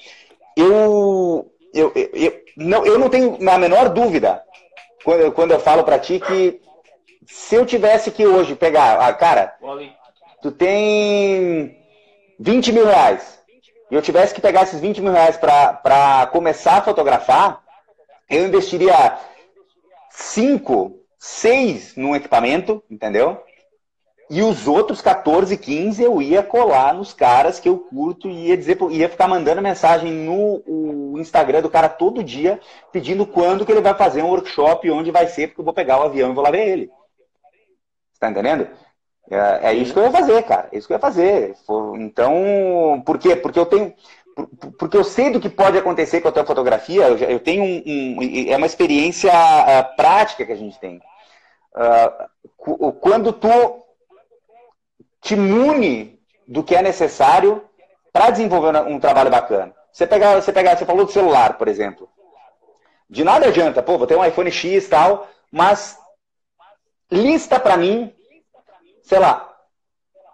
Eu, 0.57 1.51
eu, 1.73 1.91
eu, 1.95 2.09
eu, 2.13 2.41
não, 2.57 2.85
eu 2.85 2.97
não 2.97 3.09
tenho 3.09 3.37
a 3.49 3.57
menor 3.57 3.89
dúvida 3.89 4.43
quando, 5.03 5.31
quando 5.31 5.51
eu 5.51 5.59
falo 5.59 5.83
para 5.83 5.99
ti 5.99 6.19
que 6.19 6.59
se 7.25 7.55
eu 7.55 7.65
tivesse 7.65 8.11
que 8.11 8.25
hoje 8.25 8.55
pegar, 8.55 8.99
ah, 8.99 9.13
cara, 9.13 9.55
tu 10.41 10.51
tem 10.51 11.77
20 12.39 12.71
mil 12.71 12.85
reais 12.85 13.39
e 13.89 13.95
eu 13.95 14.01
tivesse 14.01 14.33
que 14.33 14.41
pegar 14.41 14.63
esses 14.63 14.79
20 14.79 15.01
mil 15.01 15.11
reais 15.11 15.37
para 15.37 16.27
começar 16.31 16.77
a 16.77 16.81
fotografar, 16.81 17.61
eu 18.29 18.45
investiria 18.45 19.17
cinco, 20.21 20.99
seis 21.19 21.95
num 21.95 22.15
equipamento, 22.15 22.83
entendeu? 22.89 23.41
E 24.29 24.41
os 24.41 24.65
outros 24.65 25.01
14, 25.01 25.57
15 25.57 26.01
eu 26.01 26.21
ia 26.21 26.41
colar 26.41 26.93
nos 26.93 27.13
caras 27.13 27.59
que 27.59 27.67
eu 27.67 27.77
curto 27.77 28.29
e 28.29 28.47
ia 28.47 28.55
dizer, 28.55 28.77
ia 28.89 29.09
ficar 29.09 29.27
mandando 29.27 29.61
mensagem 29.61 30.09
no 30.09 31.19
Instagram 31.19 31.61
do 31.61 31.69
cara 31.69 31.89
todo 31.89 32.23
dia, 32.23 32.57
pedindo 32.93 33.25
quando 33.25 33.65
que 33.65 33.71
ele 33.73 33.81
vai 33.81 33.93
fazer 33.93 34.23
um 34.23 34.29
workshop, 34.29 34.89
onde 34.89 35.11
vai 35.11 35.27
ser, 35.27 35.47
porque 35.47 35.59
eu 35.59 35.65
vou 35.65 35.73
pegar 35.73 35.99
o 35.99 36.03
avião 36.03 36.31
e 36.31 36.33
vou 36.33 36.43
lá 36.43 36.49
ver 36.49 36.65
ele. 36.65 36.89
Tá 38.21 38.29
entendendo? 38.29 38.69
É, 39.29 39.71
é 39.71 39.73
isso 39.73 39.93
que 39.93 39.99
eu 39.99 40.03
ia 40.03 40.11
fazer, 40.11 40.43
cara. 40.43 40.69
É 40.71 40.77
isso 40.77 40.87
que 40.87 40.93
eu 40.93 40.95
ia 40.95 41.01
fazer. 41.01 41.55
Então, 41.95 43.03
por 43.05 43.17
quê? 43.17 43.35
Porque 43.35 43.59
eu 43.59 43.65
tenho 43.65 43.93
porque 44.77 44.97
eu 44.97 45.03
sei 45.03 45.31
do 45.31 45.39
que 45.39 45.49
pode 45.49 45.77
acontecer 45.77 46.21
com 46.21 46.27
a 46.27 46.31
tua 46.31 46.45
fotografia, 46.45 47.07
eu, 47.07 47.39
tenho 47.39 47.63
um, 47.63 48.19
um, 48.19 48.49
é 48.49 48.55
uma 48.55 48.65
experiência 48.65 49.31
uh, 49.31 49.95
prática 49.95 50.45
que 50.45 50.51
a 50.51 50.55
gente 50.55 50.79
tem. 50.79 51.01
Uh, 51.75 52.91
quando 52.99 53.33
tu 53.33 53.49
te 55.21 55.35
mune 55.35 56.19
do 56.47 56.63
que 56.63 56.75
é 56.75 56.81
necessário 56.81 57.63
para 58.11 58.29
desenvolver 58.29 58.75
um 58.87 58.99
trabalho 58.99 59.29
bacana. 59.29 59.73
Você 59.91 60.07
pegar, 60.07 60.35
você 60.35 60.51
pegar, 60.51 60.77
você 60.77 60.85
falou 60.85 61.05
do 61.05 61.11
celular, 61.11 61.57
por 61.57 61.67
exemplo. 61.67 62.09
De 63.09 63.23
nada 63.23 63.47
adianta, 63.47 63.83
pô, 63.83 63.97
vou 63.97 64.07
ter 64.07 64.15
um 64.15 64.25
iPhone 64.25 64.51
X 64.51 64.85
e 64.85 64.89
tal, 64.89 65.27
mas 65.51 65.97
lista 67.11 67.59
para 67.59 67.77
mim, 67.77 68.13
sei 69.03 69.19
lá, 69.19 69.53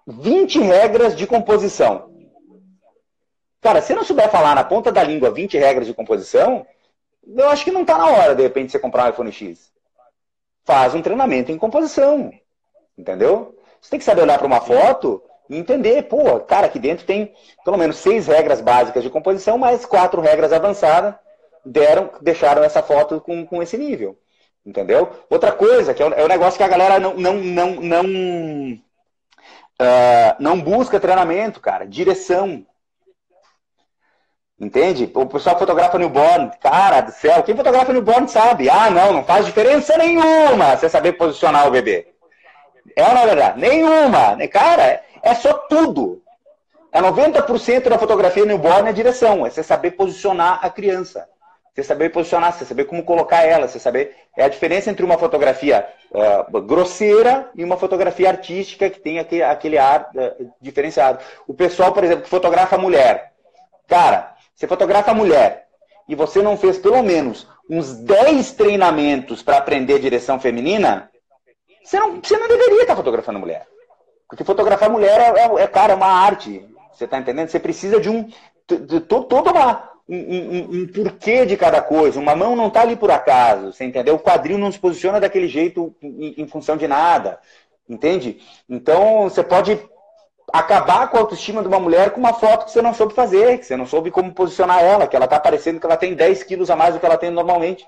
20 0.06 0.60
regras 0.62 1.16
de 1.16 1.28
composição 1.28 2.07
Cara, 3.62 3.82
se 3.82 3.94
não 3.94 4.04
souber 4.04 4.30
falar 4.30 4.56
na 4.56 4.64
ponta 4.64 4.92
da 4.92 5.04
língua 5.04 5.32
20 5.32 5.58
regras 5.58 5.88
de 5.88 5.94
composição, 5.94 6.66
eu 7.26 7.50
acho 7.50 7.64
que 7.64 7.72
não 7.72 7.82
está 7.82 7.98
na 7.98 8.08
hora, 8.08 8.36
de 8.36 8.44
repente, 8.44 8.72
você 8.72 8.80
comprar 8.80 9.06
um 9.06 9.10
iPhone 9.10 9.32
X. 9.32 9.72
Faz 10.64 10.94
um 10.94 11.02
treinamento 11.02 11.52
em 11.52 11.58
composição. 11.58 12.32
Entendeu? 12.98 13.58
Você 13.82 13.92
tem 13.92 14.00
que 14.00 14.06
saber 14.06 14.22
olhar 14.22 14.38
para 14.38 14.48
uma 14.48 14.62
foto 14.62 15.22
e 15.50 15.58
entender, 15.58 16.04
pô, 16.04 16.40
cara, 16.40 16.68
aqui 16.68 16.80
dentro 16.80 17.06
tem 17.06 17.34
pelo 17.64 17.78
menos 17.78 17.98
seis 17.98 18.28
regras 18.28 18.62
básicas 18.62 19.04
de 19.04 19.10
composição, 19.10 19.58
mais 19.58 19.86
quatro 19.86 20.22
regras 20.22 20.52
avançadas 20.52 21.16
deram, 21.66 22.12
deixaram 22.22 22.64
essa 22.64 22.82
foto 22.82 23.22
com, 23.22 23.46
com 23.46 23.62
esse 23.62 23.78
nível. 23.78 24.18
Entendeu? 24.66 25.10
Outra 25.30 25.52
coisa, 25.52 25.94
que 25.94 26.04
é 26.04 26.06
o, 26.06 26.14
é 26.14 26.28
negócio 26.28 26.58
que 26.58 26.64
a 26.64 26.68
galera 26.68 27.00
não, 27.00 27.14
não, 27.16 27.36
não, 27.36 27.72
não, 27.76 28.04
uh, 29.82 30.36
não 30.40 30.60
busca 30.60 31.00
treinamento, 31.00 31.62
cara. 31.62 31.88
Direção. 31.88 32.66
Entende? 34.60 35.10
O 35.14 35.26
pessoal 35.28 35.58
fotografa 35.58 36.00
newborn. 36.00 36.52
Cara 36.60 37.02
do 37.02 37.12
céu, 37.12 37.44
quem 37.44 37.56
fotografa 37.56 37.94
newborn 37.94 38.28
sabe. 38.28 38.70
Ah, 38.70 38.90
não, 38.90 39.14
não 39.14 39.24
faz 39.24 39.46
diferença 39.46 39.96
nenhuma 39.98 40.76
você 40.76 40.90
saber 40.90 41.14
posicionar 41.14 41.68
o 41.68 41.72
bebê. 41.72 42.08
É 42.96 43.04
ou 43.04 43.14
não 43.14 43.22
é 43.22 43.26
verdade? 43.28 43.60
Nenhuma. 43.60 44.36
Cara, 44.48 45.02
é 45.22 45.36
só 45.36 45.54
tudo. 45.54 46.24
É 46.92 47.00
90% 47.00 47.90
da 47.90 48.00
fotografia 48.00 48.46
newborn 48.46 48.90
é 48.90 48.94
direção, 48.94 49.46
é 49.46 49.52
você 49.52 49.62
saber 49.62 49.92
posicionar 49.92 50.60
a 50.64 50.70
criança. 50.70 51.28
Você 51.76 51.84
saber 51.84 52.10
posicionar, 52.10 52.54
você 52.54 52.66
saber 52.66 52.86
como 52.86 53.04
colocar 53.04 53.44
ela, 53.44 53.68
você 53.68 53.78
saber. 53.78 54.16
É 54.36 54.46
a 54.46 54.50
diferença 54.50 54.90
entre 54.90 55.06
uma 55.06 55.20
fotografia 55.20 55.88
uh, 56.10 56.62
grosseira 56.62 57.52
e 57.54 57.64
uma 57.64 57.78
fotografia 57.78 58.30
artística 58.30 58.90
que 58.90 59.00
tem 59.00 59.20
aquele, 59.20 59.44
aquele 59.44 59.78
ar 59.78 60.10
uh, 60.16 60.52
diferenciado. 60.60 61.20
O 61.48 61.54
pessoal, 61.54 61.94
por 61.94 62.04
exemplo, 62.04 62.24
que 62.24 62.30
fotografa 62.32 62.80
mulher. 62.80 63.32
Cara, 63.88 64.36
você 64.58 64.66
fotografa 64.66 65.12
a 65.12 65.14
mulher 65.14 65.68
e 66.10 66.16
você 66.16 66.42
não 66.42 66.58
fez 66.58 66.80
pelo 66.80 67.04
menos 67.04 67.48
uns 67.70 67.94
10 67.94 68.54
treinamentos 68.54 69.44
para 69.44 69.58
aprender 69.58 70.00
direção 70.00 70.40
feminina, 70.40 71.12
você 71.84 72.00
não, 72.00 72.20
você 72.20 72.36
não 72.38 72.48
deveria 72.48 72.82
estar 72.82 72.96
fotografando 72.96 73.38
mulher. 73.38 73.68
Porque 74.28 74.44
fotografar 74.44 74.90
mulher 74.90 75.20
é, 75.20 75.42
é, 75.42 75.64
é 75.64 75.68
cara, 75.68 75.94
é 75.94 75.96
uma 75.96 76.08
arte. 76.08 76.66
Você 76.92 77.06
está 77.06 77.20
entendendo? 77.20 77.50
Você 77.50 77.60
precisa 77.60 78.00
de 78.00 78.10
um. 78.10 78.28
De, 78.68 79.00
toda 79.00 79.52
uma 79.52 79.92
um, 80.10 80.18
um, 80.18 80.82
um, 80.82 80.88
porquê 80.88 81.46
de 81.46 81.56
cada 81.56 81.80
coisa. 81.82 82.20
Uma 82.20 82.36
mão 82.36 82.56
não 82.56 82.68
está 82.68 82.82
ali 82.82 82.96
por 82.96 83.12
acaso, 83.12 83.72
você 83.72 83.86
entendeu? 83.86 84.16
O 84.16 84.20
quadril 84.20 84.58
não 84.58 84.72
se 84.72 84.80
posiciona 84.80 85.20
daquele 85.20 85.48
jeito 85.48 85.96
em, 86.02 86.34
em 86.42 86.48
função 86.48 86.76
de 86.76 86.88
nada, 86.88 87.40
entende? 87.88 88.42
Então, 88.68 89.24
você 89.24 89.44
pode 89.44 89.80
acabar 90.52 91.10
com 91.10 91.18
a 91.18 91.20
autoestima 91.20 91.62
de 91.62 91.68
uma 91.68 91.80
mulher 91.80 92.12
com 92.12 92.20
uma 92.20 92.34
foto 92.34 92.66
que 92.66 92.72
você 92.72 92.82
não 92.82 92.94
soube 92.94 93.14
fazer, 93.14 93.58
que 93.58 93.66
você 93.66 93.76
não 93.76 93.86
soube 93.86 94.12
como 94.12 94.34
posicionar 94.34 94.84
ela, 94.84 95.08
que 95.08 95.16
ela 95.16 95.26
está 95.26 95.40
parecendo 95.40 95.80
que 95.80 95.86
ela 95.86 95.98
tem 95.98 96.16
10 96.16 96.44
quilos 96.44 96.70
a 96.70 96.76
mais 96.76 96.94
do 96.94 97.00
que 97.00 97.06
ela 97.06 97.18
tem 97.18 97.30
normalmente. 97.30 97.86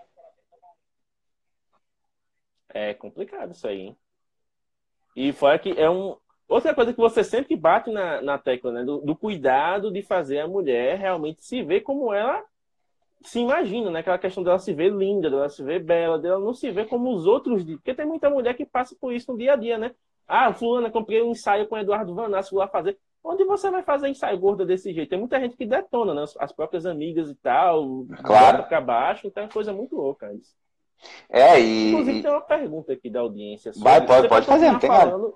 É 2.74 2.94
complicado 2.94 3.52
isso 3.52 3.68
aí, 3.68 3.82
hein? 3.82 3.98
E 5.16 5.34
fora 5.34 5.58
que 5.58 5.72
é 5.72 5.90
um, 5.90 6.16
Outra 6.50 6.74
coisa 6.74 6.92
que 6.92 7.00
você 7.00 7.24
sempre 7.24 7.56
bate 7.56 7.92
na, 7.92 8.24
na 8.24 8.38
tecla, 8.40 8.72
né? 8.72 8.84
Do, 8.84 8.98
do, 9.02 9.16
cuidado 9.16 9.92
de 9.92 10.02
fazer 10.02 10.40
a 10.40 10.48
mulher 10.48 10.98
realmente 10.98 11.46
se 11.46 11.62
ver 11.62 11.82
como 11.82 12.12
ela 12.12 12.44
se 13.22 13.40
imagina, 13.40 13.92
né? 13.92 14.00
Aquela 14.00 14.18
questão 14.18 14.42
dela 14.44 14.58
se 14.58 14.74
ver 14.74 14.92
linda, 14.92 15.30
dela 15.30 15.48
se 15.48 15.64
ver 15.64 15.84
bela, 15.84 16.18
dela 16.18 16.40
não 16.40 16.52
se 16.52 16.72
ver 16.72 16.88
como 16.88 17.14
os 17.14 17.28
outros. 17.28 17.64
Porque 17.64 17.94
tem 17.94 18.06
muita 18.06 18.32
mulher 18.32 18.56
que 18.56 18.66
passa 18.66 18.96
por 19.00 19.14
isso 19.14 19.32
no 19.32 19.38
dia 19.38 19.54
a 19.54 19.56
dia, 19.56 19.78
né? 19.78 19.94
Ah, 20.30 20.54
fulana, 20.54 20.92
comprei 20.92 21.24
um 21.24 21.32
ensaio 21.32 21.68
com 21.68 21.74
o 21.74 21.78
Eduardo 21.80 22.14
Vanassi, 22.14 22.52
vou 22.52 22.60
lá 22.60 22.68
fazer. 22.68 22.98
Onde 23.24 23.44
você 23.44 23.72
vai 23.72 23.82
fazer 23.82 24.08
ensaio 24.08 24.40
gorda 24.40 24.64
desse 24.64 24.94
jeito? 24.94 25.10
Tem 25.10 25.18
muita 25.18 25.40
gente 25.40 25.58
que 25.58 25.66
detona, 25.66 26.14
né? 26.14 26.24
As 26.40 26.54
próprias 26.54 26.86
amigas 26.86 27.30
e 27.30 27.36
tal, 27.36 28.06
claro. 28.24 28.64
para 28.64 28.80
baixo, 28.80 29.26
então 29.26 29.44
é 29.44 29.48
coisa 29.48 29.74
muito 29.74 29.96
louca 29.96 30.32
isso. 30.32 30.56
É, 31.28 31.60
e. 31.60 31.90
Inclusive, 31.90 32.22
tem 32.22 32.32
uma 32.32 32.42
pergunta 32.42 32.94
aqui 32.94 33.10
da 33.10 33.22
audiência. 33.22 33.74
Sobre... 33.74 33.90
Vai, 33.90 34.06
pode, 34.06 34.30
pode 34.30 34.46
fazer, 34.46 34.72
não 34.72 34.80
tem 34.80 34.90
falando... 34.90 35.34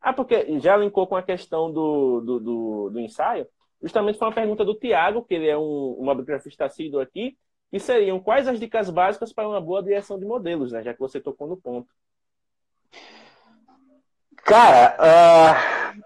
Ah, 0.00 0.12
porque 0.12 0.58
já 0.60 0.76
linkou 0.76 1.06
com 1.06 1.16
a 1.16 1.22
questão 1.22 1.70
do, 1.70 2.20
do, 2.20 2.40
do, 2.40 2.90
do 2.90 3.00
ensaio. 3.00 3.46
Justamente 3.82 4.18
foi 4.18 4.28
uma 4.28 4.34
pergunta 4.34 4.64
do 4.64 4.74
Tiago, 4.74 5.22
que 5.22 5.34
ele 5.34 5.48
é 5.48 5.58
um, 5.58 5.96
um 5.98 6.04
mobigrafista 6.04 6.64
assíduo 6.64 7.00
aqui, 7.00 7.36
que 7.70 7.78
seriam 7.78 8.18
quais 8.18 8.48
as 8.48 8.58
dicas 8.58 8.88
básicas 8.90 9.32
para 9.32 9.48
uma 9.48 9.60
boa 9.60 9.82
direção 9.82 10.18
de 10.18 10.24
modelos, 10.24 10.72
né? 10.72 10.82
Já 10.82 10.94
que 10.94 11.00
você 11.00 11.20
tocou 11.20 11.46
no 11.46 11.56
ponto. 11.56 11.88
Cara, 14.48 14.96
uh... 14.98 16.02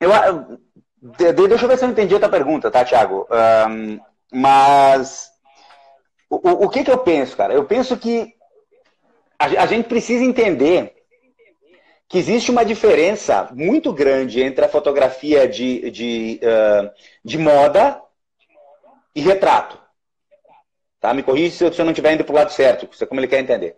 eu, 0.00 1.48
deixa 1.48 1.64
eu 1.64 1.68
ver 1.68 1.76
se 1.76 1.84
eu 1.84 1.90
entendi 1.90 2.14
a 2.14 2.18
tua 2.18 2.30
pergunta, 2.30 2.70
tá, 2.70 2.82
Thiago? 2.82 3.28
Mas 4.32 5.30
o, 6.30 6.64
o 6.64 6.68
que, 6.70 6.82
que 6.82 6.90
eu 6.90 6.96
penso, 6.96 7.36
cara? 7.36 7.52
Eu 7.52 7.66
penso 7.66 7.94
que 7.98 8.34
a, 9.38 9.44
a 9.44 9.66
gente 9.66 9.86
precisa 9.86 10.24
entender 10.24 10.94
que 12.08 12.16
existe 12.16 12.50
uma 12.50 12.64
diferença 12.64 13.50
muito 13.52 13.92
grande 13.92 14.42
entre 14.42 14.64
a 14.64 14.68
fotografia 14.68 15.46
de, 15.46 15.90
de, 15.90 16.40
uh, 16.42 16.90
de 17.22 17.36
moda 17.36 18.00
e 19.14 19.20
retrato. 19.20 19.78
Tá? 20.98 21.12
Me 21.12 21.22
corrija 21.22 21.70
se 21.70 21.78
eu 21.78 21.84
não 21.84 21.92
estiver 21.92 22.14
indo 22.14 22.24
para 22.24 22.32
o 22.32 22.36
lado 22.36 22.50
certo, 22.50 22.88
como 23.06 23.20
ele 23.20 23.28
quer 23.28 23.40
entender. 23.40 23.76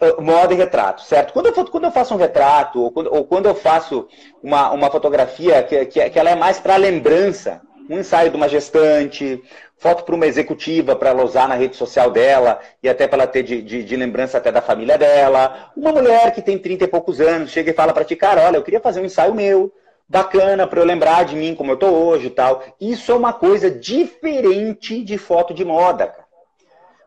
Uh, 0.00 0.22
moda 0.22 0.54
e 0.54 0.56
retrato, 0.56 1.02
certo? 1.02 1.32
Quando 1.32 1.46
eu, 1.46 1.64
quando 1.66 1.84
eu 1.84 1.90
faço 1.90 2.14
um 2.14 2.16
retrato, 2.16 2.80
ou 2.80 2.92
quando, 2.92 3.12
ou 3.12 3.24
quando 3.24 3.46
eu 3.46 3.54
faço 3.54 4.06
uma, 4.40 4.70
uma 4.70 4.90
fotografia 4.90 5.60
que, 5.62 5.86
que, 5.86 6.10
que 6.10 6.18
ela 6.18 6.30
é 6.30 6.36
mais 6.36 6.60
para 6.60 6.76
lembrança, 6.76 7.60
um 7.90 7.98
ensaio 7.98 8.30
de 8.30 8.36
uma 8.36 8.48
gestante, 8.48 9.42
foto 9.76 10.04
para 10.04 10.14
uma 10.14 10.26
executiva 10.26 10.94
para 10.94 11.10
ela 11.10 11.24
usar 11.24 11.48
na 11.48 11.56
rede 11.56 11.74
social 11.74 12.10
dela 12.10 12.60
e 12.80 12.88
até 12.88 13.08
para 13.08 13.22
ela 13.22 13.26
ter 13.26 13.42
de, 13.42 13.60
de, 13.60 13.82
de, 13.82 13.96
lembrança 13.96 14.38
até 14.38 14.52
da 14.52 14.62
família 14.62 14.96
dela. 14.96 15.72
Uma 15.76 15.90
mulher 15.90 16.32
que 16.32 16.40
tem 16.40 16.56
30 16.56 16.84
e 16.84 16.88
poucos 16.88 17.20
anos 17.20 17.50
chega 17.50 17.72
e 17.72 17.74
fala 17.74 17.92
para 17.92 18.04
ti, 18.04 18.14
cara, 18.14 18.46
olha, 18.46 18.56
eu 18.56 18.62
queria 18.62 18.80
fazer 18.80 19.00
um 19.00 19.04
ensaio 19.04 19.34
meu, 19.34 19.72
bacana 20.08 20.66
para 20.66 20.80
eu 20.80 20.84
lembrar 20.84 21.24
de 21.24 21.34
mim 21.34 21.54
como 21.54 21.72
eu 21.72 21.76
tô 21.76 21.88
hoje 21.88 22.28
e 22.28 22.30
tal. 22.30 22.62
Isso 22.80 23.10
é 23.10 23.14
uma 23.14 23.32
coisa 23.32 23.68
diferente 23.68 25.02
de 25.02 25.18
foto 25.18 25.52
de 25.52 25.64
moda, 25.64 26.06
cara. 26.06 26.21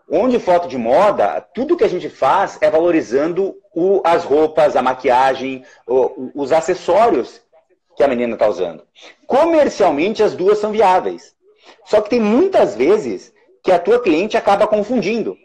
Onde 0.10 0.40
foto 0.40 0.68
de 0.68 0.78
moda, 0.78 1.42
tudo 1.54 1.76
que 1.76 1.84
a 1.84 1.90
gente 1.90 2.10
faz 2.10 2.58
é 2.62 2.70
valorizando 2.70 3.56
o, 3.74 4.02
as 4.04 4.24
roupas, 4.24 4.76
a 4.76 4.82
maquiagem, 4.82 5.66
o, 5.88 6.32
os 6.36 6.52
acessórios 6.52 7.42
que 7.96 8.04
a 8.04 8.08
menina 8.08 8.34
está 8.34 8.48
usando. 8.48 8.84
Comercialmente, 9.26 10.22
as 10.22 10.36
duas 10.36 10.60
são 10.60 10.72
viáveis. 10.72 11.34
Só 11.86 12.02
que 12.02 12.10
tem 12.10 12.20
muitas 12.20 12.76
vezes 12.76 13.34
que 13.64 13.72
a 13.72 13.80
tua 13.80 14.00
cliente 14.00 14.38
acaba 14.38 14.68
confundindo. 14.68 15.36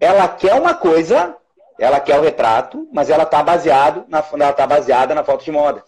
Ela 0.00 0.26
quer 0.26 0.54
uma 0.54 0.74
coisa, 0.74 1.36
ela 1.78 2.00
quer 2.00 2.18
o 2.18 2.22
retrato, 2.22 2.88
mas 2.92 3.10
ela 3.10 3.22
está 3.22 3.42
baseado 3.42 4.04
na, 4.08 4.24
ela 4.32 4.52
tá 4.52 4.66
baseada 4.66 5.14
na 5.14 5.22
foto 5.22 5.44
de 5.44 5.52
moda. 5.52 5.84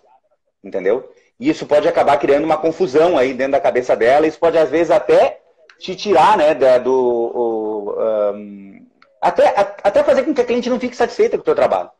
Entendeu? 0.62 1.12
E 1.40 1.50
isso 1.50 1.66
pode 1.66 1.88
acabar 1.88 2.18
criando 2.18 2.44
uma 2.44 2.56
confusão 2.56 3.18
aí 3.18 3.34
dentro 3.34 3.52
da 3.52 3.60
cabeça 3.60 3.96
dela. 3.96 4.26
Isso 4.26 4.38
pode, 4.38 4.56
às 4.56 4.70
vezes, 4.70 4.90
até 4.90 5.40
te 5.78 5.94
tirar, 5.94 6.36
né, 6.36 6.54
do. 6.78 6.92
O, 6.92 7.94
um, 8.34 8.86
até, 9.20 9.48
até 9.82 10.04
fazer 10.04 10.22
com 10.22 10.34
que 10.34 10.40
a 10.40 10.44
cliente 10.44 10.70
não 10.70 10.78
fique 10.78 10.96
satisfeita 10.96 11.36
com 11.36 11.42
o 11.42 11.44
teu 11.44 11.54
trabalho. 11.54 11.90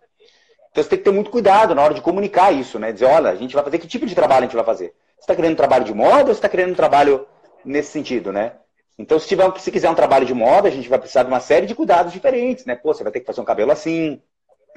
Então 0.71 0.85
você 0.85 0.91
tem 0.91 0.99
que 0.99 1.05
ter 1.05 1.11
muito 1.11 1.31
cuidado 1.31 1.75
na 1.75 1.83
hora 1.83 1.95
de 1.95 2.03
comunicar 2.03 2.53
isso, 2.53 2.79
né? 2.79 2.93
Dizer, 2.93 3.07
olha, 3.07 3.31
a 3.31 3.35
gente 3.35 3.55
vai 3.55 3.65
fazer 3.65 3.79
que 3.79 3.87
tipo 3.87 4.07
de 4.07 4.15
trabalho 4.15 4.41
a 4.41 4.47
gente 4.47 4.57
vai 4.57 4.65
fazer? 4.65 4.95
Você 5.17 5.23
está 5.23 5.35
querendo 5.35 5.53
um 5.53 5.57
trabalho 5.57 5.85
de 5.85 5.95
moda 5.95 6.21
ou 6.21 6.27
você 6.27 6.33
está 6.33 6.49
querendo 6.49 6.73
um 6.73 6.77
trabalho 6.77 7.27
nesse 7.65 7.91
sentido, 7.91 8.31
né? 8.31 8.53
Então, 8.99 9.19
se, 9.19 9.27
tiver, 9.27 9.51
se 9.59 9.71
quiser 9.71 9.91
um 9.91 9.95
trabalho 9.95 10.25
de 10.25 10.33
moda, 10.33 10.69
a 10.69 10.71
gente 10.71 10.89
vai 10.89 10.99
precisar 10.99 11.23
de 11.23 11.29
uma 11.29 11.41
série 11.41 11.67
de 11.67 11.75
cuidados 11.75 12.13
diferentes, 12.13 12.65
né? 12.65 12.75
Pô, 12.75 12.95
você 12.95 13.03
vai 13.03 13.13
ter 13.13 13.21
que 13.21 13.27
fazer 13.27 13.41
um 13.41 13.45
cabelo 13.45 13.73
assim, 13.73 14.23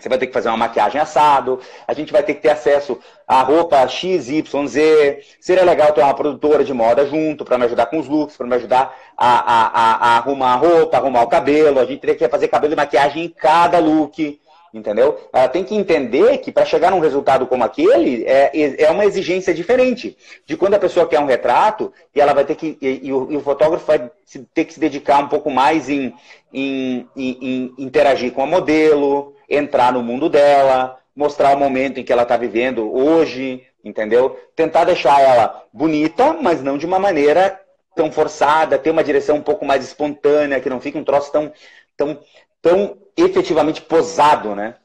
você 0.04 0.10
vai 0.10 0.18
ter 0.18 0.28
que 0.28 0.34
fazer 0.34 0.50
uma 0.50 0.58
maquiagem 0.58 1.00
assado, 1.00 1.60
a 1.88 1.93
gente 1.93 2.12
vai 2.12 2.24
ter 2.24 2.36
que 2.36 2.41
ter 2.41 2.50
acesso 2.50 3.00
à 3.28 3.41
roupa 3.41 3.88
X, 3.88 4.30
Y, 4.30 4.68
Z. 4.68 5.20
Seria 5.39 5.64
legal 5.64 5.91
ter 5.93 6.02
uma 6.02 6.14
produtora 6.14 6.64
de 6.64 6.74
moda 6.74 7.06
junto 7.06 7.45
para 7.45 7.58
me 7.58 7.66
ajudar 7.66 7.88
com 7.88 8.00
os 8.00 8.08
looks, 8.08 8.38
para 8.38 8.47
me 8.47 8.56
ajudar 8.56 8.95
a, 9.18 9.28
a, 9.28 9.68
a, 9.68 9.95
a, 9.95 10.18
arrumar 10.18 10.54
a 10.54 10.56
roupa, 10.56 10.97
arrumar 10.97 11.24
o 11.24 11.28
cabelo. 11.28 11.80
A 11.80 11.86
gente 11.86 12.00
teria 12.00 12.16
que 12.16 12.28
fazer 12.28 12.47
cabelo 12.47 12.74
e 12.74 12.76
maquiagem 12.76 13.26
em 13.26 13.30
cada 13.30 13.80
look 13.80 14.39
entendeu? 14.74 15.20
Ela 15.34 15.47
tem 15.47 15.64
que 15.64 15.76
entender 15.76 16.38
que 16.39 16.52
para 16.52 16.66
chegar 16.66 16.91
num 16.91 17.00
resultado 17.00 17.47
como 17.47 17.64
aquele 17.64 18.24
é, 18.26 18.52
é 18.84 18.91
uma 18.91 19.06
exigência 19.06 19.54
diferente 19.54 20.16
de 20.45 20.56
quando 20.56 20.76
a 20.76 20.80
pessoa 20.80 21.08
quer 21.08 21.20
um 21.20 21.26
retrato 21.26 21.91
e 22.14 22.22
ela 22.22 22.34
vai 22.34 22.45
ter 22.45 22.56
que 22.56 22.78
e, 22.82 23.08
e, 23.08 23.14
o, 23.14 23.32
e 23.32 23.38
o, 23.38 23.41
fotógrafo 23.41 23.86
vai 23.86 24.12
ter 24.54 24.66
que 24.66 24.74
se 24.74 24.80
dedicar 24.80 25.24
um 25.24 25.28
pouco 25.28 25.50
mais 25.50 25.89
em, 25.89 26.14
em, 26.54 27.08
em, 27.16 27.38
em, 27.41 27.74
interagir 27.80 28.32
com 28.32 28.43
a 28.43 28.47
modelo, 28.47 29.34
entrar 29.50 29.93
no 29.93 30.04
mundo 30.04 30.30
dela, 30.30 31.00
mostrar 31.16 31.56
o 31.56 31.60
momento 31.60 32.00
em 32.00 32.04
que 32.04 32.14
ela 32.14 32.24
está 32.24 32.38
vivendo 32.38 32.93
hoje, 32.93 33.66
entendeu? 33.84 34.39
Tentar 34.56 34.84
deixar 34.84 35.20
ela 35.22 35.66
bonita, 35.74 36.34
mas 36.34 36.62
não 36.62 36.78
de 36.78 36.86
uma 36.86 37.00
maneira 37.00 37.60
tão 37.95 38.12
forçada, 38.12 38.78
ter 38.78 38.91
uma 38.91 39.04
direção 39.04 39.38
um 39.38 39.41
pouco 39.41 39.66
mais 39.66 39.84
espontânea, 39.84 40.60
que 40.60 40.70
não 40.70 40.80
fique 40.80 40.97
um 40.97 41.04
troço 41.04 41.32
tão 41.32 41.52
tão 41.97 42.20
tão 42.62 42.97
efetivamente 43.18 43.82
posado, 43.82 44.56
né? 44.56 44.76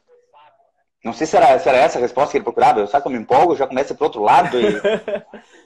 Não 1.04 1.12
sei 1.12 1.26
se 1.26 1.36
era, 1.36 1.58
se 1.58 1.68
era 1.68 1.76
essa 1.76 1.98
a 1.98 2.00
resposta 2.00 2.30
que 2.30 2.38
ele 2.38 2.44
procurava. 2.44 2.80
Eu 2.80 2.86
sabe 2.86 3.02
que 3.02 3.08
eu 3.08 3.12
me 3.12 3.18
empolgo, 3.18 3.54
já 3.54 3.66
começa 3.66 3.94
para 3.94 4.06
outro 4.06 4.22
lado. 4.22 4.58
E... 4.58 4.80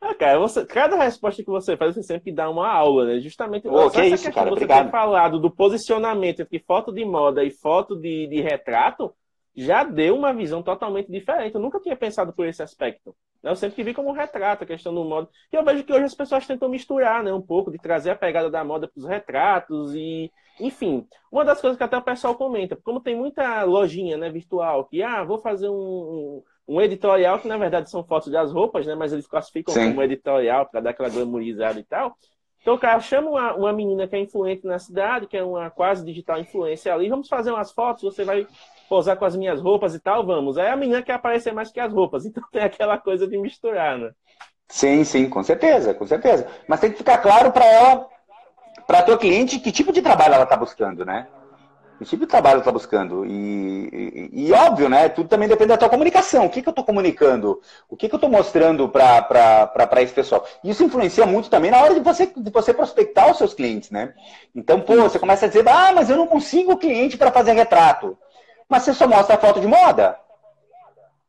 ah, 0.00 0.14
cara, 0.14 0.38
você, 0.38 0.64
cada 0.64 0.96
resposta 0.96 1.42
que 1.42 1.50
você 1.50 1.76
faz, 1.76 1.94
você 1.94 2.02
sempre 2.02 2.32
dá 2.32 2.48
uma 2.48 2.66
aula, 2.66 3.04
né? 3.04 3.20
Justamente 3.20 3.68
oh, 3.68 3.90
que 3.90 4.02
isso, 4.02 4.32
cara, 4.32 4.48
você 4.48 4.66
ter 4.66 4.90
falado 4.90 5.38
do 5.38 5.50
posicionamento 5.50 6.40
entre 6.40 6.58
foto 6.58 6.90
de 6.90 7.04
moda 7.04 7.44
e 7.44 7.50
foto 7.50 7.94
de, 7.94 8.26
de 8.26 8.40
retrato, 8.40 9.12
já 9.54 9.84
deu 9.84 10.16
uma 10.16 10.32
visão 10.32 10.62
totalmente 10.62 11.10
diferente. 11.10 11.54
Eu 11.54 11.60
nunca 11.60 11.78
tinha 11.78 11.94
pensado 11.94 12.32
por 12.32 12.46
esse 12.46 12.62
aspecto. 12.62 13.14
Eu 13.42 13.54
sempre 13.54 13.82
vi 13.82 13.92
como 13.92 14.08
um 14.08 14.12
retrato, 14.12 14.64
a 14.64 14.66
questão 14.66 14.94
do 14.94 15.04
moda. 15.04 15.28
E 15.52 15.56
eu 15.56 15.64
vejo 15.64 15.84
que 15.84 15.92
hoje 15.92 16.04
as 16.04 16.14
pessoas 16.14 16.46
tentam 16.46 16.68
misturar 16.68 17.22
né, 17.22 17.32
um 17.32 17.42
pouco, 17.42 17.70
de 17.70 17.78
trazer 17.78 18.10
a 18.10 18.16
pegada 18.16 18.50
da 18.50 18.64
moda 18.64 18.88
para 18.88 18.98
os 18.98 19.06
retratos 19.06 19.94
e 19.94 20.30
enfim, 20.58 21.06
uma 21.32 21.44
das 21.44 21.60
coisas 21.60 21.76
que 21.76 21.82
até 21.82 21.96
o 21.96 22.02
pessoal 22.02 22.34
comenta, 22.34 22.76
como 22.76 23.00
tem 23.00 23.16
muita 23.16 23.62
lojinha 23.64 24.18
né, 24.18 24.28
virtual, 24.28 24.84
que 24.84 25.02
ah, 25.02 25.24
vou 25.24 25.38
fazer 25.38 25.70
um, 25.70 26.42
um 26.70 26.80
editorial, 26.80 27.40
que 27.40 27.48
na 27.48 27.56
verdade 27.56 27.90
são 27.90 28.04
fotos 28.04 28.30
das 28.30 28.52
roupas, 28.52 28.86
né, 28.86 28.94
mas 28.94 29.12
eles 29.12 29.26
classificam 29.26 29.74
Sim. 29.74 29.88
como 29.88 30.02
editorial 30.04 30.66
para 30.66 30.80
dar 30.80 30.90
aquela 30.90 31.08
glamourizada 31.08 31.80
e 31.80 31.82
tal. 31.82 32.16
Então 32.62 32.78
cara 32.78 33.00
chama 33.00 33.28
uma, 33.28 33.54
uma 33.54 33.72
menina 33.72 34.06
que 34.06 34.14
é 34.14 34.20
influente 34.20 34.64
na 34.64 34.78
cidade, 34.78 35.26
que 35.26 35.36
é 35.36 35.42
uma 35.42 35.68
quase 35.68 36.04
digital 36.04 36.38
influência 36.38 36.94
ali, 36.94 37.08
vamos 37.08 37.26
fazer 37.26 37.50
umas 37.50 37.72
fotos, 37.72 38.04
você 38.04 38.22
vai 38.22 38.46
posar 38.88 39.16
com 39.16 39.24
as 39.24 39.34
minhas 39.34 39.60
roupas 39.60 39.96
e 39.96 40.00
tal, 40.00 40.24
vamos. 40.24 40.56
Aí 40.58 40.68
a 40.68 40.76
menina 40.76 41.02
quer 41.02 41.14
aparecer 41.14 41.52
mais 41.52 41.72
que 41.72 41.80
as 41.80 41.92
roupas. 41.92 42.24
Então 42.30 42.44
tem 42.52 42.62
aquela 42.62 42.98
coisa 42.98 43.26
de 43.26 43.36
misturar, 43.36 43.98
né? 43.98 44.12
Sim, 44.68 45.02
sim, 45.02 45.28
com 45.28 45.42
certeza, 45.42 45.92
com 45.92 46.06
certeza. 46.06 46.46
Mas 46.68 46.78
tem 46.78 46.92
que 46.92 46.98
ficar 46.98 47.18
claro 47.18 47.50
para 47.50 47.64
ela, 47.64 48.06
para 48.86 49.00
a 49.00 49.02
tua 49.02 49.18
cliente, 49.18 49.58
que 49.58 49.72
tipo 49.72 49.92
de 49.92 50.00
trabalho 50.00 50.34
ela 50.34 50.44
está 50.44 50.56
buscando, 50.56 51.04
né? 51.04 51.26
Que 52.00 52.06
tipo 52.06 52.24
de 52.24 52.30
trabalho 52.30 52.60
está 52.60 52.72
buscando. 52.72 53.26
E, 53.26 54.30
e, 54.32 54.46
e, 54.46 54.52
óbvio, 54.54 54.88
né? 54.88 55.10
Tudo 55.10 55.28
também 55.28 55.46
depende 55.46 55.68
da 55.68 55.76
tua 55.76 55.90
comunicação. 55.90 56.46
O 56.46 56.48
que, 56.48 56.62
que 56.62 56.68
eu 56.68 56.70
estou 56.70 56.82
comunicando? 56.82 57.60
O 57.90 57.94
que, 57.94 58.08
que 58.08 58.14
eu 58.14 58.16
estou 58.16 58.30
mostrando 58.30 58.88
para 58.88 59.86
esse 59.98 60.14
pessoal? 60.14 60.46
Isso 60.64 60.82
influencia 60.82 61.26
muito 61.26 61.50
também 61.50 61.70
na 61.70 61.78
hora 61.78 61.92
de 61.92 62.00
você, 62.00 62.24
de 62.34 62.50
você 62.50 62.72
prospectar 62.72 63.30
os 63.30 63.36
seus 63.36 63.52
clientes, 63.52 63.90
né? 63.90 64.14
Então, 64.54 64.80
pô, 64.80 64.96
você 64.96 65.18
começa 65.18 65.44
a 65.44 65.48
dizer, 65.48 65.68
ah, 65.68 65.92
mas 65.94 66.08
eu 66.08 66.16
não 66.16 66.26
consigo 66.26 66.78
cliente 66.78 67.18
para 67.18 67.30
fazer 67.30 67.52
retrato. 67.52 68.16
Mas 68.66 68.84
você 68.84 68.94
só 68.94 69.06
mostra 69.06 69.36
foto 69.36 69.60
de 69.60 69.66
moda. 69.66 70.18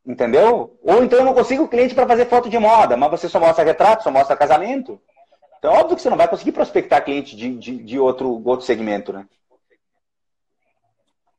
Entendeu? 0.07 0.79
Ou 0.81 1.03
então 1.03 1.19
eu 1.19 1.25
não 1.25 1.33
consigo 1.33 1.67
cliente 1.67 1.93
para 1.93 2.07
fazer 2.07 2.27
foto 2.27 2.49
de 2.49 2.57
moda, 2.57 2.95
mas 2.95 3.11
você 3.11 3.27
só 3.27 3.41
mostra 3.41 3.65
retrato, 3.65 4.05
só 4.05 4.09
mostra 4.09 4.37
casamento. 4.37 5.01
Então, 5.59 5.73
óbvio 5.73 5.97
que 5.97 6.01
você 6.01 6.09
não 6.09 6.15
vai 6.15 6.29
conseguir 6.29 6.53
prospectar 6.53 7.03
cliente 7.03 7.35
de, 7.35 7.57
de, 7.57 7.77
de 7.77 7.99
outro, 7.99 8.41
outro 8.45 8.65
segmento, 8.65 9.11
né? 9.11 9.27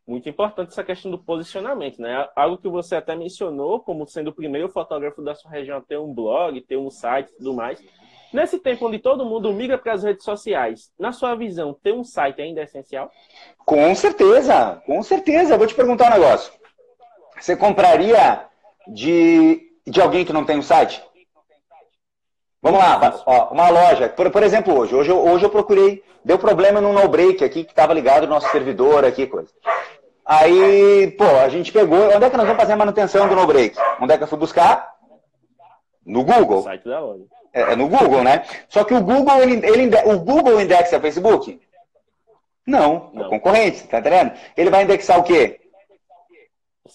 Muito 0.06 0.28
importante 0.28 0.70
essa 0.70 0.82
questão 0.82 1.10
do 1.10 1.18
posicionamento, 1.18 2.02
né? 2.02 2.28
Algo 2.34 2.58
que 2.58 2.68
você 2.68 2.96
até 2.96 3.14
mencionou 3.14 3.80
como 3.80 4.06
sendo 4.06 4.28
o 4.28 4.34
primeiro 4.34 4.68
fotógrafo 4.68 5.22
da 5.22 5.34
sua 5.34 5.50
região 5.50 5.78
a 5.78 5.80
ter 5.80 5.96
um 5.96 6.12
blog, 6.12 6.60
ter 6.62 6.76
um 6.76 6.90
site 6.90 7.30
e 7.30 7.36
tudo 7.36 7.54
mais. 7.54 7.80
Nesse 8.32 8.58
tempo 8.58 8.88
onde 8.88 8.98
todo 8.98 9.24
mundo 9.24 9.52
migra 9.52 9.78
para 9.78 9.92
as 9.92 10.02
redes 10.02 10.24
sociais, 10.24 10.90
na 10.98 11.12
sua 11.12 11.36
visão, 11.36 11.72
ter 11.74 11.92
um 11.92 12.02
site 12.02 12.40
ainda 12.40 12.62
é 12.62 12.64
essencial? 12.64 13.10
Com 13.58 13.94
certeza, 13.94 14.82
com 14.86 15.02
certeza. 15.02 15.56
Vou 15.56 15.66
te 15.66 15.74
perguntar 15.74 16.10
um 16.10 16.18
negócio. 16.18 16.52
Você 17.38 17.54
compraria 17.56 18.46
de, 18.88 19.60
de 19.86 20.00
alguém 20.00 20.24
que 20.24 20.32
não 20.32 20.44
tem 20.44 20.58
um 20.58 20.62
site? 20.62 21.02
Vamos 22.62 22.78
lá, 22.78 23.20
ó, 23.26 23.48
uma 23.52 23.68
loja. 23.68 24.08
Por, 24.08 24.30
por 24.30 24.42
exemplo, 24.44 24.78
hoje. 24.78 24.94
Hoje 24.94 25.10
eu, 25.10 25.18
hoje 25.18 25.44
eu 25.44 25.50
procurei, 25.50 26.02
deu 26.24 26.38
problema 26.38 26.80
no 26.80 26.92
no 26.92 27.08
break 27.08 27.42
aqui, 27.42 27.64
que 27.64 27.72
estava 27.72 27.92
ligado 27.92 28.22
no 28.22 28.34
nosso 28.34 28.48
servidor 28.50 29.04
aqui, 29.04 29.26
coisa. 29.26 29.50
Aí, 30.24 31.10
pô, 31.18 31.24
a 31.24 31.48
gente 31.48 31.72
pegou. 31.72 32.14
Onde 32.14 32.24
é 32.24 32.30
que 32.30 32.36
nós 32.36 32.46
vamos 32.46 32.60
fazer 32.60 32.74
a 32.74 32.76
manutenção 32.76 33.28
do 33.28 33.34
no 33.34 33.46
break? 33.46 33.76
Onde 34.00 34.14
é 34.14 34.16
que 34.16 34.22
eu 34.22 34.28
fui 34.28 34.38
buscar? 34.38 34.94
No 36.06 36.22
Google. 36.22 36.60
O 36.60 36.62
site 36.62 36.88
da 36.88 37.00
loja. 37.00 37.24
É, 37.52 37.72
é, 37.72 37.76
no 37.76 37.88
Google, 37.88 38.22
né? 38.22 38.44
Só 38.68 38.84
que 38.84 38.94
o 38.94 39.02
Google, 39.02 39.42
ele, 39.42 39.66
ele, 39.66 39.90
o 40.06 40.20
Google 40.20 40.60
indexa 40.60 41.00
Facebook? 41.00 41.60
Não, 42.64 43.10
Não. 43.12 43.26
é 43.26 43.28
concorrente, 43.28 43.88
tá 43.88 43.98
entendendo? 43.98 44.32
Ele 44.56 44.70
vai 44.70 44.84
indexar 44.84 45.18
o 45.18 45.24
quê? 45.24 45.58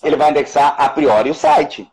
ele 0.04 0.16
vai 0.16 0.30
indexar 0.30 0.76
a 0.78 0.90
priori 0.90 1.30
o 1.30 1.36
site. 1.36 1.90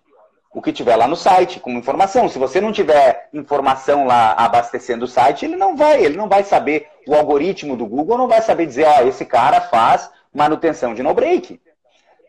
O 0.55 0.63
que 0.63 0.73
tiver 0.73 0.95
lá 0.95 1.09
no 1.09 1.17
site, 1.17 1.59
como 1.59 1.79
informação. 1.79 2.29
Se 2.29 2.39
você 2.39 2.61
não 2.61 2.73
tiver 2.73 3.29
informação 3.33 4.07
lá 4.07 4.35
abastecendo 4.35 5.05
o 5.05 5.09
site, 5.09 5.45
ele 5.45 5.57
não 5.57 5.77
vai, 5.77 6.05
ele 6.05 6.17
não 6.17 6.29
vai 6.29 6.45
saber, 6.45 6.87
o 7.07 7.15
algoritmo 7.15 7.77
do 7.77 7.87
Google 7.87 8.17
não 8.17 8.29
vai 8.29 8.41
saber 8.41 8.65
dizer, 8.65 8.87
ó, 8.87 9.03
esse 9.03 9.25
cara 9.25 9.61
faz 9.61 10.09
manutenção 10.33 10.95
de 10.95 11.03
no-break. 11.03 11.61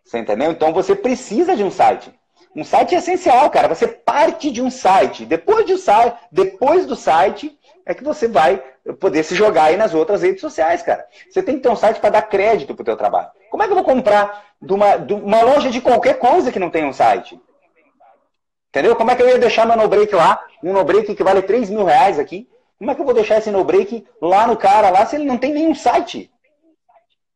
Você 0.03 0.17
entendeu? 0.17 0.51
Então 0.51 0.73
você 0.73 0.95
precisa 0.95 1.55
de 1.55 1.63
um 1.63 1.71
site. 1.71 2.11
Um 2.55 2.63
site 2.63 2.95
é 2.95 2.99
essencial, 2.99 3.49
cara. 3.49 3.67
Você 3.67 3.87
parte 3.87 4.49
de 4.49 4.61
um 4.61 4.71
site. 4.71 5.25
Depois, 5.25 5.65
de 5.65 5.75
depois 6.31 6.85
do 6.85 6.95
site 6.95 7.57
é 7.85 7.93
que 7.93 8.03
você 8.03 8.27
vai 8.27 8.63
poder 8.99 9.23
se 9.23 9.35
jogar 9.35 9.65
aí 9.65 9.77
nas 9.77 9.93
outras 9.93 10.21
redes 10.21 10.41
sociais, 10.41 10.81
cara. 10.81 11.05
Você 11.29 11.43
tem 11.43 11.57
que 11.57 11.61
ter 11.61 11.69
um 11.69 11.75
site 11.75 11.99
para 11.99 12.11
dar 12.11 12.21
crédito 12.21 12.73
pro 12.73 12.85
teu 12.85 12.95
trabalho. 12.95 13.29
Como 13.49 13.61
é 13.61 13.65
que 13.65 13.71
eu 13.71 13.75
vou 13.75 13.83
comprar 13.83 14.45
de 14.61 14.73
uma, 14.73 14.95
de 14.97 15.13
uma 15.13 15.41
loja 15.41 15.69
de 15.69 15.81
qualquer 15.81 16.17
coisa 16.17 16.51
que 16.51 16.59
não 16.59 16.69
tem 16.69 16.85
um 16.85 16.93
site? 16.93 17.39
Entendeu? 18.75 18.93
Como 18.93 19.09
é 19.09 19.15
que 19.15 19.21
eu 19.23 19.29
ia 19.29 19.39
deixar 19.39 19.65
meu 19.65 19.77
no-break 19.77 20.13
lá, 20.13 20.45
um 20.61 20.73
no-break 20.73 21.15
que 21.15 21.23
vale 21.23 21.41
3 21.41 21.69
mil 21.69 21.85
reais 21.85 22.19
aqui? 22.19 22.45
Como 22.77 22.91
é 22.91 22.93
que 22.93 22.99
eu 22.99 23.05
vou 23.05 23.13
deixar 23.13 23.37
esse 23.37 23.49
no-break 23.49 24.05
lá 24.21 24.45
no 24.45 24.57
cara, 24.57 24.89
lá, 24.89 25.05
se 25.05 25.15
ele 25.15 25.23
não 25.23 25.37
tem 25.37 25.53
nenhum 25.53 25.73
site? 25.73 26.29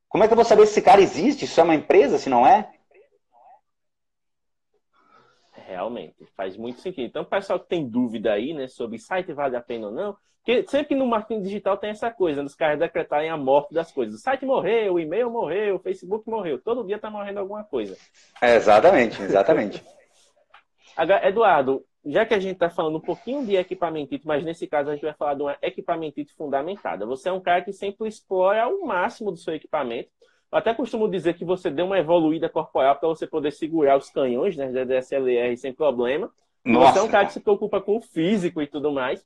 Como 0.09 0.21
é 0.21 0.27
que 0.27 0.33
eu 0.33 0.35
vou 0.35 0.43
saber 0.43 0.65
se 0.65 0.73
esse 0.73 0.81
cara 0.81 0.99
existe, 0.99 1.47
se 1.47 1.57
é 1.57 1.63
uma 1.63 1.75
empresa, 1.75 2.17
se 2.17 2.29
não 2.29 2.45
é? 2.45 2.69
Realmente, 5.65 6.27
faz 6.35 6.57
muito 6.57 6.81
sentido. 6.81 7.05
Então, 7.05 7.21
o 7.21 7.25
pessoal 7.25 7.57
que 7.57 7.69
tem 7.69 7.87
dúvida 7.87 8.33
aí, 8.33 8.53
né, 8.53 8.67
sobre 8.67 8.99
site 8.99 9.31
vale 9.31 9.55
a 9.55 9.61
pena 9.61 9.87
ou 9.87 9.93
não, 9.93 10.17
porque 10.43 10.65
sempre 10.67 10.93
no 10.93 11.07
marketing 11.07 11.41
digital 11.41 11.77
tem 11.77 11.91
essa 11.91 12.11
coisa, 12.11 12.43
nos 12.43 12.53
caras 12.53 12.79
decretarem 12.79 13.29
a 13.29 13.37
morte 13.37 13.73
das 13.73 13.93
coisas. 13.93 14.15
O 14.15 14.21
site 14.21 14.45
morreu, 14.45 14.95
o 14.95 14.99
e-mail 14.99 15.31
morreu, 15.31 15.77
o 15.77 15.79
Facebook 15.79 16.29
morreu. 16.29 16.59
Todo 16.59 16.85
dia 16.85 16.99
tá 16.99 17.09
morrendo 17.09 17.39
alguma 17.39 17.63
coisa. 17.63 17.95
É, 18.41 18.57
exatamente, 18.57 19.21
exatamente. 19.21 19.81
Eduardo, 21.23 21.83
já 22.05 22.25
que 22.25 22.33
a 22.33 22.39
gente 22.39 22.53
está 22.53 22.69
falando 22.69 22.97
um 22.97 23.01
pouquinho 23.01 23.45
de 23.45 23.55
equipamento, 23.55 24.19
mas 24.23 24.43
nesse 24.43 24.67
caso 24.67 24.89
a 24.89 24.93
gente 24.93 25.03
vai 25.03 25.13
falar 25.13 25.35
de 25.35 25.41
uma 25.41 25.57
equipamento 25.61 26.23
fundamentada. 26.35 27.05
Você 27.05 27.29
é 27.29 27.31
um 27.31 27.41
cara 27.41 27.61
que 27.61 27.73
sempre 27.73 28.07
explora 28.07 28.67
o 28.67 28.85
máximo 28.85 29.31
do 29.31 29.37
seu 29.37 29.53
equipamento. 29.53 30.09
Eu 30.51 30.57
até 30.57 30.73
costumo 30.73 31.07
dizer 31.07 31.35
que 31.35 31.45
você 31.45 31.69
deu 31.69 31.85
uma 31.85 31.99
evoluída 31.99 32.49
corporal 32.49 32.95
para 32.95 33.07
você 33.07 33.27
poder 33.27 33.51
segurar 33.51 33.97
os 33.97 34.09
canhões 34.09 34.57
né, 34.57 34.71
da 34.71 34.83
DSLR 34.83 35.55
sem 35.57 35.73
problema. 35.73 36.31
Nossa. 36.65 36.93
Você 36.93 36.99
é 36.99 37.01
um 37.03 37.07
cara 37.07 37.25
que 37.25 37.33
se 37.33 37.39
preocupa 37.39 37.79
com 37.79 37.97
o 37.97 38.01
físico 38.01 38.61
e 38.61 38.67
tudo 38.67 38.91
mais. 38.91 39.23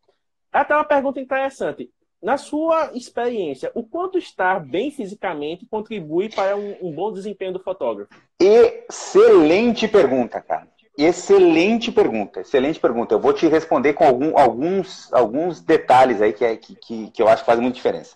Até 0.51 0.75
uma 0.75 0.83
pergunta 0.83 1.19
interessante. 1.19 1.89
Na 2.21 2.37
sua 2.37 2.91
experiência, 2.93 3.71
o 3.75 3.83
quanto 3.83 4.17
estar 4.17 4.59
bem 4.59 4.91
fisicamente 4.91 5.65
contribui 5.65 6.29
para 6.29 6.55
um, 6.55 6.75
um 6.81 6.91
bom 6.91 7.11
desempenho 7.11 7.53
do 7.53 7.59
fotógrafo? 7.59 8.13
Excelente 8.39 9.87
pergunta, 9.87 10.39
cara. 10.39 10.72
Excelente 10.97 11.91
pergunta, 11.91 12.41
excelente 12.41 12.79
pergunta. 12.79 13.15
Eu 13.15 13.19
vou 13.19 13.33
te 13.33 13.47
responder 13.47 13.93
com 13.93 14.05
algum, 14.05 14.37
alguns, 14.37 15.11
alguns 15.11 15.59
detalhes 15.59 16.21
aí 16.21 16.33
que, 16.33 16.45
é, 16.45 16.55
que, 16.55 16.75
que, 16.75 17.09
que 17.09 17.21
eu 17.21 17.27
acho 17.27 17.41
que 17.41 17.47
fazem 17.47 17.63
muita 17.63 17.75
diferença. 17.75 18.15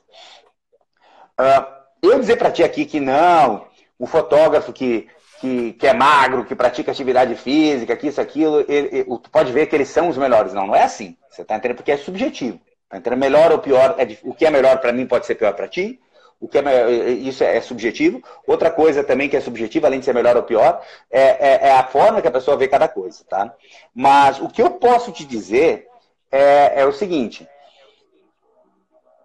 Uh, 1.40 1.66
eu 2.04 2.20
dizer 2.20 2.38
para 2.38 2.52
ti 2.52 2.64
aqui 2.64 2.86
que 2.86 3.00
não, 3.00 3.66
o 3.98 4.06
fotógrafo 4.06 4.72
que, 4.72 5.08
que, 5.40 5.74
que, 5.74 5.88
é 5.88 5.94
magro, 5.94 6.46
que 6.46 6.56
pratica 6.56 6.92
atividade 6.92 7.36
física, 7.36 7.96
que 7.96 8.08
isso, 8.08 8.22
aquilo, 8.22 8.64
ele, 8.68 8.90
ele, 8.92 9.04
tu 9.06 9.30
pode 9.32 9.52
ver 9.52 9.66
que 9.66 9.76
eles 9.76 9.90
são 9.90 10.10
os 10.10 10.18
melhores. 10.18 10.54
Não, 10.54 10.68
não 10.68 10.76
é 10.76 10.84
assim. 10.84 11.18
Você 11.30 11.42
está 11.42 11.56
entendendo? 11.56 11.78
Porque 11.78 11.92
é 11.92 11.98
subjetivo. 11.98 12.60
Tá 12.88 12.98
entendendo? 12.98 13.20
Melhor 13.20 13.52
ou 13.52 13.60
pior, 13.60 13.96
é, 13.98 14.08
o 14.24 14.34
que 14.34 14.46
é 14.46 14.52
melhor 14.52 14.80
para 14.80 14.94
mim 14.94 15.08
pode 15.08 15.26
ser 15.26 15.36
pior 15.36 15.54
para 15.54 15.68
ti. 15.68 16.00
O 16.40 16.48
que 16.48 16.60
é, 16.60 17.12
isso 17.12 17.44
é, 17.44 17.58
é, 17.58 17.62
subjetivo. 17.62 18.22
Outra 18.46 18.70
coisa 18.70 19.04
também 19.04 19.28
que 19.28 19.36
é 19.36 19.42
subjetiva, 19.42 19.88
além 19.88 20.00
de 20.00 20.06
ser 20.06 20.14
melhor 20.14 20.38
ou 20.38 20.44
pior, 20.44 20.86
é, 21.10 21.22
é, 21.22 21.68
é, 21.68 21.72
a 21.72 21.84
forma 21.84 22.22
que 22.22 22.28
a 22.28 22.32
pessoa 22.32 22.56
vê 22.56 22.68
cada 22.68 22.88
coisa, 22.88 23.24
tá? 23.28 23.56
Mas 23.94 24.40
o 24.40 24.48
que 24.48 24.62
eu 24.62 24.70
posso 24.72 25.12
te 25.12 25.26
dizer 25.26 25.88
é, 26.32 26.82
é 26.82 26.86
o 26.86 26.94
seguinte. 26.94 27.48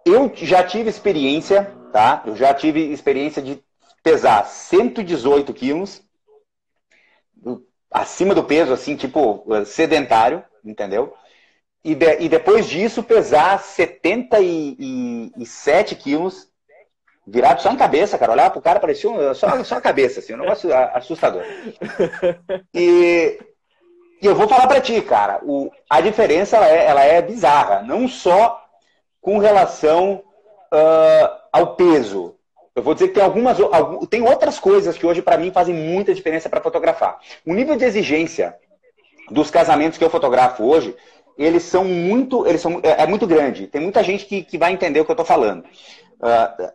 Eu 0.03 0.31
já 0.35 0.63
tive 0.63 0.89
experiência, 0.89 1.71
tá? 1.91 2.23
Eu 2.25 2.35
já 2.35 2.51
tive 2.53 2.91
experiência 2.91 3.41
de 3.41 3.63
pesar 4.01 4.45
118 4.45 5.53
quilos, 5.53 6.01
acima 7.91 8.33
do 8.33 8.43
peso, 8.43 8.73
assim, 8.73 8.95
tipo, 8.95 9.45
sedentário, 9.65 10.43
entendeu? 10.65 11.13
E, 11.83 11.93
de, 11.93 12.21
e 12.21 12.29
depois 12.29 12.67
disso 12.67 13.03
pesar 13.03 13.61
77 13.61 15.95
quilos 15.95 16.51
virado 17.25 17.61
só 17.61 17.71
em 17.71 17.77
cabeça, 17.77 18.17
cara. 18.17 18.31
Olhava 18.31 18.51
pro 18.51 18.61
cara, 18.61 18.79
parecia 18.79 19.09
um, 19.09 19.33
só, 19.33 19.63
só 19.63 19.75
a 19.75 19.81
cabeça, 19.81 20.19
assim, 20.19 20.33
um 20.33 20.39
negócio 20.39 20.69
assustador. 20.93 21.43
E, 22.73 23.39
e 24.21 24.25
eu 24.25 24.35
vou 24.35 24.47
falar 24.47 24.67
para 24.67 24.81
ti, 24.81 25.01
cara, 25.01 25.39
o, 25.43 25.69
a 25.89 26.01
diferença 26.01 26.57
ela 26.57 26.69
é, 26.69 26.85
ela 26.85 27.03
é 27.03 27.21
bizarra, 27.21 27.81
não 27.83 28.07
só 28.07 28.63
com 29.21 29.37
relação 29.37 30.23
uh, 30.73 31.29
ao 31.51 31.75
peso. 31.75 32.35
Eu 32.75 32.81
vou 32.81 32.93
dizer 32.93 33.09
que 33.09 33.13
tem 33.13 33.23
algumas 33.23 33.57
tem 34.09 34.27
outras 34.27 34.59
coisas 34.59 34.97
que 34.97 35.05
hoje 35.05 35.21
para 35.21 35.37
mim 35.37 35.51
fazem 35.51 35.75
muita 35.75 36.13
diferença 36.13 36.49
para 36.49 36.61
fotografar. 36.61 37.19
O 37.45 37.53
nível 37.53 37.75
de 37.75 37.85
exigência 37.85 38.55
dos 39.29 39.51
casamentos 39.51 39.97
que 39.97 40.03
eu 40.03 40.09
fotografo 40.09 40.63
hoje, 40.63 40.95
eles 41.37 41.63
são 41.63 41.85
muito, 41.85 42.47
eles 42.47 42.61
são 42.61 42.79
é, 42.83 43.03
é 43.03 43.07
muito 43.07 43.27
grande. 43.27 43.67
Tem 43.67 43.81
muita 43.81 44.03
gente 44.03 44.25
que, 44.25 44.43
que 44.43 44.57
vai 44.57 44.71
entender 44.71 44.99
o 44.99 45.05
que 45.05 45.11
eu 45.11 45.15
estou 45.15 45.25
falando. 45.25 45.63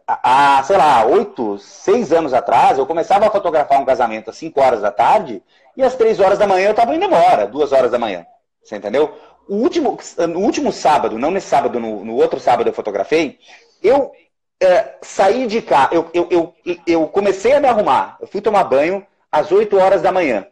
Há, 0.06 0.62
sei 0.64 0.76
lá, 0.76 1.06
oito, 1.06 1.58
seis 1.58 2.12
anos 2.12 2.34
atrás, 2.34 2.76
eu 2.76 2.86
começava 2.86 3.26
a 3.26 3.30
fotografar 3.30 3.80
um 3.80 3.84
casamento 3.84 4.28
às 4.28 4.36
5 4.36 4.60
horas 4.60 4.82
da 4.82 4.90
tarde 4.90 5.42
e 5.74 5.82
às 5.82 5.94
3 5.94 6.20
horas 6.20 6.38
da 6.38 6.46
manhã 6.46 6.66
eu 6.66 6.72
estava 6.72 6.94
indo 6.94 7.04
embora, 7.04 7.46
duas 7.46 7.72
horas 7.72 7.90
da 7.90 7.98
manhã. 7.98 8.26
Você 8.62 8.76
entendeu? 8.76 9.16
O 9.48 9.56
último, 9.56 9.98
no 10.28 10.40
último 10.40 10.70
sábado, 10.70 11.18
não 11.18 11.30
nesse 11.30 11.48
sábado, 11.48 11.80
no, 11.80 12.04
no 12.04 12.16
outro 12.16 12.38
sábado 12.38 12.68
eu 12.68 12.74
fotografei, 12.74 13.38
eu 13.82 14.12
é, 14.60 14.96
saí 15.00 15.46
de 15.46 15.62
cá, 15.62 15.88
eu, 15.92 16.10
eu, 16.12 16.28
eu, 16.30 16.54
eu 16.86 17.08
comecei 17.08 17.54
a 17.54 17.60
me 17.60 17.68
arrumar, 17.68 18.18
eu 18.20 18.26
fui 18.26 18.42
tomar 18.42 18.64
banho 18.64 19.06
às 19.32 19.50
8 19.50 19.78
horas 19.78 20.02
da 20.02 20.12
manhã. 20.12 20.46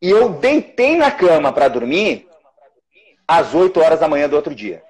E 0.00 0.08
eu 0.08 0.28
deitei 0.28 0.96
na 0.96 1.10
cama 1.10 1.52
para 1.52 1.68
dormir 1.68 2.28
às 3.26 3.54
8 3.54 3.80
horas 3.80 4.00
da 4.00 4.08
manhã 4.08 4.28
do 4.28 4.36
outro 4.36 4.54
dia. 4.54 4.82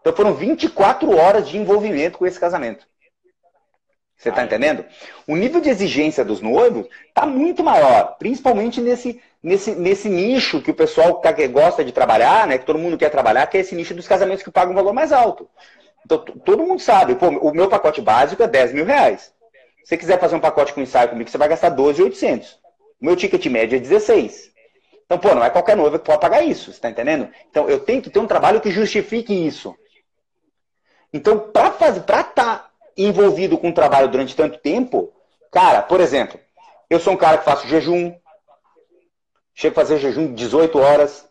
Então 0.00 0.12
foram 0.12 0.34
24 0.34 1.16
horas 1.16 1.48
de 1.48 1.56
envolvimento 1.56 2.18
com 2.18 2.26
esse 2.26 2.38
casamento. 2.38 2.86
Você 4.18 4.30
está 4.30 4.42
entendendo? 4.42 4.84
O 5.28 5.36
nível 5.36 5.60
de 5.60 5.70
exigência 5.70 6.24
dos 6.24 6.40
noivos 6.40 6.88
está 7.06 7.24
muito 7.24 7.62
maior, 7.62 8.16
principalmente 8.18 8.80
nesse, 8.80 9.22
nesse, 9.40 9.76
nesse 9.76 10.08
nicho 10.08 10.60
que 10.60 10.72
o 10.72 10.74
pessoal 10.74 11.20
que 11.20 11.48
gosta 11.48 11.84
de 11.84 11.92
trabalhar, 11.92 12.44
né, 12.46 12.58
que 12.58 12.66
todo 12.66 12.80
mundo 12.80 12.98
quer 12.98 13.10
trabalhar, 13.10 13.46
que 13.46 13.56
é 13.56 13.60
esse 13.60 13.76
nicho 13.76 13.94
dos 13.94 14.08
casamentos 14.08 14.42
que 14.42 14.50
pagam 14.50 14.72
um 14.72 14.76
valor 14.76 14.92
mais 14.92 15.12
alto. 15.12 15.48
Então, 16.04 16.18
todo 16.18 16.66
mundo 16.66 16.80
sabe, 16.80 17.14
pô, 17.14 17.28
o 17.28 17.54
meu 17.54 17.68
pacote 17.68 18.00
básico 18.00 18.42
é 18.42 18.48
10 18.48 18.72
mil 18.72 18.84
reais. 18.84 19.32
Se 19.84 19.90
você 19.90 19.96
quiser 19.96 20.18
fazer 20.18 20.34
um 20.34 20.40
pacote 20.40 20.72
com 20.72 20.80
ensaio 20.80 21.10
comigo, 21.10 21.30
você 21.30 21.38
vai 21.38 21.48
gastar 21.48 21.68
12,800. 21.68 22.58
O 23.00 23.04
meu 23.04 23.14
ticket 23.14 23.46
médio 23.46 23.76
é 23.76 23.80
16. 23.80 24.50
Então, 25.06 25.18
pô, 25.18 25.32
não 25.32 25.44
é 25.44 25.50
qualquer 25.50 25.76
noiva 25.76 25.98
que 25.98 26.04
pode 26.04 26.20
pagar 26.20 26.42
isso, 26.42 26.64
você 26.64 26.70
está 26.72 26.90
entendendo? 26.90 27.28
Então, 27.48 27.68
eu 27.68 27.78
tenho 27.78 28.02
que 28.02 28.10
ter 28.10 28.18
um 28.18 28.26
trabalho 28.26 28.60
que 28.60 28.70
justifique 28.70 29.32
isso. 29.32 29.74
Então, 31.12 31.38
para 31.38 31.68
estar 31.90 32.24
tá 32.34 32.70
envolvido 32.96 33.56
com 33.56 33.70
o 33.70 33.74
trabalho 33.74 34.08
durante 34.08 34.36
tanto 34.36 34.58
tempo, 34.58 35.12
cara, 35.50 35.82
por 35.82 36.00
exemplo, 36.00 36.38
eu 36.90 36.98
sou 36.98 37.12
um 37.12 37.16
cara 37.16 37.38
que 37.38 37.44
faço 37.44 37.66
jejum, 37.68 38.14
chego 39.54 39.72
a 39.72 39.82
fazer 39.82 39.98
jejum 39.98 40.34
18 40.34 40.78
horas. 40.78 41.28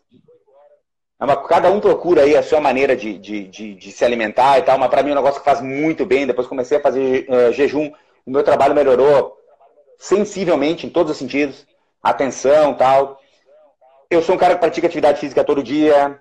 É 1.20 1.36
cada 1.48 1.70
um 1.70 1.80
procura 1.80 2.22
aí 2.22 2.36
a 2.36 2.42
sua 2.42 2.60
maneira 2.60 2.94
de, 2.94 3.18
de, 3.18 3.48
de, 3.48 3.74
de 3.74 3.92
se 3.92 4.04
alimentar 4.04 4.58
e 4.58 4.62
tal, 4.62 4.78
mas 4.78 4.88
para 4.88 5.02
mim 5.02 5.10
é 5.10 5.12
um 5.12 5.16
negócio 5.16 5.40
que 5.40 5.44
faz 5.44 5.60
muito 5.60 6.06
bem. 6.06 6.26
Depois 6.26 6.46
comecei 6.46 6.78
a 6.78 6.80
fazer 6.80 7.26
uh, 7.28 7.52
jejum, 7.52 7.90
o 8.24 8.30
meu 8.30 8.44
trabalho 8.44 8.74
melhorou 8.74 9.36
sensivelmente 9.98 10.86
em 10.86 10.90
todos 10.90 11.12
os 11.12 11.18
sentidos, 11.18 11.66
atenção 12.02 12.74
tal. 12.74 13.20
Eu 14.08 14.22
sou 14.22 14.36
um 14.36 14.38
cara 14.38 14.54
que 14.54 14.60
pratica 14.60 14.86
atividade 14.86 15.18
física 15.18 15.42
todo 15.42 15.62
dia, 15.62 16.20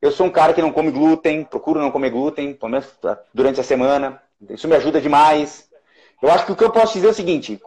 eu 0.00 0.10
sou 0.10 0.26
um 0.26 0.30
cara 0.30 0.52
que 0.52 0.62
não 0.62 0.72
come 0.72 0.90
glúten, 0.90 1.44
procuro 1.44 1.80
não 1.80 1.90
comer 1.90 2.10
glúten, 2.10 2.54
pelo 2.54 2.72
menos 2.72 2.86
durante 3.32 3.60
a 3.60 3.64
semana. 3.64 4.22
Isso 4.50 4.68
me 4.68 4.76
ajuda 4.76 5.00
demais. 5.00 5.68
Eu 6.22 6.30
acho 6.30 6.46
que 6.46 6.52
o 6.52 6.56
que 6.56 6.64
eu 6.64 6.70
posso 6.70 6.94
dizer 6.94 7.08
é 7.08 7.10
o 7.10 7.14
seguinte: 7.14 7.60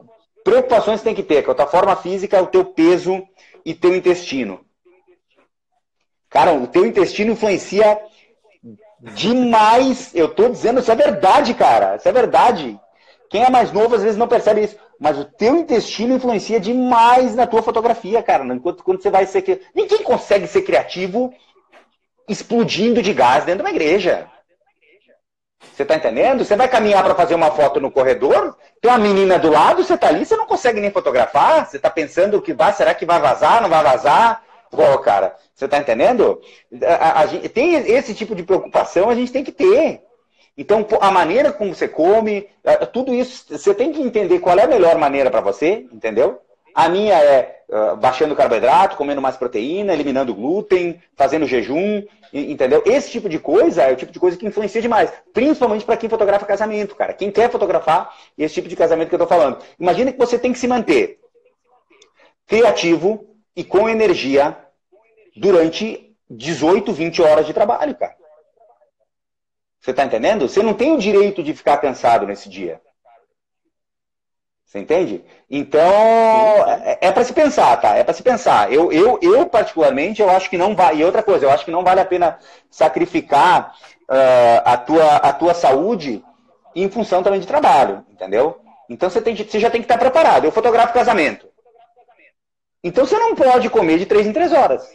preocupações 0.44 1.02
tem 1.02 1.16
que 1.16 1.24
ter, 1.24 1.44
que 1.44 1.50
é 1.50 1.52
a 1.52 1.56
tua 1.56 1.68
forma 1.68 1.96
física, 1.96 2.42
o 2.42 2.48
teu 2.48 2.66
peso 2.66 3.24
e 3.66 3.74
teu 3.74 3.96
intestino. 3.96 4.62
Cara, 6.30 6.54
o 6.54 6.68
teu 6.68 6.86
intestino 6.86 7.32
influencia 7.32 8.00
demais. 9.02 10.14
Eu 10.14 10.30
tô 10.30 10.50
dizendo, 10.50 10.80
isso 10.80 10.92
é 10.92 10.96
verdade, 10.96 11.54
cara. 11.56 11.96
Isso 11.96 12.08
é 12.08 12.12
verdade. 12.12 12.80
Quem 13.30 13.44
é 13.44 13.50
mais 13.50 13.72
novo 13.72 13.96
às 13.96 14.04
vezes 14.04 14.18
não 14.18 14.28
percebe 14.28 14.64
isso. 14.64 14.78
Mas 15.00 15.18
o 15.18 15.26
teu 15.26 15.56
intestino 15.56 16.16
influencia 16.16 16.60
demais 16.60 17.36
na 17.36 17.48
tua 17.48 17.64
fotografia, 17.64 18.22
cara. 18.22 18.46
Enquanto 18.54 18.84
quando 18.84 19.02
você 19.02 19.10
vai 19.10 19.26
ser. 19.26 19.62
Ninguém 19.74 20.04
consegue 20.04 20.46
ser 20.46 20.62
criativo 20.62 21.34
explodindo 22.30 23.02
de 23.02 23.14
gás 23.14 23.44
dentro 23.44 23.64
de 23.64 23.70
uma 23.70 23.76
igreja. 23.76 24.30
Você 25.62 25.84
está 25.84 25.96
entendendo? 25.96 26.46
Você 26.46 26.56
vai 26.56 26.70
caminhar 26.70 27.04
para 27.04 27.16
fazer 27.16 27.36
uma 27.36 27.52
foto 27.52 27.82
no 27.82 27.92
corredor, 27.92 28.56
tem 28.82 28.90
uma 28.90 28.98
menina 28.98 29.38
do 29.38 29.50
lado, 29.50 29.84
você 29.84 29.96
está 29.96 30.08
ali, 30.08 30.26
você 30.26 30.38
não 30.38 30.46
consegue 30.46 30.80
nem 30.80 30.92
fotografar, 30.92 31.66
você 31.66 31.78
está 31.78 31.90
pensando 31.90 32.42
que 32.42 32.54
vai, 32.54 32.72
será 32.72 32.94
que 32.94 33.06
vai 33.06 33.20
vazar, 33.20 33.62
não 33.62 33.70
vai 33.70 33.84
vazar? 33.84 34.44
Pô, 34.72 34.98
cara, 35.00 35.36
você 35.54 35.66
está 35.66 35.78
entendendo? 35.78 36.42
A, 36.84 36.94
a, 36.94 37.24
a, 37.24 37.28
tem 37.50 37.74
esse 37.76 38.14
tipo 38.14 38.36
de 38.36 38.44
preocupação, 38.44 39.10
a 39.10 39.16
gente 39.16 39.32
tem 39.32 39.44
que 39.44 39.52
ter. 39.52 40.02
Então, 40.58 40.86
a 41.00 41.10
maneira 41.12 41.54
como 41.54 41.74
você 41.74 41.88
come, 41.88 42.48
tudo 42.92 43.14
isso, 43.14 43.46
você 43.50 43.74
tem 43.74 43.94
que 43.94 44.02
entender 44.02 44.40
qual 44.40 44.60
é 44.60 44.64
a 44.64 44.68
melhor 44.68 44.98
maneira 44.98 45.32
para 45.32 45.42
você, 45.42 45.88
entendeu? 45.92 46.42
A 46.80 46.88
minha 46.88 47.14
é 47.14 47.62
uh, 47.68 47.98
baixando 47.98 48.34
carboidrato, 48.34 48.96
comendo 48.96 49.22
mais 49.22 49.36
proteína, 49.36 49.92
eliminando 49.92 50.34
glúten, 50.34 51.04
fazendo 51.14 51.46
jejum, 51.46 52.06
entendeu? 52.32 52.82
Esse 52.86 53.12
tipo 53.12 53.28
de 53.28 53.38
coisa 53.38 53.84
é 53.84 53.92
o 53.92 53.98
tipo 53.98 54.14
de 54.14 54.20
coisa 54.20 54.38
que 54.38 54.48
influencia 54.48 54.82
demais, 54.82 55.12
principalmente 55.34 55.84
para 55.84 55.98
quem 55.98 56.10
fotografa 56.10 56.46
casamento, 56.46 56.96
cara. 56.96 57.12
Quem 57.12 57.30
quer 57.32 57.52
fotografar 57.52 58.16
esse 58.38 58.54
tipo 58.54 58.70
de 58.70 58.78
casamento 58.78 59.10
que 59.10 59.16
eu 59.16 59.22
estou 59.22 59.28
falando. 59.28 59.62
Imagina 59.78 60.14
que 60.14 60.18
você 60.18 60.40
tem 60.40 60.54
que 60.54 60.58
se 60.58 60.70
manter 60.70 61.20
criativo 62.48 63.28
e 63.54 63.62
com 63.62 63.90
energia 63.90 64.58
durante 65.36 66.16
18, 66.30 66.94
20 66.94 67.22
horas 67.22 67.46
de 67.46 67.54
trabalho, 67.54 67.94
cara. 67.94 68.16
Você 69.82 69.92
está 69.92 70.06
entendendo? 70.06 70.48
Você 70.48 70.64
não 70.64 70.74
tem 70.74 70.94
o 70.94 70.98
direito 70.98 71.44
de 71.44 71.54
ficar 71.54 71.76
cansado 71.76 72.26
nesse 72.26 72.48
dia. 72.48 72.80
Você 74.70 74.78
entende? 74.78 75.26
Então, 75.50 75.82
é, 75.82 77.00
é 77.02 77.12
para 77.12 77.24
se 77.24 77.34
pensar, 77.34 77.76
tá? 77.78 77.96
É 77.96 78.04
para 78.04 78.14
se 78.14 78.22
pensar. 78.22 78.72
Eu, 78.72 78.92
eu, 78.92 79.18
eu, 79.20 79.48
particularmente, 79.48 80.22
eu 80.22 80.30
acho 80.30 80.48
que 80.48 80.60
não 80.60 80.76
vai. 80.76 80.98
E 80.98 81.04
outra 81.04 81.24
coisa, 81.24 81.44
eu 81.44 81.50
acho 81.50 81.66
que 81.66 81.72
não 81.72 81.84
vale 81.84 82.00
a 82.00 82.06
pena 82.06 82.38
sacrificar 82.70 83.74
uh, 84.08 84.62
a, 84.64 84.78
tua, 84.78 85.16
a 85.16 85.34
tua 85.34 85.56
saúde 85.56 86.24
em 86.76 86.88
função 86.88 87.24
também 87.24 87.40
de 87.40 87.48
trabalho, 87.48 88.06
entendeu? 88.12 88.62
Então 88.88 89.10
você, 89.10 89.20
tem, 89.20 89.36
você 89.36 89.60
já 89.60 89.72
tem 89.72 89.82
que 89.82 89.86
estar 89.86 89.98
preparado. 89.98 90.46
Eu 90.46 90.52
fotografo 90.52 90.94
casamento. 90.94 91.48
Então 92.84 93.08
você 93.08 93.18
não 93.18 93.34
pode 93.34 93.72
comer 93.72 93.98
de 93.98 94.06
três 94.06 94.28
em 94.28 94.34
três 94.34 94.54
horas. 94.54 94.88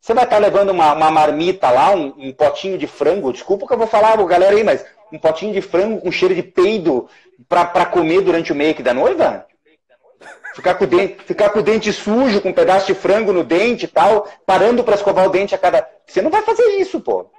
Você 0.00 0.14
vai 0.14 0.24
estar 0.24 0.38
levando 0.38 0.70
uma, 0.70 0.94
uma 0.94 1.10
marmita 1.10 1.68
lá, 1.68 1.90
um, 1.90 2.14
um, 2.16 2.32
potinho 2.32 2.78
de 2.78 2.86
frango. 2.86 3.34
Desculpa 3.34 3.66
que 3.66 3.72
eu 3.74 3.78
vou 3.78 3.86
falar, 3.86 4.16
galera 4.24 4.56
aí, 4.56 4.64
mas 4.64 4.82
um 5.12 5.18
potinho 5.18 5.52
de 5.52 5.60
frango 5.60 6.00
com 6.00 6.10
cheiro 6.10 6.34
de 6.34 6.42
peido 6.42 7.08
para 7.48 7.86
comer 7.86 8.20
durante 8.20 8.52
o 8.52 8.56
make 8.56 8.82
da 8.82 8.94
noiva? 8.94 9.46
Ficar 10.54 10.74
com, 10.74 10.84
o 10.84 10.86
dente, 10.86 11.22
ficar 11.24 11.50
com 11.50 11.58
o 11.58 11.62
dente 11.62 11.92
sujo, 11.92 12.40
com 12.40 12.48
um 12.48 12.52
pedaço 12.52 12.86
de 12.86 12.94
frango 12.94 13.30
no 13.30 13.44
dente 13.44 13.84
e 13.84 13.88
tal, 13.88 14.26
parando 14.46 14.82
para 14.82 14.94
escovar 14.94 15.26
o 15.26 15.30
dente 15.30 15.54
a 15.54 15.58
cada. 15.58 15.86
Você 16.06 16.22
não 16.22 16.30
vai 16.30 16.40
fazer 16.42 16.64
isso, 16.78 16.98
pô. 16.98 17.30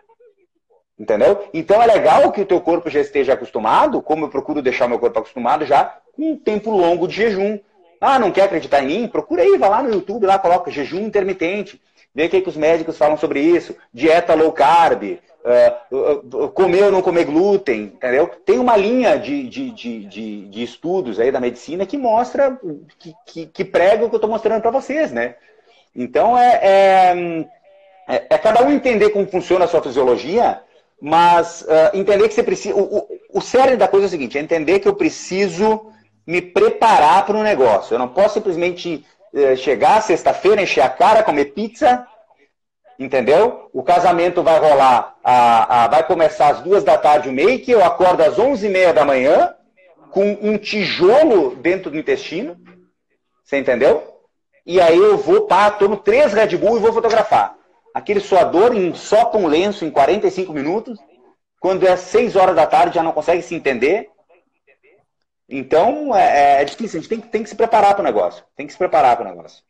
Entendeu? 1.00 1.48
Então 1.54 1.82
é 1.82 1.86
legal 1.86 2.32
que 2.32 2.42
o 2.42 2.46
teu 2.46 2.62
corpo 2.62 2.90
já 2.90 3.00
esteja 3.00 3.34
acostumado, 3.34 4.02
como 4.02 4.26
eu 4.26 4.30
procuro 4.30 4.62
deixar 4.62 4.88
meu 4.88 5.00
corpo 5.00 5.20
acostumado 5.20 5.66
já, 5.66 5.98
com 6.16 6.32
um 6.32 6.38
tempo 6.38 6.70
longo 6.70 7.08
de 7.08 7.16
jejum. 7.16 7.60
Ah, 8.00 8.20
não 8.20 8.32
quer 8.32 8.44
acreditar 8.44 8.84
em 8.84 8.88
mim? 8.88 9.08
Procura 9.08 9.42
aí, 9.42 9.58
vai 9.58 9.70
lá 9.70 9.82
no 9.82 9.92
YouTube, 9.92 10.26
lá 10.26 10.38
coloca 10.38 10.70
jejum 10.70 11.02
intermitente. 11.02 11.82
Vê 12.14 12.26
o 12.26 12.30
que, 12.30 12.42
que 12.42 12.50
os 12.50 12.58
médicos 12.58 12.98
falam 12.98 13.18
sobre 13.18 13.40
isso. 13.40 13.76
Dieta 13.94 14.34
low 14.34 14.52
carb, 14.52 15.20
uh, 15.48 16.50
comer 16.50 16.84
ou 16.84 16.92
não 16.92 17.02
comer 17.02 17.26
glúten, 17.26 17.94
entendeu? 17.96 18.28
Tem 18.46 18.60
uma 18.60 18.76
linha 18.76 19.18
de, 19.18 19.48
de, 19.48 19.72
de, 19.72 20.06
de, 20.06 20.46
de 20.48 20.64
estudos 20.64 21.20
aí 21.20 21.32
da 21.32 21.40
medicina 21.40 21.86
que 21.86 21.98
mostra, 21.98 22.60
que, 23.00 23.14
que, 23.26 23.46
que 23.48 23.66
prega 23.66 24.06
o 24.06 24.10
que 24.10 24.16
eu 24.16 24.18
estou 24.18 24.30
mostrando 24.30 24.62
para 24.62 24.72
vocês, 24.72 25.12
né? 25.12 25.36
Então 25.96 26.38
é, 26.38 26.60
é, 26.62 27.46
é, 28.08 28.26
é, 28.30 28.38
cada 28.38 28.64
um 28.64 28.72
entender 28.72 29.10
como 29.10 29.28
funciona 29.28 29.66
a 29.66 29.68
sua 29.68 29.82
fisiologia, 29.82 30.62
mas 31.00 31.62
uh, 31.62 31.96
entender 31.98 32.28
que 32.28 32.34
você 32.34 32.44
precisa. 32.44 32.76
O, 32.76 32.98
o, 32.98 33.08
o 33.36 33.42
sério 33.42 33.78
da 33.78 33.88
coisa 33.88 34.06
é 34.06 34.08
o 34.08 34.12
seguinte: 34.12 34.38
é 34.38 34.42
entender 34.42 34.80
que 34.80 34.88
eu 34.88 34.96
preciso 34.96 35.92
me 36.26 36.42
preparar 36.42 37.26
para 37.26 37.38
um 37.38 37.44
negócio. 37.44 37.94
Eu 37.94 38.00
não 38.00 38.08
posso 38.08 38.36
simplesmente 38.36 39.06
uh, 39.34 39.56
chegar 39.56 40.02
sexta-feira, 40.02 40.62
encher 40.62 40.82
a 40.82 40.90
cara, 40.90 41.24
comer 41.24 41.46
pizza 41.46 42.06
entendeu? 43.00 43.70
O 43.74 43.84
casamento 43.84 44.42
vai 44.42 44.60
rolar, 44.60 45.16
a, 45.24 45.84
a, 45.84 45.88
vai 45.88 46.06
começar 46.06 46.50
às 46.50 46.62
duas 46.62 46.84
da 46.84 46.98
tarde 46.98 47.30
o 47.30 47.34
make, 47.34 47.70
eu 47.70 47.84
acordo 47.84 48.22
às 48.22 48.40
onze 48.40 48.68
e 48.68 48.70
meia 48.70 48.94
da 48.94 49.06
manhã 49.06 49.54
com 50.12 50.38
um 50.42 50.58
tijolo 50.58 51.56
dentro 51.56 51.92
do 51.92 51.98
intestino, 51.98 52.58
você 53.44 53.58
entendeu? 53.58 54.16
E 54.66 54.82
aí 54.82 54.98
eu 54.98 55.18
vou, 55.18 55.48
pá, 55.48 55.70
tomo 55.72 55.98
três 55.98 56.34
Red 56.34 56.58
Bull 56.58 56.78
e 56.78 56.82
vou 56.82 56.92
fotografar. 56.92 57.56
Aquele 57.94 58.20
suador 58.20 58.76
ensopa 58.76 59.38
um 59.38 59.48
lenço 59.48 59.86
em 59.86 59.92
45 59.92 60.52
minutos, 60.54 61.00
quando 61.60 61.88
é 61.88 61.96
6 61.96 62.36
horas 62.36 62.56
da 62.56 62.66
tarde 62.66 62.96
já 62.96 63.04
não 63.04 63.12
consegue 63.12 63.42
se 63.42 63.56
entender. 63.56 64.10
Então 65.50 66.16
é, 66.16 66.62
é 66.62 66.66
difícil, 66.66 67.00
a 67.00 67.02
gente 67.02 67.10
tem, 67.10 67.22
tem 67.22 67.44
que 67.44 67.50
se 67.50 67.56
preparar 67.56 67.94
para 67.94 68.02
o 68.02 68.06
negócio. 68.06 68.44
Tem 68.56 68.68
que 68.68 68.74
se 68.74 68.78
preparar 68.78 69.16
para 69.16 69.26
o 69.26 69.30
negócio. 69.30 69.64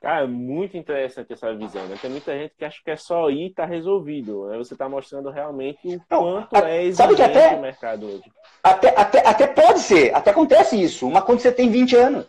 Cara, 0.00 0.24
é 0.24 0.26
muito 0.26 0.76
interessante 0.76 1.32
essa 1.32 1.54
visão. 1.54 1.86
Né? 1.86 1.96
Tem 2.00 2.10
muita 2.10 2.36
gente 2.36 2.54
que 2.56 2.64
acha 2.64 2.80
que 2.84 2.90
é 2.90 2.96
só 2.96 3.30
ir 3.30 3.46
e 3.46 3.50
tá 3.50 3.64
resolvido. 3.64 4.46
Né? 4.46 4.58
Você 4.58 4.74
está 4.74 4.88
mostrando 4.88 5.30
realmente 5.30 5.96
o 5.96 6.00
quanto 6.06 6.52
Não, 6.52 6.66
é 6.66 6.84
exigente 6.84 7.22
até, 7.22 7.56
o 7.56 7.60
mercado 7.60 8.06
hoje. 8.06 8.24
Até, 8.62 8.88
até, 8.96 9.26
até 9.26 9.46
pode 9.46 9.80
ser, 9.80 10.14
até 10.14 10.30
acontece 10.30 10.80
isso, 10.80 11.10
mas 11.10 11.24
quando 11.24 11.40
você 11.40 11.50
tem 11.50 11.70
20 11.70 11.96
anos. 11.96 12.26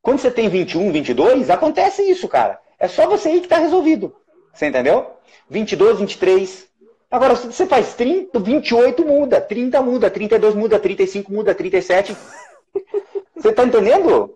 Quando 0.00 0.18
você 0.18 0.30
tem 0.30 0.48
21, 0.48 0.90
22, 0.90 1.50
acontece 1.50 2.02
isso, 2.02 2.28
cara. 2.28 2.58
É 2.78 2.88
só 2.88 3.06
você 3.06 3.30
ir 3.30 3.40
que 3.40 3.46
está 3.46 3.58
resolvido. 3.58 4.14
Você 4.52 4.66
entendeu? 4.66 5.12
22, 5.48 6.00
23. 6.00 6.68
Agora, 7.10 7.36
se 7.36 7.46
você 7.46 7.66
faz 7.66 7.94
30, 7.94 8.38
28 8.40 9.04
muda, 9.04 9.40
30 9.40 9.80
muda, 9.82 10.10
32 10.10 10.54
muda, 10.54 10.78
35 10.78 11.32
muda, 11.32 11.54
37. 11.54 12.16
Você 13.36 13.48
está 13.50 13.64
entendendo? 13.64 14.34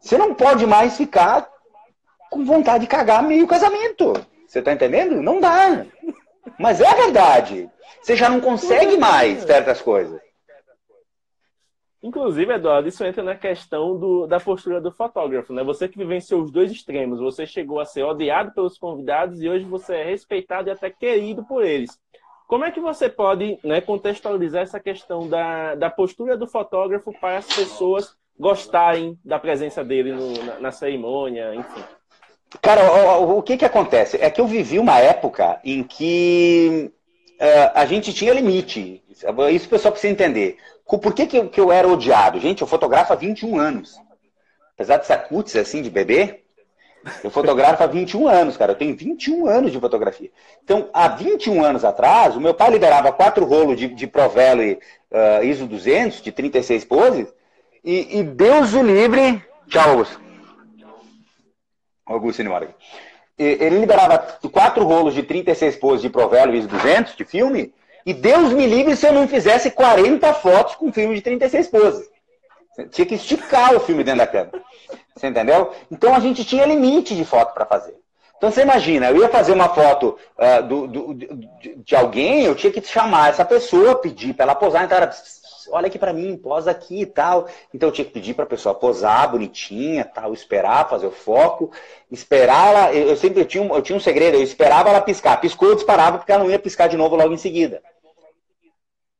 Você 0.00 0.18
não 0.18 0.34
pode 0.34 0.66
mais 0.66 0.96
ficar 0.96 1.49
com 2.30 2.44
vontade 2.44 2.84
de 2.84 2.90
cagar 2.90 3.22
meio 3.22 3.46
casamento. 3.46 4.14
Você 4.46 4.62
tá 4.62 4.72
entendendo? 4.72 5.20
Não 5.20 5.40
dá. 5.40 5.84
Mas 6.58 6.80
é 6.80 6.94
verdade. 6.94 7.68
Você 8.00 8.16
já 8.16 8.28
não 8.28 8.40
consegue 8.40 8.96
mais 8.96 9.42
certas 9.42 9.82
coisas. 9.82 10.20
Inclusive, 12.02 12.54
Eduardo, 12.54 12.88
isso 12.88 13.04
entra 13.04 13.22
na 13.22 13.34
questão 13.34 13.98
do, 13.98 14.26
da 14.26 14.40
postura 14.40 14.80
do 14.80 14.90
fotógrafo, 14.90 15.52
né? 15.52 15.62
Você 15.62 15.86
que 15.86 15.98
vivenciou 15.98 16.40
os 16.40 16.50
dois 16.50 16.72
extremos. 16.72 17.20
Você 17.20 17.46
chegou 17.46 17.78
a 17.78 17.84
ser 17.84 18.04
odiado 18.04 18.52
pelos 18.52 18.78
convidados 18.78 19.42
e 19.42 19.48
hoje 19.48 19.66
você 19.66 19.96
é 19.96 20.04
respeitado 20.04 20.68
e 20.68 20.72
até 20.72 20.88
querido 20.88 21.44
por 21.44 21.62
eles. 21.62 21.90
Como 22.48 22.64
é 22.64 22.70
que 22.70 22.80
você 22.80 23.08
pode 23.08 23.58
né, 23.62 23.80
contextualizar 23.80 24.62
essa 24.62 24.80
questão 24.80 25.28
da, 25.28 25.74
da 25.74 25.90
postura 25.90 26.36
do 26.36 26.48
fotógrafo 26.48 27.12
para 27.20 27.38
as 27.38 27.46
pessoas 27.46 28.16
gostarem 28.38 29.18
da 29.22 29.38
presença 29.38 29.84
dele 29.84 30.12
no, 30.12 30.32
na, 30.44 30.58
na, 30.58 30.72
cerimônia, 30.72 31.54
enfim? 31.54 31.84
Cara, 32.60 33.18
o, 33.20 33.38
o, 33.38 33.42
que 33.42 33.56
que 33.56 33.64
acontece? 33.64 34.18
É 34.20 34.28
que 34.28 34.40
eu 34.40 34.46
vivi 34.46 34.78
uma 34.78 34.98
época 34.98 35.60
em 35.64 35.82
que 35.82 36.90
uh, 37.40 37.70
a 37.74 37.86
gente 37.86 38.12
tinha 38.12 38.34
limite. 38.34 39.02
Isso 39.08 39.66
o 39.66 39.70
pessoal 39.70 39.92
precisa 39.92 40.12
entender. 40.12 40.56
Por 40.84 41.14
que, 41.14 41.26
que, 41.26 41.38
eu, 41.38 41.48
que 41.48 41.60
eu 41.60 41.70
era 41.70 41.86
odiado? 41.86 42.40
Gente, 42.40 42.62
eu 42.62 42.66
fotografo 42.66 43.12
há 43.12 43.16
21 43.16 43.58
anos. 43.58 43.96
Apesar 44.74 44.96
de 44.96 45.28
cutis 45.28 45.54
assim 45.56 45.82
de 45.82 45.90
bebê, 45.90 46.40
eu 47.22 47.30
fotografo 47.30 47.82
há 47.82 47.86
21 47.86 48.26
anos, 48.26 48.56
cara. 48.56 48.72
Eu 48.72 48.76
tenho 48.76 48.96
21 48.96 49.46
anos 49.46 49.72
de 49.72 49.78
fotografia. 49.78 50.30
Então, 50.64 50.88
há 50.92 51.06
21 51.08 51.64
anos 51.64 51.84
atrás, 51.84 52.34
o 52.34 52.40
meu 52.40 52.54
pai 52.54 52.70
liberava 52.70 53.12
quatro 53.12 53.44
rolos 53.44 53.78
de, 53.78 53.88
de 53.88 54.06
Provelo 54.06 54.62
uh, 54.62 55.44
ISO 55.44 55.66
200, 55.66 56.20
de 56.20 56.32
36 56.32 56.84
poses, 56.84 57.28
e, 57.84 58.18
e 58.18 58.22
Deus 58.22 58.74
o 58.74 58.82
livre. 58.82 59.42
Tchau, 59.68 59.90
Augusto. 59.90 60.29
Augusto 62.12 62.42
embora 62.42 62.68
Ele 63.38 63.78
liberava 63.78 64.18
quatro 64.52 64.84
rolos 64.84 65.14
de 65.14 65.22
36 65.22 65.76
poses 65.76 66.02
de 66.02 66.10
Provelo 66.10 66.54
ISO 66.54 66.68
200, 66.68 67.16
de 67.16 67.24
filme, 67.24 67.72
e 68.04 68.12
Deus 68.12 68.52
me 68.52 68.66
livre 68.66 68.96
se 68.96 69.06
eu 69.06 69.12
não 69.12 69.28
fizesse 69.28 69.70
40 69.70 70.32
fotos 70.34 70.74
com 70.74 70.92
filme 70.92 71.14
de 71.14 71.20
36 71.20 71.68
poses. 71.68 72.08
Tinha 72.90 73.06
que 73.06 73.14
esticar 73.14 73.74
o 73.74 73.80
filme 73.80 74.02
dentro 74.02 74.20
da 74.20 74.26
câmera. 74.26 74.62
Você 75.14 75.26
entendeu? 75.26 75.72
Então 75.90 76.14
a 76.14 76.20
gente 76.20 76.44
tinha 76.44 76.64
limite 76.64 77.14
de 77.14 77.24
foto 77.24 77.52
para 77.52 77.66
fazer. 77.66 77.94
Então 78.40 78.50
você 78.50 78.62
imagina, 78.62 79.10
eu 79.10 79.18
ia 79.18 79.28
fazer 79.28 79.52
uma 79.52 79.68
foto 79.68 80.16
uh, 80.38 80.62
do, 80.66 80.86
do, 80.86 81.14
de, 81.14 81.74
de, 81.76 81.94
alguém, 81.94 82.42
eu 82.42 82.54
tinha 82.54 82.72
que 82.72 82.80
chamar 82.80 83.28
essa 83.28 83.44
pessoa, 83.44 83.96
pedir 83.96 84.32
para 84.32 84.44
ela 84.44 84.54
posar, 84.54 84.84
então 84.84 84.96
era, 84.96 85.10
olha 85.70 85.86
aqui 85.86 85.98
para 85.98 86.12
mim, 86.12 86.36
posa 86.36 86.70
aqui 86.70 87.02
e 87.02 87.06
tal. 87.06 87.46
Então 87.72 87.88
eu 87.88 87.92
tinha 87.92 88.04
que 88.04 88.12
pedir 88.12 88.34
para 88.34 88.44
a 88.44 88.48
pessoa 88.48 88.74
posar 88.74 89.30
bonitinha, 89.30 90.04
tal, 90.04 90.32
esperar, 90.32 90.88
fazer 90.88 91.06
o 91.06 91.12
foco, 91.12 91.70
esperar 92.10 92.68
ela. 92.68 92.94
Eu, 92.94 93.16
sempre 93.16 93.40
eu 93.40 93.44
tinha, 93.44 93.62
um, 93.62 93.74
eu 93.74 93.82
tinha 93.82 93.96
um 93.96 94.00
segredo, 94.00 94.36
eu 94.36 94.42
esperava 94.42 94.88
ela 94.88 95.00
piscar. 95.00 95.40
Piscou, 95.40 95.70
eu 95.70 95.76
disparava 95.76 96.18
porque 96.18 96.32
ela 96.32 96.44
não 96.44 96.50
ia 96.50 96.58
piscar 96.58 96.88
de 96.88 96.96
novo 96.96 97.16
logo 97.16 97.32
em 97.32 97.38
seguida. 97.38 97.82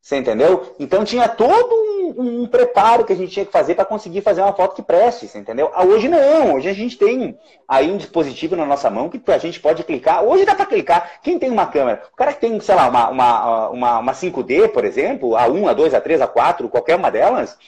Você 0.00 0.16
entendeu? 0.16 0.74
Então 0.78 1.04
tinha 1.04 1.28
todo 1.28 1.74
um, 2.16 2.42
um 2.42 2.46
preparo 2.46 3.04
que 3.04 3.12
a 3.12 3.16
gente 3.16 3.32
tinha 3.32 3.44
que 3.44 3.52
fazer 3.52 3.74
para 3.74 3.84
conseguir 3.84 4.22
fazer 4.22 4.40
uma 4.40 4.54
foto 4.54 4.74
que 4.74 4.82
preste, 4.82 5.28
você 5.28 5.38
entendeu? 5.38 5.70
Ah, 5.74 5.84
hoje 5.84 6.08
não, 6.08 6.54
hoje 6.54 6.68
a 6.68 6.72
gente 6.72 6.96
tem 6.96 7.38
aí 7.68 7.90
um 7.90 7.98
dispositivo 7.98 8.56
na 8.56 8.64
nossa 8.64 8.88
mão 8.88 9.10
que 9.10 9.20
a 9.30 9.38
gente 9.38 9.60
pode 9.60 9.84
clicar. 9.84 10.24
Hoje 10.24 10.46
dá 10.46 10.54
para 10.54 10.64
clicar. 10.64 11.20
Quem 11.22 11.38
tem 11.38 11.50
uma 11.50 11.66
câmera? 11.66 12.02
O 12.12 12.16
cara 12.16 12.32
que 12.32 12.40
tem, 12.40 12.58
sei 12.60 12.74
lá, 12.74 12.88
uma, 12.88 13.10
uma, 13.10 13.68
uma, 13.68 13.98
uma 13.98 14.12
5D, 14.12 14.68
por 14.72 14.86
exemplo, 14.86 15.36
a 15.36 15.46
1, 15.46 15.68
a 15.68 15.72
2, 15.74 15.92
a 15.92 16.00
3, 16.00 16.22
a 16.22 16.26
4, 16.26 16.68
qualquer 16.70 16.96
uma 16.96 17.10
delas, 17.10 17.58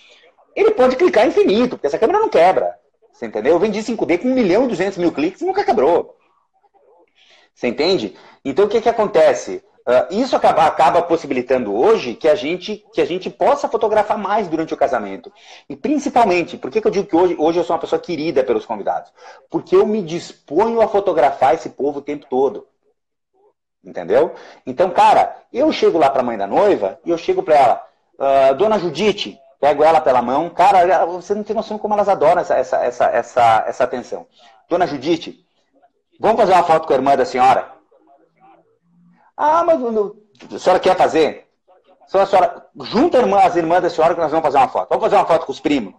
ele 0.57 0.71
pode 0.71 0.97
clicar 0.97 1.27
infinito, 1.27 1.77
porque 1.77 1.87
essa 1.87 1.99
câmera 1.99 2.19
não 2.19 2.31
quebra. 2.31 2.79
Você 3.13 3.27
entendeu? 3.27 3.53
Eu 3.53 3.59
vendi 3.59 3.79
5D 3.81 4.19
com 4.19 4.29
1 4.29 4.35
milhão 4.35 4.65
e 4.65 4.69
200 4.69 4.97
mil 4.97 5.13
cliques 5.13 5.43
e 5.43 5.45
nunca 5.45 5.65
quebrou. 5.65 6.17
Você 7.55 7.69
entende? 7.69 8.17
Então 8.43 8.65
o 8.65 8.69
que, 8.69 8.81
que 8.81 8.89
acontece? 8.89 9.63
Uh, 9.85 10.15
isso 10.15 10.37
acaba, 10.37 10.65
acaba, 10.65 11.03
possibilitando 11.03 11.75
hoje 11.75 12.15
que 12.15 12.29
a, 12.29 12.37
gente, 12.37 12.85
que 12.93 13.01
a 13.01 13.05
gente 13.05 13.29
possa 13.29 13.69
fotografar 13.69 14.17
mais 14.17 14.47
durante 14.47 14.73
o 14.73 14.77
casamento. 14.77 15.33
E 15.69 15.75
principalmente, 15.75 16.57
por 16.57 16.71
que, 16.71 16.81
que 16.81 16.87
eu 16.87 16.91
digo 16.91 17.09
que 17.09 17.17
hoje, 17.17 17.37
hoje 17.37 17.59
eu 17.59 17.65
sou 17.65 17.75
uma 17.75 17.81
pessoa 17.81 18.01
querida 18.01 18.45
pelos 18.45 18.65
convidados? 18.65 19.13
Porque 19.51 19.75
eu 19.75 19.85
me 19.85 20.01
disponho 20.01 20.81
a 20.81 20.87
fotografar 20.87 21.55
esse 21.55 21.71
povo 21.71 21.99
o 21.99 22.03
tempo 22.03 22.27
todo. 22.31 22.67
Entendeu? 23.85 24.35
Então, 24.65 24.91
cara, 24.91 25.37
eu 25.53 25.73
chego 25.73 25.99
lá 25.99 26.09
para 26.09 26.21
a 26.21 26.25
mãe 26.25 26.39
da 26.39 26.47
noiva 26.47 27.01
e 27.05 27.11
eu 27.11 27.19
chego 27.19 27.43
para 27.43 27.57
ela, 27.57 27.87
uh, 28.19 28.55
Dona 28.55 28.79
Judite, 28.79 29.37
pego 29.61 29.83
ela 29.83 30.01
pela 30.01 30.23
mão, 30.23 30.49
cara, 30.49 31.05
você 31.07 31.35
não 31.35 31.43
tem 31.43 31.57
noção 31.57 31.77
como 31.77 31.95
elas 31.95 32.09
adoram 32.09 32.41
essa, 32.41 32.55
essa, 32.57 32.77
essa, 32.77 33.05
essa, 33.07 33.65
essa 33.67 33.85
atenção. 33.85 34.29
Dona 34.69 34.87
Judite, 34.87 35.45
vamos 36.21 36.41
fazer 36.41 36.53
uma 36.53 36.63
foto 36.63 36.87
com 36.87 36.93
a 36.93 36.97
irmã 36.97 37.17
da 37.17 37.25
senhora? 37.25 37.82
Ah, 39.45 39.65
mas 39.65 39.83
a 40.55 40.59
senhora 40.61 40.79
quer 40.79 40.97
fazer? 40.97 41.49
A 42.15 42.27
senhora, 42.27 42.65
junta 42.83 43.19
as 43.45 43.57
irmãs 43.57 43.83
da 43.83 43.91
senhora 43.91 44.15
que 44.15 44.21
nós 44.21 44.31
vamos 44.31 44.45
fazer 44.45 44.59
uma 44.59 44.69
foto. 44.69 44.89
Vamos 44.89 45.03
fazer 45.03 45.17
uma 45.17 45.27
foto 45.27 45.47
com 45.47 45.51
os 45.51 45.59
primos. 45.59 45.95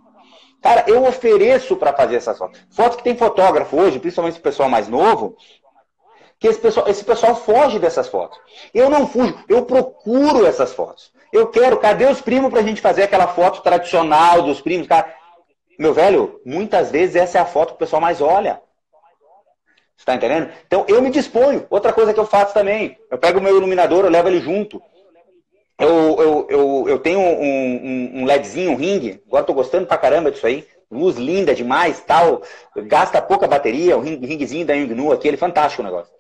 Cara, 0.62 0.86
eu 0.88 1.04
ofereço 1.04 1.76
para 1.76 1.92
fazer 1.92 2.16
essas 2.16 2.38
fotos. 2.38 2.66
Fotos 2.72 2.96
que 2.96 3.04
tem 3.04 3.18
fotógrafo 3.18 3.76
hoje, 3.78 4.00
principalmente 4.00 4.40
o 4.40 4.42
pessoal 4.42 4.70
mais 4.70 4.88
novo, 4.88 5.36
que 6.40 6.48
esse 6.48 6.58
pessoal, 6.58 6.88
esse 6.88 7.04
pessoal 7.04 7.36
foge 7.36 7.80
dessas 7.80 8.08
fotos. 8.08 8.40
Eu 8.74 8.90
não 8.90 9.06
fujo, 9.06 9.38
eu 9.50 9.66
procuro 9.66 10.46
essas 10.46 10.72
fotos. 10.74 11.12
Eu 11.34 11.48
quero, 11.48 11.78
cadê 11.80 12.06
os 12.06 12.22
primos 12.22 12.50
para 12.50 12.62
a 12.62 12.64
gente 12.64 12.80
fazer 12.80 13.04
aquela 13.04 13.28
foto 13.28 13.62
tradicional 13.62 14.42
dos 14.42 14.62
primos? 14.62 14.88
Cara, 14.88 15.14
meu 15.78 15.94
velho, 15.94 16.40
muitas 16.46 16.92
vezes 16.92 17.18
essa 17.18 17.40
é 17.40 17.42
a 17.42 17.46
foto 17.46 17.72
que 17.72 17.76
o 17.76 17.80
pessoal 17.80 18.02
mais 18.02 18.22
olha. 18.22 18.62
Está 19.98 20.16
entendendo? 20.16 20.50
Então 20.68 20.86
eu 20.88 21.02
me 21.02 21.10
disponho. 21.10 21.66
Outra 21.70 21.94
coisa 21.94 22.14
que 22.14 22.20
eu 22.20 22.26
faço 22.26 22.54
também, 22.54 22.98
eu 23.10 23.18
pego 23.18 23.40
o 23.40 23.42
meu 23.42 23.56
iluminador, 23.56 24.06
eu 24.06 24.12
levo 24.12 24.28
ele 24.28 24.40
junto. 24.40 24.82
Eu, 25.80 26.22
eu, 26.22 26.48
eu, 26.50 26.86
eu 26.88 27.00
tenho 27.00 27.20
um, 27.20 27.44
um, 27.44 28.22
um 28.22 28.26
LEDzinho, 28.26 28.72
um 28.72 28.76
ring. 28.76 29.20
Agora 29.28 29.42
estou 29.42 29.56
gostando 29.56 29.88
pra 29.88 29.98
caramba 29.98 30.32
disso 30.32 30.46
aí. 30.46 30.68
Luz 30.92 31.18
linda 31.18 31.56
demais, 31.56 32.00
tal. 32.02 32.44
Gasta 32.76 33.22
pouca 33.22 33.48
bateria. 33.48 33.98
O 33.98 34.02
ring, 34.02 34.24
ringzinho 34.24 34.66
da 34.66 34.74
Yongnu 34.74 35.12
aqui, 35.12 35.28
ele 35.28 35.36
é 35.36 35.40
fantástico 35.40 35.82
o 35.82 35.86
negócio. 35.86 36.14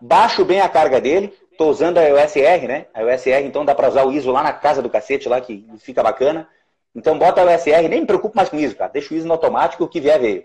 Baixo 0.00 0.44
bem 0.44 0.60
a 0.60 0.68
carga 0.68 1.00
dele. 1.00 1.32
Estou 1.50 1.70
usando 1.70 1.98
a 1.98 2.02
USR, 2.02 2.66
né? 2.66 2.86
A 2.92 3.04
USR, 3.04 3.44
então 3.44 3.64
dá 3.64 3.74
para 3.74 3.88
usar 3.88 4.04
o 4.04 4.12
ISO 4.12 4.32
lá 4.32 4.42
na 4.42 4.52
casa 4.52 4.82
do 4.82 4.90
cacete, 4.90 5.28
lá 5.28 5.40
que 5.40 5.64
fica 5.78 6.02
bacana. 6.02 6.48
Então 6.94 7.16
bota 7.18 7.40
a 7.40 7.44
USR, 7.44 7.88
nem 7.88 8.00
me 8.00 8.06
preocupo 8.06 8.36
mais 8.36 8.48
com 8.48 8.58
ISO, 8.58 8.74
cara. 8.74 8.90
Deixa 8.90 9.14
o 9.14 9.16
ISO 9.16 9.26
no 9.26 9.34
automático, 9.34 9.84
o 9.84 9.88
que 9.88 10.00
vier 10.00 10.18
veio. 10.18 10.44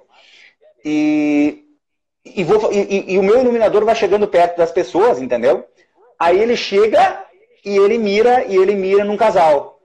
E 0.86 1.64
e, 2.36 2.44
vou, 2.44 2.72
e, 2.72 3.14
e, 3.14 3.20
o 3.20 3.24
meu 3.24 3.40
iluminador 3.40 3.86
vai 3.86 3.96
chegando 3.96 4.28
perto 4.28 4.58
das 4.58 4.72
pessoas, 4.72 5.22
entendeu? 5.22 5.66
Aí 6.18 6.40
ele 6.40 6.56
chega 6.56 7.26
e 7.64 7.78
ele 7.78 7.98
mira 7.98 8.46
e 8.46 8.56
ele 8.56 8.76
mira 8.76 9.04
num 9.04 9.18
casal. 9.18 9.80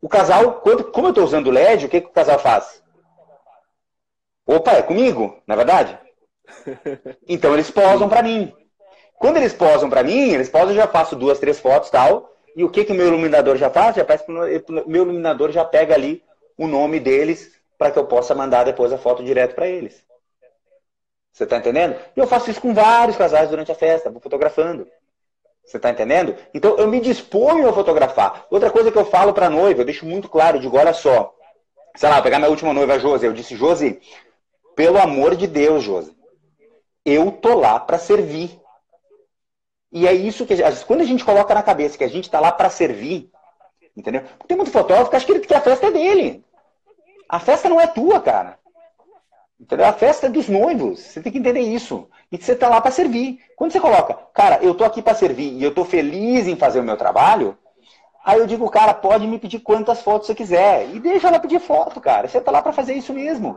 O 0.00 0.08
casal, 0.08 0.60
quando, 0.60 0.84
como 0.84 1.08
eu 1.08 1.10
estou 1.10 1.24
usando 1.24 1.50
LED, 1.50 1.86
o 1.86 1.88
que, 1.88 2.00
que 2.00 2.08
o 2.08 2.12
casal 2.12 2.38
faz? 2.38 2.82
Opa, 4.46 4.72
é 4.72 4.82
comigo, 4.82 5.40
na 5.46 5.54
é 5.54 5.56
verdade? 5.56 5.98
Então 7.28 7.54
eles 7.54 7.70
posam 7.70 8.08
para 8.08 8.22
mim. 8.22 8.52
Quando 9.18 9.36
eles 9.36 9.54
posam 9.54 9.88
para 9.88 10.02
mim, 10.02 10.32
eles 10.32 10.48
posam, 10.48 10.70
eu 10.70 10.76
já 10.76 10.88
faço 10.88 11.14
duas, 11.14 11.38
três 11.38 11.60
fotos 11.60 11.90
tal. 11.90 12.32
E 12.56 12.64
o 12.64 12.68
que, 12.68 12.84
que 12.84 12.92
o 12.92 12.94
meu 12.94 13.06
iluminador 13.06 13.56
já 13.56 13.70
faz? 13.70 13.96
Já 13.96 14.04
faz 14.04 14.24
meu 14.26 15.04
iluminador 15.04 15.50
já 15.52 15.64
pega 15.64 15.94
ali 15.94 16.22
o 16.58 16.66
nome 16.66 16.98
deles 17.00 17.52
para 17.78 17.90
que 17.90 17.98
eu 17.98 18.06
possa 18.06 18.34
mandar 18.34 18.64
depois 18.64 18.92
a 18.92 18.98
foto 18.98 19.24
direto 19.24 19.54
para 19.54 19.68
eles. 19.68 20.04
Você 21.32 21.44
está 21.44 21.56
entendendo? 21.56 21.96
E 22.14 22.20
eu 22.20 22.26
faço 22.26 22.50
isso 22.50 22.60
com 22.60 22.74
vários 22.74 23.16
casais 23.16 23.48
durante 23.48 23.72
a 23.72 23.74
festa, 23.74 24.10
vou 24.10 24.20
fotografando. 24.20 24.86
Você 25.64 25.78
está 25.78 25.90
entendendo? 25.90 26.36
Então 26.52 26.76
eu 26.76 26.88
me 26.88 27.00
disponho 27.00 27.68
a 27.68 27.72
fotografar. 27.72 28.46
Outra 28.50 28.70
coisa 28.70 28.92
que 28.92 28.98
eu 28.98 29.04
falo 29.06 29.32
para 29.32 29.46
a 29.46 29.50
noiva, 29.50 29.80
eu 29.80 29.84
deixo 29.84 30.04
muito 30.04 30.28
claro, 30.28 30.58
eu 30.58 30.60
digo, 30.60 30.76
olha 30.76 30.92
só. 30.92 31.34
Sei 31.96 32.08
lá, 32.08 32.20
pegar 32.20 32.38
minha 32.38 32.50
última 32.50 32.72
noiva, 32.72 32.98
Josi, 32.98 33.26
eu 33.26 33.32
disse, 33.32 33.56
Josi, 33.56 34.00
pelo 34.74 34.98
amor 34.98 35.36
de 35.36 35.46
Deus, 35.46 35.82
Josi, 35.82 36.14
eu 37.04 37.32
tô 37.32 37.54
lá 37.54 37.78
para 37.80 37.98
servir. 37.98 38.60
E 39.90 40.06
é 40.06 40.12
isso 40.12 40.46
que, 40.46 40.54
quando 40.86 41.02
a 41.02 41.04
gente 41.04 41.24
coloca 41.24 41.54
na 41.54 41.62
cabeça 41.62 41.98
que 41.98 42.04
a 42.04 42.08
gente 42.08 42.24
está 42.24 42.40
lá 42.40 42.50
para 42.50 42.70
servir, 42.70 43.30
entendeu? 43.96 44.22
Porque 44.22 44.48
tem 44.48 44.56
muito 44.56 44.72
fotógrafo 44.72 45.10
que 45.10 45.16
acha 45.16 45.38
que 45.38 45.54
a 45.54 45.60
festa 45.60 45.86
é 45.86 45.90
dele. 45.90 46.44
A 47.28 47.38
festa 47.38 47.68
não 47.68 47.80
é 47.80 47.86
tua, 47.86 48.20
cara. 48.20 48.58
Entendeu? 49.62 49.86
A 49.86 49.92
festa 49.92 50.26
é 50.26 50.28
dos 50.28 50.48
noivos. 50.48 50.98
Você 50.98 51.22
tem 51.22 51.30
que 51.30 51.38
entender 51.38 51.60
isso. 51.60 52.08
E 52.32 52.36
você 52.36 52.52
está 52.52 52.68
lá 52.68 52.80
para 52.80 52.90
servir. 52.90 53.38
Quando 53.54 53.70
você 53.70 53.78
coloca, 53.78 54.18
cara, 54.34 54.58
eu 54.60 54.74
tô 54.74 54.82
aqui 54.82 55.00
para 55.00 55.14
servir 55.14 55.52
e 55.52 55.62
eu 55.62 55.72
tô 55.72 55.84
feliz 55.84 56.48
em 56.48 56.56
fazer 56.56 56.80
o 56.80 56.82
meu 56.82 56.96
trabalho, 56.96 57.56
aí 58.24 58.40
eu 58.40 58.46
digo, 58.46 58.68
cara, 58.68 58.92
pode 58.92 59.24
me 59.24 59.38
pedir 59.38 59.60
quantas 59.60 60.02
fotos 60.02 60.26
você 60.26 60.34
quiser. 60.34 60.88
E 60.92 60.98
deixa 60.98 61.28
ela 61.28 61.38
pedir 61.38 61.60
foto, 61.60 62.00
cara. 62.00 62.26
Você 62.26 62.38
está 62.38 62.50
lá 62.50 62.60
para 62.60 62.72
fazer 62.72 62.94
isso 62.94 63.14
mesmo. 63.14 63.56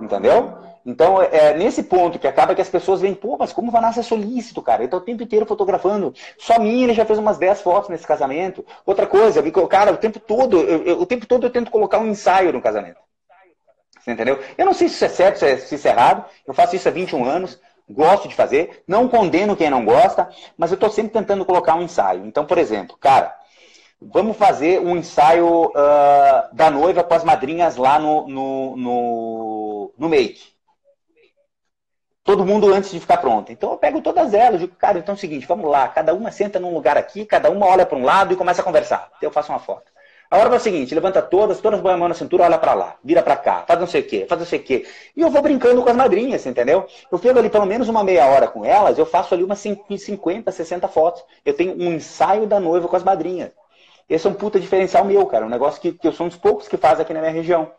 Entendeu? 0.00 0.54
Então, 0.86 1.20
é 1.20 1.52
nesse 1.54 1.82
ponto 1.82 2.18
que 2.18 2.26
acaba 2.28 2.54
que 2.54 2.62
as 2.62 2.68
pessoas 2.68 3.00
veem, 3.00 3.14
pô, 3.14 3.36
mas 3.36 3.52
como 3.52 3.68
o 3.68 3.70
Vanassa 3.72 4.00
é 4.00 4.02
solícito, 4.04 4.62
cara? 4.62 4.82
Ele 4.82 4.90
tá 4.90 4.98
o 4.98 5.00
tempo 5.00 5.24
inteiro 5.24 5.46
fotografando. 5.46 6.14
Só 6.38 6.60
mim 6.60 6.84
ele 6.84 6.94
já 6.94 7.04
fez 7.04 7.18
umas 7.18 7.38
10 7.38 7.60
fotos 7.60 7.90
nesse 7.90 8.06
casamento. 8.06 8.64
Outra 8.86 9.06
coisa, 9.06 9.42
cara, 9.68 9.92
o 9.92 9.96
tempo 9.96 10.20
todo, 10.20 10.58
eu, 10.58 10.84
eu, 10.84 11.00
o 11.00 11.06
tempo 11.06 11.26
todo 11.26 11.44
eu 11.46 11.50
tento 11.50 11.72
colocar 11.72 11.98
um 11.98 12.06
ensaio 12.06 12.52
no 12.52 12.62
casamento. 12.62 12.98
Você 14.02 14.10
entendeu? 14.10 14.42
Eu 14.58 14.66
não 14.66 14.74
sei 14.74 14.88
se 14.88 14.96
isso 14.96 15.04
é 15.04 15.08
certo, 15.08 15.38
se, 15.38 15.46
é, 15.46 15.54
isso 15.54 15.88
é 15.88 15.90
errado. 15.90 16.24
Eu 16.46 16.52
faço 16.52 16.74
isso 16.74 16.88
há 16.88 16.90
21 16.90 17.24
anos, 17.24 17.58
gosto 17.88 18.28
de 18.28 18.34
fazer, 18.34 18.82
não 18.86 19.08
condeno 19.08 19.56
quem 19.56 19.70
não 19.70 19.84
gosta, 19.84 20.28
mas 20.56 20.70
eu 20.70 20.74
estou 20.74 20.90
sempre 20.90 21.12
tentando 21.12 21.44
colocar 21.44 21.76
um 21.76 21.82
ensaio. 21.82 22.26
Então, 22.26 22.44
por 22.44 22.58
exemplo, 22.58 22.96
cara, 22.96 23.36
vamos 24.00 24.36
fazer 24.36 24.80
um 24.80 24.96
ensaio 24.96 25.66
uh, 25.66 26.52
da 26.52 26.68
noiva 26.70 27.04
com 27.04 27.14
as 27.14 27.22
madrinhas 27.22 27.76
lá 27.76 27.98
no, 28.00 28.26
no, 28.26 28.76
no, 28.76 29.94
no 29.96 30.08
make. 30.08 30.52
todo 32.24 32.44
mundo 32.44 32.72
antes 32.74 32.90
de 32.90 32.98
ficar 32.98 33.18
pronto. 33.18 33.52
Então 33.52 33.70
eu 33.70 33.78
pego 33.78 34.00
todas 34.02 34.34
elas, 34.34 34.60
digo, 34.60 34.74
cara, 34.74 34.98
então 34.98 35.14
é 35.14 35.16
o 35.16 35.20
seguinte, 35.20 35.46
vamos 35.46 35.70
lá, 35.70 35.86
cada 35.88 36.12
uma 36.12 36.32
senta 36.32 36.58
num 36.58 36.74
lugar 36.74 36.96
aqui, 36.96 37.24
cada 37.24 37.50
uma 37.50 37.66
olha 37.66 37.86
para 37.86 37.98
um 37.98 38.04
lado 38.04 38.32
e 38.32 38.36
começa 38.36 38.62
a 38.62 38.64
conversar. 38.64 39.12
Então 39.16 39.28
eu 39.28 39.32
faço 39.32 39.52
uma 39.52 39.60
foto. 39.60 39.91
A 40.32 40.38
hora 40.38 40.54
é 40.54 40.56
o 40.56 40.60
seguinte, 40.60 40.94
levanta 40.94 41.20
todas, 41.20 41.60
todas 41.60 41.78
põe 41.82 41.92
a 41.92 41.96
mão 41.98 42.08
na 42.08 42.14
cintura, 42.14 42.44
olha 42.44 42.56
para 42.56 42.72
lá, 42.72 42.96
vira 43.04 43.22
para 43.22 43.36
cá, 43.36 43.64
faz 43.68 43.78
não 43.78 43.86
sei 43.86 44.00
o 44.00 44.04
quê, 44.06 44.24
faz 44.26 44.40
não 44.40 44.46
sei 44.46 44.60
o 44.60 44.62
quê. 44.62 44.86
E 45.14 45.20
eu 45.20 45.28
vou 45.28 45.42
brincando 45.42 45.82
com 45.82 45.90
as 45.90 45.94
madrinhas, 45.94 46.46
entendeu? 46.46 46.86
Eu 47.10 47.18
pego 47.18 47.38
ali 47.38 47.50
pelo 47.50 47.66
menos 47.66 47.86
uma 47.86 48.02
meia 48.02 48.24
hora 48.24 48.48
com 48.48 48.64
elas, 48.64 48.96
eu 48.96 49.04
faço 49.04 49.34
ali 49.34 49.44
umas 49.44 49.58
50, 49.58 50.50
60 50.50 50.88
fotos. 50.88 51.22
Eu 51.44 51.52
tenho 51.52 51.74
um 51.74 51.92
ensaio 51.92 52.46
da 52.46 52.58
noiva 52.58 52.88
com 52.88 52.96
as 52.96 53.04
madrinhas. 53.04 53.50
Esse 54.08 54.26
é 54.26 54.30
um 54.30 54.32
puta 54.32 54.58
diferencial 54.58 55.04
meu, 55.04 55.26
cara. 55.26 55.44
Um 55.44 55.50
negócio 55.50 55.78
que, 55.78 55.92
que 55.92 56.08
eu 56.08 56.12
sou 56.12 56.24
um 56.24 56.30
dos 56.30 56.38
poucos 56.38 56.66
que 56.66 56.78
faz 56.78 56.98
aqui 56.98 57.12
na 57.12 57.20
minha 57.20 57.32
região. 57.32 57.70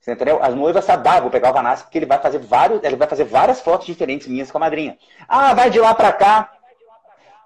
Você 0.00 0.14
entendeu? 0.14 0.42
As 0.42 0.52
noivas 0.52 0.84
sabem, 0.84 1.20
vou 1.20 1.30
pegar 1.30 1.50
o 1.50 1.54
Vanassi 1.54 1.84
porque 1.84 1.98
ele 1.98 2.06
vai 2.06 2.18
fazer 2.18 2.40
vários, 2.40 2.82
ele 2.82 2.96
vai 2.96 3.06
fazer 3.06 3.22
várias 3.22 3.60
fotos 3.60 3.86
diferentes 3.86 4.26
minhas 4.26 4.50
com 4.50 4.58
a 4.58 4.60
madrinha. 4.60 4.98
Ah, 5.28 5.54
vai 5.54 5.70
de 5.70 5.78
lá 5.78 5.94
para 5.94 6.12
cá. 6.12 6.53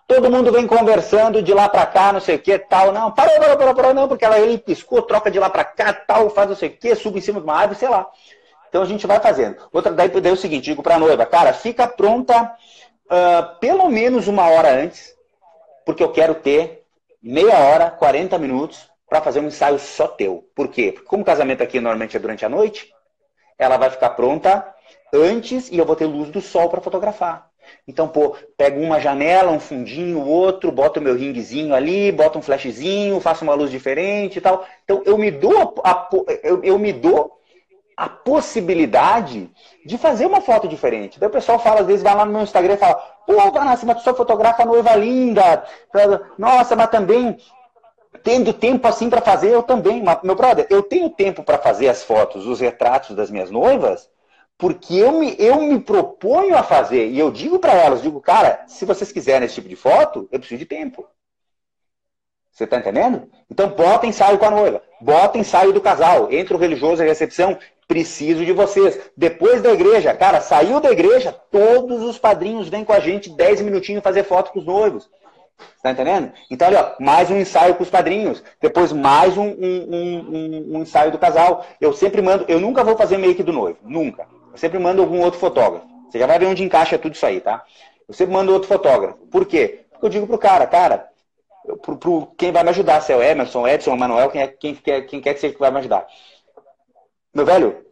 Todo 0.08 0.30
mundo 0.30 0.50
vem 0.50 0.66
conversando 0.66 1.42
de 1.42 1.52
lá 1.52 1.68
para 1.68 1.84
cá, 1.84 2.14
não 2.14 2.18
sei 2.18 2.36
o 2.36 2.38
que, 2.38 2.58
tal. 2.58 2.92
Não, 2.92 3.12
parou, 3.12 3.38
parou, 3.38 3.58
parou, 3.58 3.74
parou, 3.74 3.94
não, 3.94 4.08
porque 4.08 4.24
ela 4.24 4.38
ele 4.38 4.56
piscou, 4.56 5.02
troca 5.02 5.30
de 5.30 5.38
lá 5.38 5.50
para 5.50 5.64
cá, 5.64 5.92
tal, 5.92 6.30
faz 6.30 6.48
não 6.48 6.56
sei 6.56 6.70
o 6.70 6.72
que, 6.72 6.94
sube 6.94 7.18
em 7.18 7.20
cima 7.20 7.38
de 7.40 7.44
uma 7.44 7.54
árvore, 7.54 7.78
sei 7.78 7.90
lá. 7.90 8.10
Então 8.70 8.80
a 8.80 8.86
gente 8.86 9.06
vai 9.06 9.20
fazendo. 9.20 9.68
Outra, 9.70 9.92
daí, 9.92 10.08
daí 10.08 10.30
é 10.30 10.32
o 10.32 10.36
seguinte, 10.36 10.64
digo 10.64 10.82
para 10.82 10.94
a 10.94 10.98
noiva, 10.98 11.26
cara, 11.26 11.52
fica 11.52 11.86
pronta 11.86 12.54
uh, 13.04 13.58
pelo 13.60 13.86
menos 13.90 14.26
uma 14.28 14.48
hora 14.48 14.72
antes, 14.82 15.14
porque 15.84 16.02
eu 16.02 16.10
quero 16.10 16.36
ter 16.36 16.86
meia 17.22 17.58
hora, 17.58 17.90
40 17.90 18.38
minutos 18.38 18.88
para 19.10 19.20
fazer 19.20 19.40
um 19.40 19.48
ensaio 19.48 19.78
só 19.78 20.08
teu. 20.08 20.48
Por 20.54 20.68
quê? 20.68 20.90
Porque 20.90 21.06
como 21.06 21.22
o 21.22 21.26
casamento 21.26 21.62
aqui 21.62 21.80
normalmente 21.80 22.16
é 22.16 22.20
durante 22.20 22.46
a 22.46 22.48
noite, 22.48 22.90
ela 23.58 23.76
vai 23.76 23.90
ficar 23.90 24.10
pronta 24.10 24.74
antes 25.12 25.70
e 25.70 25.76
eu 25.76 25.84
vou 25.84 25.96
ter 25.96 26.06
luz 26.06 26.30
do 26.30 26.40
sol 26.40 26.70
para 26.70 26.80
fotografar. 26.80 27.47
Então, 27.86 28.08
pô, 28.08 28.36
pego 28.56 28.80
uma 28.80 29.00
janela, 29.00 29.52
um 29.52 29.60
fundinho, 29.60 30.24
outro, 30.24 30.72
boto 30.72 31.00
meu 31.00 31.16
ringuezinho 31.16 31.74
ali, 31.74 32.12
boto 32.12 32.38
um 32.38 32.42
flashzinho, 32.42 33.20
faço 33.20 33.44
uma 33.44 33.54
luz 33.54 33.70
diferente 33.70 34.38
e 34.38 34.40
tal. 34.40 34.66
Então, 34.84 35.02
eu 35.04 35.16
me 35.16 35.30
dou 35.30 35.74
a, 35.84 36.08
eu, 36.42 36.62
eu 36.62 36.78
me 36.78 36.92
dou 36.92 37.38
a 37.96 38.08
possibilidade 38.08 39.50
de 39.84 39.98
fazer 39.98 40.24
uma 40.24 40.40
foto 40.40 40.68
diferente. 40.68 41.18
Daí 41.18 41.28
o 41.28 41.32
pessoal 41.32 41.58
fala, 41.58 41.80
às 41.80 41.86
vezes 41.86 42.02
vai 42.02 42.14
lá 42.14 42.24
no 42.24 42.30
meu 42.32 42.42
Instagram 42.42 42.74
e 42.74 42.76
fala, 42.76 42.94
pô, 43.26 43.50
Vanessa, 43.50 43.84
mas 43.84 43.96
tu 43.96 44.02
só 44.04 44.14
fotografa 44.14 44.64
noiva 44.64 44.94
linda. 44.94 45.64
Nossa, 46.38 46.76
mas 46.76 46.90
também 46.90 47.36
tendo 48.22 48.52
tempo 48.52 48.86
assim 48.86 49.10
para 49.10 49.20
fazer, 49.20 49.50
eu 49.50 49.64
também. 49.64 50.02
Meu 50.22 50.36
brother, 50.36 50.66
eu 50.70 50.82
tenho 50.82 51.10
tempo 51.10 51.42
para 51.42 51.58
fazer 51.58 51.88
as 51.88 52.04
fotos, 52.04 52.46
os 52.46 52.60
retratos 52.60 53.16
das 53.16 53.32
minhas 53.32 53.50
noivas, 53.50 54.08
porque 54.58 54.96
eu 54.96 55.12
me, 55.12 55.36
eu 55.38 55.60
me 55.60 55.78
proponho 55.78 56.56
a 56.56 56.64
fazer. 56.64 57.08
E 57.08 57.18
eu 57.18 57.30
digo 57.30 57.60
para 57.60 57.72
elas, 57.72 58.02
digo, 58.02 58.20
cara, 58.20 58.64
se 58.66 58.84
vocês 58.84 59.12
quiserem 59.12 59.46
esse 59.46 59.54
tipo 59.54 59.68
de 59.68 59.76
foto, 59.76 60.28
eu 60.32 60.40
preciso 60.40 60.58
de 60.58 60.66
tempo. 60.66 61.06
Você 62.50 62.66
tá 62.66 62.78
entendendo? 62.78 63.30
Então 63.48 63.68
bota 63.68 64.06
ensaio 64.06 64.36
com 64.36 64.44
a 64.44 64.50
noiva, 64.50 64.82
bota 65.00 65.38
ensaio 65.38 65.72
do 65.72 65.80
casal, 65.80 66.32
entre 66.32 66.54
o 66.54 66.58
religioso 66.58 67.00
e 67.00 67.04
a 67.04 67.08
recepção, 67.08 67.56
preciso 67.86 68.44
de 68.44 68.52
vocês. 68.52 68.98
Depois 69.16 69.62
da 69.62 69.72
igreja, 69.72 70.12
cara, 70.12 70.40
saiu 70.40 70.80
da 70.80 70.90
igreja, 70.90 71.32
todos 71.52 72.02
os 72.02 72.18
padrinhos 72.18 72.68
vêm 72.68 72.84
com 72.84 72.92
a 72.92 72.98
gente 72.98 73.30
10 73.30 73.60
minutinhos 73.60 74.02
fazer 74.02 74.24
foto 74.24 74.50
com 74.50 74.58
os 74.58 74.66
noivos. 74.66 75.08
Tá 75.82 75.92
entendendo? 75.92 76.32
Então, 76.50 76.66
olha, 76.66 76.96
mais 76.98 77.30
um 77.30 77.36
ensaio 77.36 77.76
com 77.76 77.82
os 77.84 77.90
padrinhos. 77.90 78.42
Depois, 78.60 78.92
mais 78.92 79.36
um, 79.36 79.46
um, 79.46 79.86
um, 79.90 80.76
um, 80.76 80.82
ensaio 80.82 81.10
do 81.10 81.18
casal. 81.18 81.64
Eu 81.80 81.92
sempre 81.92 82.22
mando, 82.22 82.44
eu 82.48 82.60
nunca 82.60 82.84
vou 82.84 82.96
fazer 82.96 83.18
make 83.18 83.42
do 83.42 83.52
noivo. 83.52 83.78
Nunca. 83.82 84.26
Eu 84.52 84.58
sempre 84.58 84.78
mando 84.78 85.02
algum 85.02 85.20
outro 85.20 85.38
fotógrafo. 85.38 85.86
Você 86.08 86.18
já 86.18 86.26
vai 86.26 86.38
ver 86.38 86.46
onde 86.46 86.62
encaixa 86.62 86.98
tudo 86.98 87.14
isso 87.14 87.26
aí, 87.26 87.40
tá? 87.40 87.64
Eu 88.06 88.14
sempre 88.14 88.32
mando 88.32 88.52
outro 88.52 88.68
fotógrafo. 88.68 89.18
Por 89.26 89.46
quê? 89.46 89.84
Porque 89.90 90.06
eu 90.06 90.10
digo 90.10 90.26
pro 90.26 90.38
cara, 90.38 90.66
cara, 90.66 91.08
pro, 91.82 91.96
pro 91.96 92.26
quem 92.38 92.50
vai 92.50 92.62
me 92.62 92.70
ajudar, 92.70 93.00
se 93.00 93.12
é 93.12 93.16
o 93.16 93.22
Emerson, 93.22 93.66
Edson, 93.66 93.96
Manuel, 93.96 94.30
quem, 94.30 94.40
é, 94.40 94.46
quem, 94.46 94.74
quer, 94.74 95.02
quem 95.02 95.20
quer 95.20 95.34
que 95.34 95.40
seja 95.40 95.54
que 95.54 95.60
vai 95.60 95.70
me 95.70 95.78
ajudar. 95.78 96.06
Meu 97.34 97.44
velho, 97.44 97.84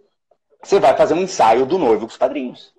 você 0.63 0.81
vai 0.81 0.97
fazer 0.97 1.15
um 1.15 1.23
ensaio 1.23 1.67
do 1.67 1.79
noivo 1.79 2.07
com 2.07 2.13
os 2.13 2.17
padrinhos. 2.17 2.75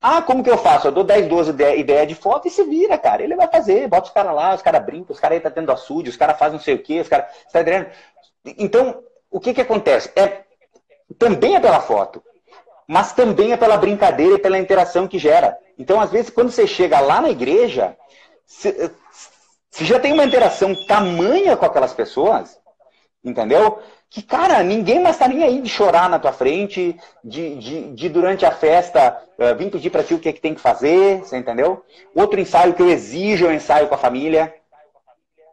Ah, 0.00 0.20
como 0.20 0.42
que 0.42 0.50
eu 0.50 0.58
faço? 0.58 0.88
Eu 0.88 0.92
dou 0.92 1.04
10, 1.04 1.28
12 1.28 1.50
ideias 1.50 1.78
ideia 1.78 2.06
de 2.06 2.14
foto 2.16 2.48
e 2.48 2.50
se 2.50 2.64
vira, 2.64 2.98
cara. 2.98 3.22
Ele 3.22 3.36
vai 3.36 3.46
fazer, 3.46 3.86
bota 3.86 4.08
os 4.08 4.12
caras 4.12 4.34
lá, 4.34 4.54
os 4.54 4.60
caras 4.60 4.84
brincam, 4.84 5.14
os 5.14 5.20
caras 5.20 5.36
aí 5.36 5.40
tá 5.40 5.50
tendo 5.50 5.70
açude, 5.70 6.10
os 6.10 6.16
caras 6.16 6.36
fazem 6.36 6.54
não 6.54 6.64
sei 6.64 6.74
o 6.74 6.82
quê, 6.82 7.00
os 7.00 7.08
caras. 7.08 7.32
Tá 7.52 7.60
entendendo? 7.60 7.90
Então, 8.58 9.02
o 9.30 9.38
que 9.38 9.54
que 9.54 9.60
acontece? 9.60 10.10
É, 10.16 10.42
também 11.16 11.54
é 11.54 11.60
pela 11.60 11.80
foto, 11.80 12.22
mas 12.92 13.14
também 13.14 13.52
é 13.52 13.56
pela 13.56 13.78
brincadeira 13.78 14.34
e 14.34 14.38
pela 14.38 14.58
interação 14.58 15.08
que 15.08 15.18
gera. 15.18 15.56
Então, 15.78 15.98
às 15.98 16.10
vezes, 16.10 16.28
quando 16.28 16.50
você 16.50 16.66
chega 16.66 17.00
lá 17.00 17.22
na 17.22 17.30
igreja, 17.30 17.96
você, 18.46 18.90
você 19.70 19.84
já 19.86 19.98
tem 19.98 20.12
uma 20.12 20.26
interação 20.26 20.74
tamanha 20.86 21.56
com 21.56 21.64
aquelas 21.64 21.94
pessoas, 21.94 22.60
entendeu? 23.24 23.80
que, 24.10 24.20
cara, 24.20 24.62
ninguém 24.62 25.00
mais 25.00 25.16
tá 25.16 25.26
nem 25.26 25.42
aí 25.42 25.62
de 25.62 25.70
chorar 25.70 26.06
na 26.06 26.18
tua 26.18 26.34
frente, 26.34 26.94
de, 27.24 27.56
de, 27.56 27.94
de 27.94 28.08
durante 28.10 28.44
a 28.44 28.50
festa 28.50 29.18
uh, 29.38 29.56
vir 29.56 29.70
pedir 29.70 29.88
para 29.88 30.04
ti 30.04 30.12
o 30.12 30.18
que, 30.18 30.28
é 30.28 30.32
que 30.34 30.40
tem 30.40 30.54
que 30.54 30.60
fazer, 30.60 31.20
você 31.20 31.38
entendeu? 31.38 31.82
Outro 32.14 32.38
ensaio 32.38 32.74
que 32.74 32.82
eu 32.82 32.90
exijo 32.90 33.46
é 33.46 33.48
o 33.48 33.52
ensaio 33.54 33.88
com 33.88 33.94
a 33.94 33.98
família. 33.98 34.54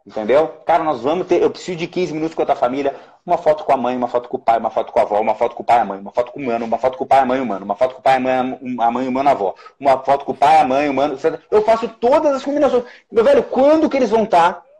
Entendeu? 0.06 0.48
Cara, 0.66 0.84
nós 0.84 1.00
vamos 1.00 1.26
ter. 1.26 1.40
Eu 1.40 1.50
preciso 1.50 1.78
de 1.78 1.86
15 1.86 2.12
minutos 2.12 2.34
com 2.34 2.42
a 2.42 2.46
tua 2.46 2.56
família. 2.56 2.94
Uma 3.24 3.38
foto 3.38 3.64
com 3.64 3.72
a 3.72 3.76
mãe, 3.76 3.96
uma 3.96 4.08
foto 4.08 4.28
com 4.28 4.36
o 4.36 4.40
pai, 4.40 4.58
uma 4.58 4.70
foto 4.70 4.92
com 4.92 4.98
a 4.98 5.02
avó, 5.02 5.20
uma 5.20 5.34
foto 5.34 5.54
com 5.54 5.62
o 5.62 5.66
pai 5.66 5.78
e 5.78 5.80
a 5.80 5.84
mãe, 5.84 6.00
uma 6.00 6.10
foto 6.10 6.32
com 6.32 6.40
o 6.40 6.46
mano, 6.46 6.64
uma 6.64 6.78
foto 6.78 6.96
com 6.98 7.04
o 7.04 7.06
pai, 7.06 7.20
a 7.20 7.26
mãe 7.26 7.38
e 7.38 7.42
o 7.42 7.46
mano, 7.46 7.64
uma 7.64 7.76
foto 7.76 7.94
com 7.94 8.00
o 8.00 8.02
pai, 8.02 8.16
a 8.16 8.20
mãe, 8.20 8.58
a 8.80 8.90
mãe, 8.90 9.08
o 9.08 9.12
mano, 9.12 9.28
a 9.28 9.32
avó, 9.32 9.54
uma 9.78 9.98
foto 9.98 10.24
com 10.24 10.32
o 10.32 10.36
pai, 10.36 10.58
a 10.58 10.64
mãe, 10.64 10.88
o 10.88 10.94
mano. 10.94 11.18
Eu 11.50 11.62
faço 11.62 11.88
todas 11.88 12.34
as 12.34 12.44
combinações. 12.44 12.84
Meu 13.10 13.22
velho, 13.22 13.42
quando 13.42 13.88
que 13.88 13.96
eles 13.96 14.10
vão 14.10 14.24
estar? 14.24 14.54
Tá 14.54 14.70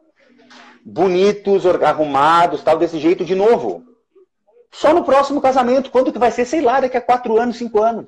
bonitos, 0.84 1.64
arrumados, 1.66 2.62
tal, 2.62 2.78
desse 2.78 2.98
jeito 2.98 3.24
de 3.24 3.34
novo. 3.34 3.84
Só 4.70 4.94
no 4.94 5.04
próximo 5.04 5.40
casamento, 5.40 5.90
quando 5.90 6.12
que 6.12 6.18
vai 6.18 6.30
ser? 6.30 6.44
Sei 6.44 6.60
lá, 6.60 6.80
daqui 6.80 6.96
a 6.96 7.00
quatro 7.00 7.38
anos, 7.38 7.56
cinco 7.56 7.82
anos. 7.82 8.06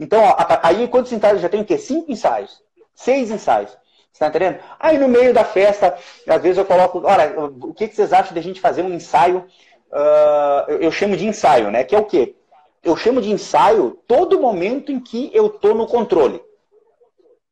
Então, 0.00 0.22
ó, 0.22 0.36
aí 0.62 0.88
quantos 0.88 1.12
ensaios 1.12 1.40
já 1.40 1.48
tem 1.48 1.60
o 1.60 1.64
quê? 1.64 1.76
Cinco 1.76 2.10
ensaios. 2.10 2.62
Seis 2.94 3.30
ensaios. 3.30 3.76
Você 4.12 4.20
tá 4.20 4.28
entendendo? 4.28 4.58
Aí 4.80 4.98
no 4.98 5.06
meio 5.06 5.34
da 5.34 5.44
festa, 5.44 5.96
às 6.26 6.42
vezes 6.42 6.58
eu 6.58 6.64
coloco, 6.64 7.02
olha, 7.04 7.38
o 7.38 7.74
que, 7.74 7.86
que 7.86 7.94
vocês 7.94 8.12
acham 8.12 8.32
de 8.32 8.40
a 8.40 8.42
gente 8.42 8.60
fazer 8.60 8.82
um 8.82 8.92
ensaio? 8.92 9.46
Uh, 9.90 10.70
eu, 10.80 10.92
chamo 10.92 11.16
de 11.16 11.26
ensaio, 11.26 11.70
né? 11.70 11.82
Que 11.82 11.94
é 11.94 11.98
o 11.98 12.04
quê? 12.04 12.34
Eu 12.82 12.96
chamo 12.96 13.20
de 13.20 13.30
ensaio 13.30 13.98
todo 14.06 14.40
momento 14.40 14.92
em 14.92 15.00
que 15.00 15.30
eu 15.34 15.48
tô 15.48 15.74
no 15.74 15.86
controle. 15.86 16.42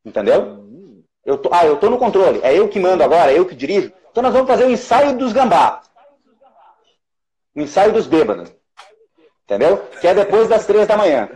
Entendeu? 0.04 0.64
Eu 1.24 1.38
tô, 1.38 1.50
ah, 1.52 1.66
eu 1.66 1.76
tô 1.76 1.90
no 1.90 1.98
controle. 1.98 2.40
É 2.42 2.56
eu 2.56 2.68
que 2.68 2.78
mando 2.78 3.02
agora, 3.02 3.32
é 3.32 3.38
eu 3.38 3.46
que 3.46 3.54
dirijo. 3.54 3.92
Então 4.10 4.22
nós 4.22 4.32
vamos 4.32 4.48
fazer 4.48 4.64
o 4.64 4.70
ensaio 4.70 5.16
dos 5.16 5.32
gambá. 5.32 5.82
O 7.54 7.60
ensaio 7.60 7.92
dos 7.92 8.06
bêbados. 8.06 8.52
Entendeu? 9.44 9.78
Que 10.00 10.08
é 10.08 10.14
depois 10.14 10.48
das 10.48 10.66
três 10.66 10.86
da 10.86 10.96
manhã. 10.96 11.28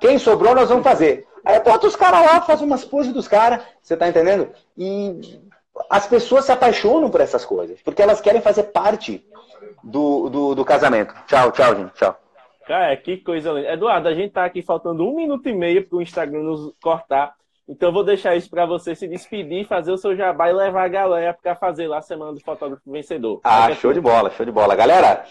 Quem 0.00 0.18
sobrou, 0.18 0.54
nós 0.54 0.68
vamos 0.68 0.84
fazer. 0.84 1.26
Aí 1.44 1.60
bota 1.60 1.86
os 1.86 1.96
caras 1.96 2.20
lá, 2.20 2.40
faz 2.40 2.60
umas 2.60 2.84
poses 2.84 3.12
dos 3.12 3.26
caras. 3.26 3.62
Você 3.82 3.96
tá 3.96 4.08
entendendo? 4.08 4.50
E 4.76 5.40
as 5.90 6.06
pessoas 6.06 6.44
se 6.44 6.52
apaixonam 6.52 7.10
por 7.10 7.20
essas 7.20 7.44
coisas. 7.44 7.80
Porque 7.82 8.02
elas 8.02 8.20
querem 8.20 8.40
fazer 8.40 8.64
parte 8.64 9.26
do, 9.82 10.28
do, 10.28 10.54
do 10.54 10.64
casamento. 10.64 11.14
Tchau, 11.26 11.52
tchau, 11.52 11.74
gente. 11.76 11.92
Tchau. 11.94 12.18
Cara, 12.66 12.96
que 12.96 13.16
coisa 13.16 13.50
linda. 13.52 13.72
Eduardo, 13.72 14.08
a 14.08 14.14
gente 14.14 14.32
tá 14.32 14.44
aqui 14.44 14.62
faltando 14.62 15.02
um 15.02 15.16
minuto 15.16 15.48
e 15.48 15.54
meio 15.54 15.88
para 15.88 15.96
o 15.96 16.02
Instagram 16.02 16.42
nos 16.42 16.72
cortar. 16.82 17.34
Então 17.66 17.90
eu 17.90 17.92
vou 17.92 18.04
deixar 18.04 18.36
isso 18.36 18.48
para 18.48 18.66
você 18.66 18.94
se 18.94 19.06
despedir, 19.06 19.66
fazer 19.66 19.92
o 19.92 19.98
seu 19.98 20.16
jabá 20.16 20.48
e 20.48 20.52
levar 20.52 20.84
a 20.84 20.88
galera 20.88 21.34
para 21.34 21.54
fazer 21.54 21.86
lá 21.86 21.98
a 21.98 22.02
semana 22.02 22.32
do 22.32 22.40
fotógrafo 22.40 22.82
vencedor. 22.90 23.40
Ah, 23.44 23.72
show 23.74 23.92
de 23.92 24.00
bola, 24.00 24.30
show 24.30 24.44
de 24.44 24.52
bola. 24.52 24.74
Galera, 24.74 25.24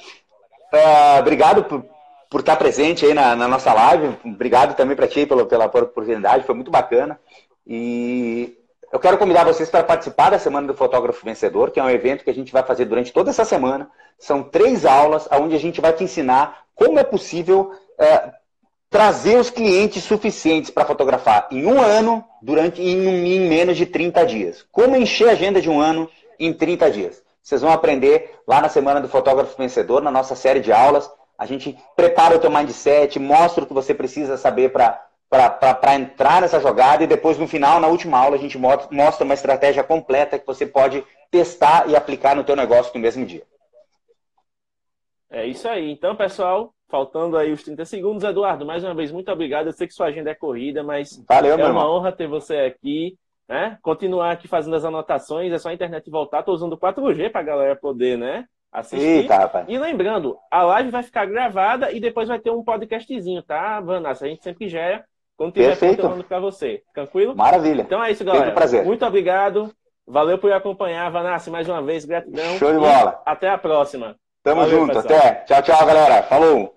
uh, 0.73 1.19
obrigado 1.19 1.63
por, 1.63 1.83
por 2.29 2.39
estar 2.41 2.55
presente 2.55 3.05
aí 3.05 3.13
na, 3.13 3.35
na 3.35 3.47
nossa 3.47 3.73
live. 3.73 4.15
Obrigado 4.23 4.75
também 4.75 4.95
para 4.95 5.07
ti 5.07 5.25
pela, 5.25 5.45
pela 5.45 5.65
oportunidade, 5.65 6.43
foi 6.43 6.53
muito 6.53 6.69
bacana. 6.69 7.19
E 7.65 8.55
eu 8.91 8.99
quero 8.99 9.17
convidar 9.17 9.43
vocês 9.43 9.69
para 9.69 9.83
participar 9.83 10.29
da 10.29 10.39
Semana 10.39 10.67
do 10.67 10.73
Fotógrafo 10.73 11.25
Vencedor, 11.25 11.71
que 11.71 11.79
é 11.79 11.83
um 11.83 11.89
evento 11.89 12.23
que 12.23 12.29
a 12.29 12.33
gente 12.33 12.53
vai 12.53 12.63
fazer 12.63 12.85
durante 12.85 13.11
toda 13.11 13.29
essa 13.29 13.43
semana. 13.43 13.89
São 14.17 14.41
três 14.41 14.85
aulas 14.85 15.27
onde 15.31 15.55
a 15.55 15.59
gente 15.59 15.81
vai 15.81 15.91
te 15.91 16.03
ensinar 16.03 16.63
como 16.73 16.97
é 16.97 17.03
possível 17.03 17.71
uh, 17.99 18.31
trazer 18.89 19.37
os 19.37 19.49
clientes 19.49 20.03
suficientes 20.03 20.69
para 20.69 20.85
fotografar 20.85 21.47
em 21.51 21.65
um 21.65 21.81
ano 21.81 22.23
durante 22.41 22.81
em, 22.81 23.35
em 23.35 23.49
menos 23.49 23.75
de 23.75 23.85
30 23.85 24.25
dias. 24.25 24.65
Como 24.71 24.95
encher 24.95 25.29
a 25.29 25.33
agenda 25.33 25.59
de 25.59 25.69
um 25.69 25.81
ano 25.81 26.09
em 26.39 26.53
30 26.53 26.89
dias. 26.91 27.21
Vocês 27.43 27.61
vão 27.61 27.71
aprender 27.71 28.35
lá 28.47 28.61
na 28.61 28.69
Semana 28.69 29.01
do 29.01 29.09
Fotógrafo 29.09 29.57
Vencedor, 29.57 30.01
na 30.01 30.11
nossa 30.11 30.35
série 30.35 30.59
de 30.59 30.71
aulas. 30.71 31.09
A 31.37 31.45
gente 31.45 31.77
prepara 31.95 32.35
o 32.35 32.39
teu 32.39 32.49
mindset, 32.49 33.19
mostra 33.19 33.63
o 33.63 33.67
que 33.67 33.73
você 33.73 33.93
precisa 33.93 34.37
saber 34.37 34.71
para 34.71 35.06
entrar 35.95 36.41
nessa 36.41 36.59
jogada 36.59 37.03
e 37.03 37.07
depois 37.07 37.37
no 37.37 37.47
final, 37.47 37.79
na 37.79 37.87
última 37.87 38.17
aula, 38.17 38.35
a 38.35 38.39
gente 38.39 38.57
mostra 38.57 39.25
uma 39.25 39.33
estratégia 39.33 39.83
completa 39.83 40.39
que 40.39 40.45
você 40.45 40.65
pode 40.65 41.03
testar 41.29 41.89
e 41.89 41.95
aplicar 41.95 42.35
no 42.35 42.43
teu 42.43 42.55
negócio 42.55 42.91
no 42.93 43.01
mesmo 43.01 43.25
dia. 43.25 43.43
É 45.29 45.45
isso 45.45 45.67
aí. 45.67 45.91
Então, 45.91 46.15
pessoal, 46.15 46.73
faltando 46.87 47.37
aí 47.37 47.51
os 47.51 47.63
30 47.63 47.85
segundos. 47.85 48.23
Eduardo, 48.23 48.65
mais 48.65 48.83
uma 48.83 48.95
vez, 48.95 49.11
muito 49.11 49.31
obrigado. 49.31 49.67
Eu 49.67 49.73
sei 49.73 49.87
que 49.87 49.93
sua 49.93 50.07
agenda 50.07 50.31
é 50.31 50.35
corrida, 50.35 50.83
mas 50.83 51.21
Valeu, 51.27 51.53
é 51.53 51.55
uma 51.55 51.67
irmão. 51.67 51.91
honra 51.91 52.11
ter 52.11 52.27
você 52.27 52.57
aqui. 52.57 53.17
Né? 53.47 53.77
Continuar 53.81 54.31
aqui 54.31 54.47
fazendo 54.47 54.75
as 54.75 54.83
anotações, 54.83 55.53
é 55.53 55.57
só 55.57 55.69
a 55.69 55.73
internet 55.73 56.09
voltar. 56.09 56.39
Estou 56.39 56.53
usando 56.53 56.77
4G 56.77 57.29
para 57.29 57.39
a 57.39 57.45
galera 57.45 57.75
poder 57.77 58.17
né, 58.17 58.45
assistir. 58.69 59.05
Eita, 59.05 59.37
rapaz. 59.37 59.65
E 59.69 59.77
lembrando, 59.77 60.37
a 60.51 60.63
live 60.63 60.91
vai 60.91 61.01
ficar 61.01 61.25
gravada 61.25 61.91
e 61.93 61.99
depois 61.99 62.27
vai 62.27 62.39
ter 62.39 62.49
um 62.49 62.63
podcastzinho, 62.63 63.41
tá, 63.41 63.79
Vanessa? 63.79 64.25
A 64.25 64.27
gente 64.27 64.43
sempre 64.43 64.67
gera 64.67 65.05
quando 65.37 65.53
tiver 65.53 65.67
Perfeito. 65.67 66.01
conteúdo 66.01 66.23
para 66.23 66.39
você. 66.39 66.81
Tranquilo? 66.93 67.35
Maravilha. 67.35 67.83
Então 67.83 68.03
é 68.03 68.11
isso, 68.11 68.25
galera. 68.25 68.45
Sempre 68.45 68.51
um 68.53 68.55
prazer. 68.57 68.83
Muito 68.85 69.05
obrigado. 69.05 69.71
Valeu 70.05 70.37
por 70.37 70.51
acompanhar, 70.51 71.09
Vanassi, 71.11 71.49
mais 71.49 71.67
uma 71.69 71.81
vez, 71.81 72.03
gratidão. 72.05 72.57
Show 72.57 72.71
de 72.73 72.79
bola. 72.79 73.21
Até 73.25 73.49
a 73.49 73.57
próxima. 73.57 74.15
Tamo 74.43 74.61
Valeu, 74.61 74.79
junto. 74.79 74.93
pessoal. 74.93 75.19
Até. 75.19 75.31
Tchau, 75.43 75.61
tchau, 75.61 75.85
galera. 75.85 76.23
Falou. 76.23 76.76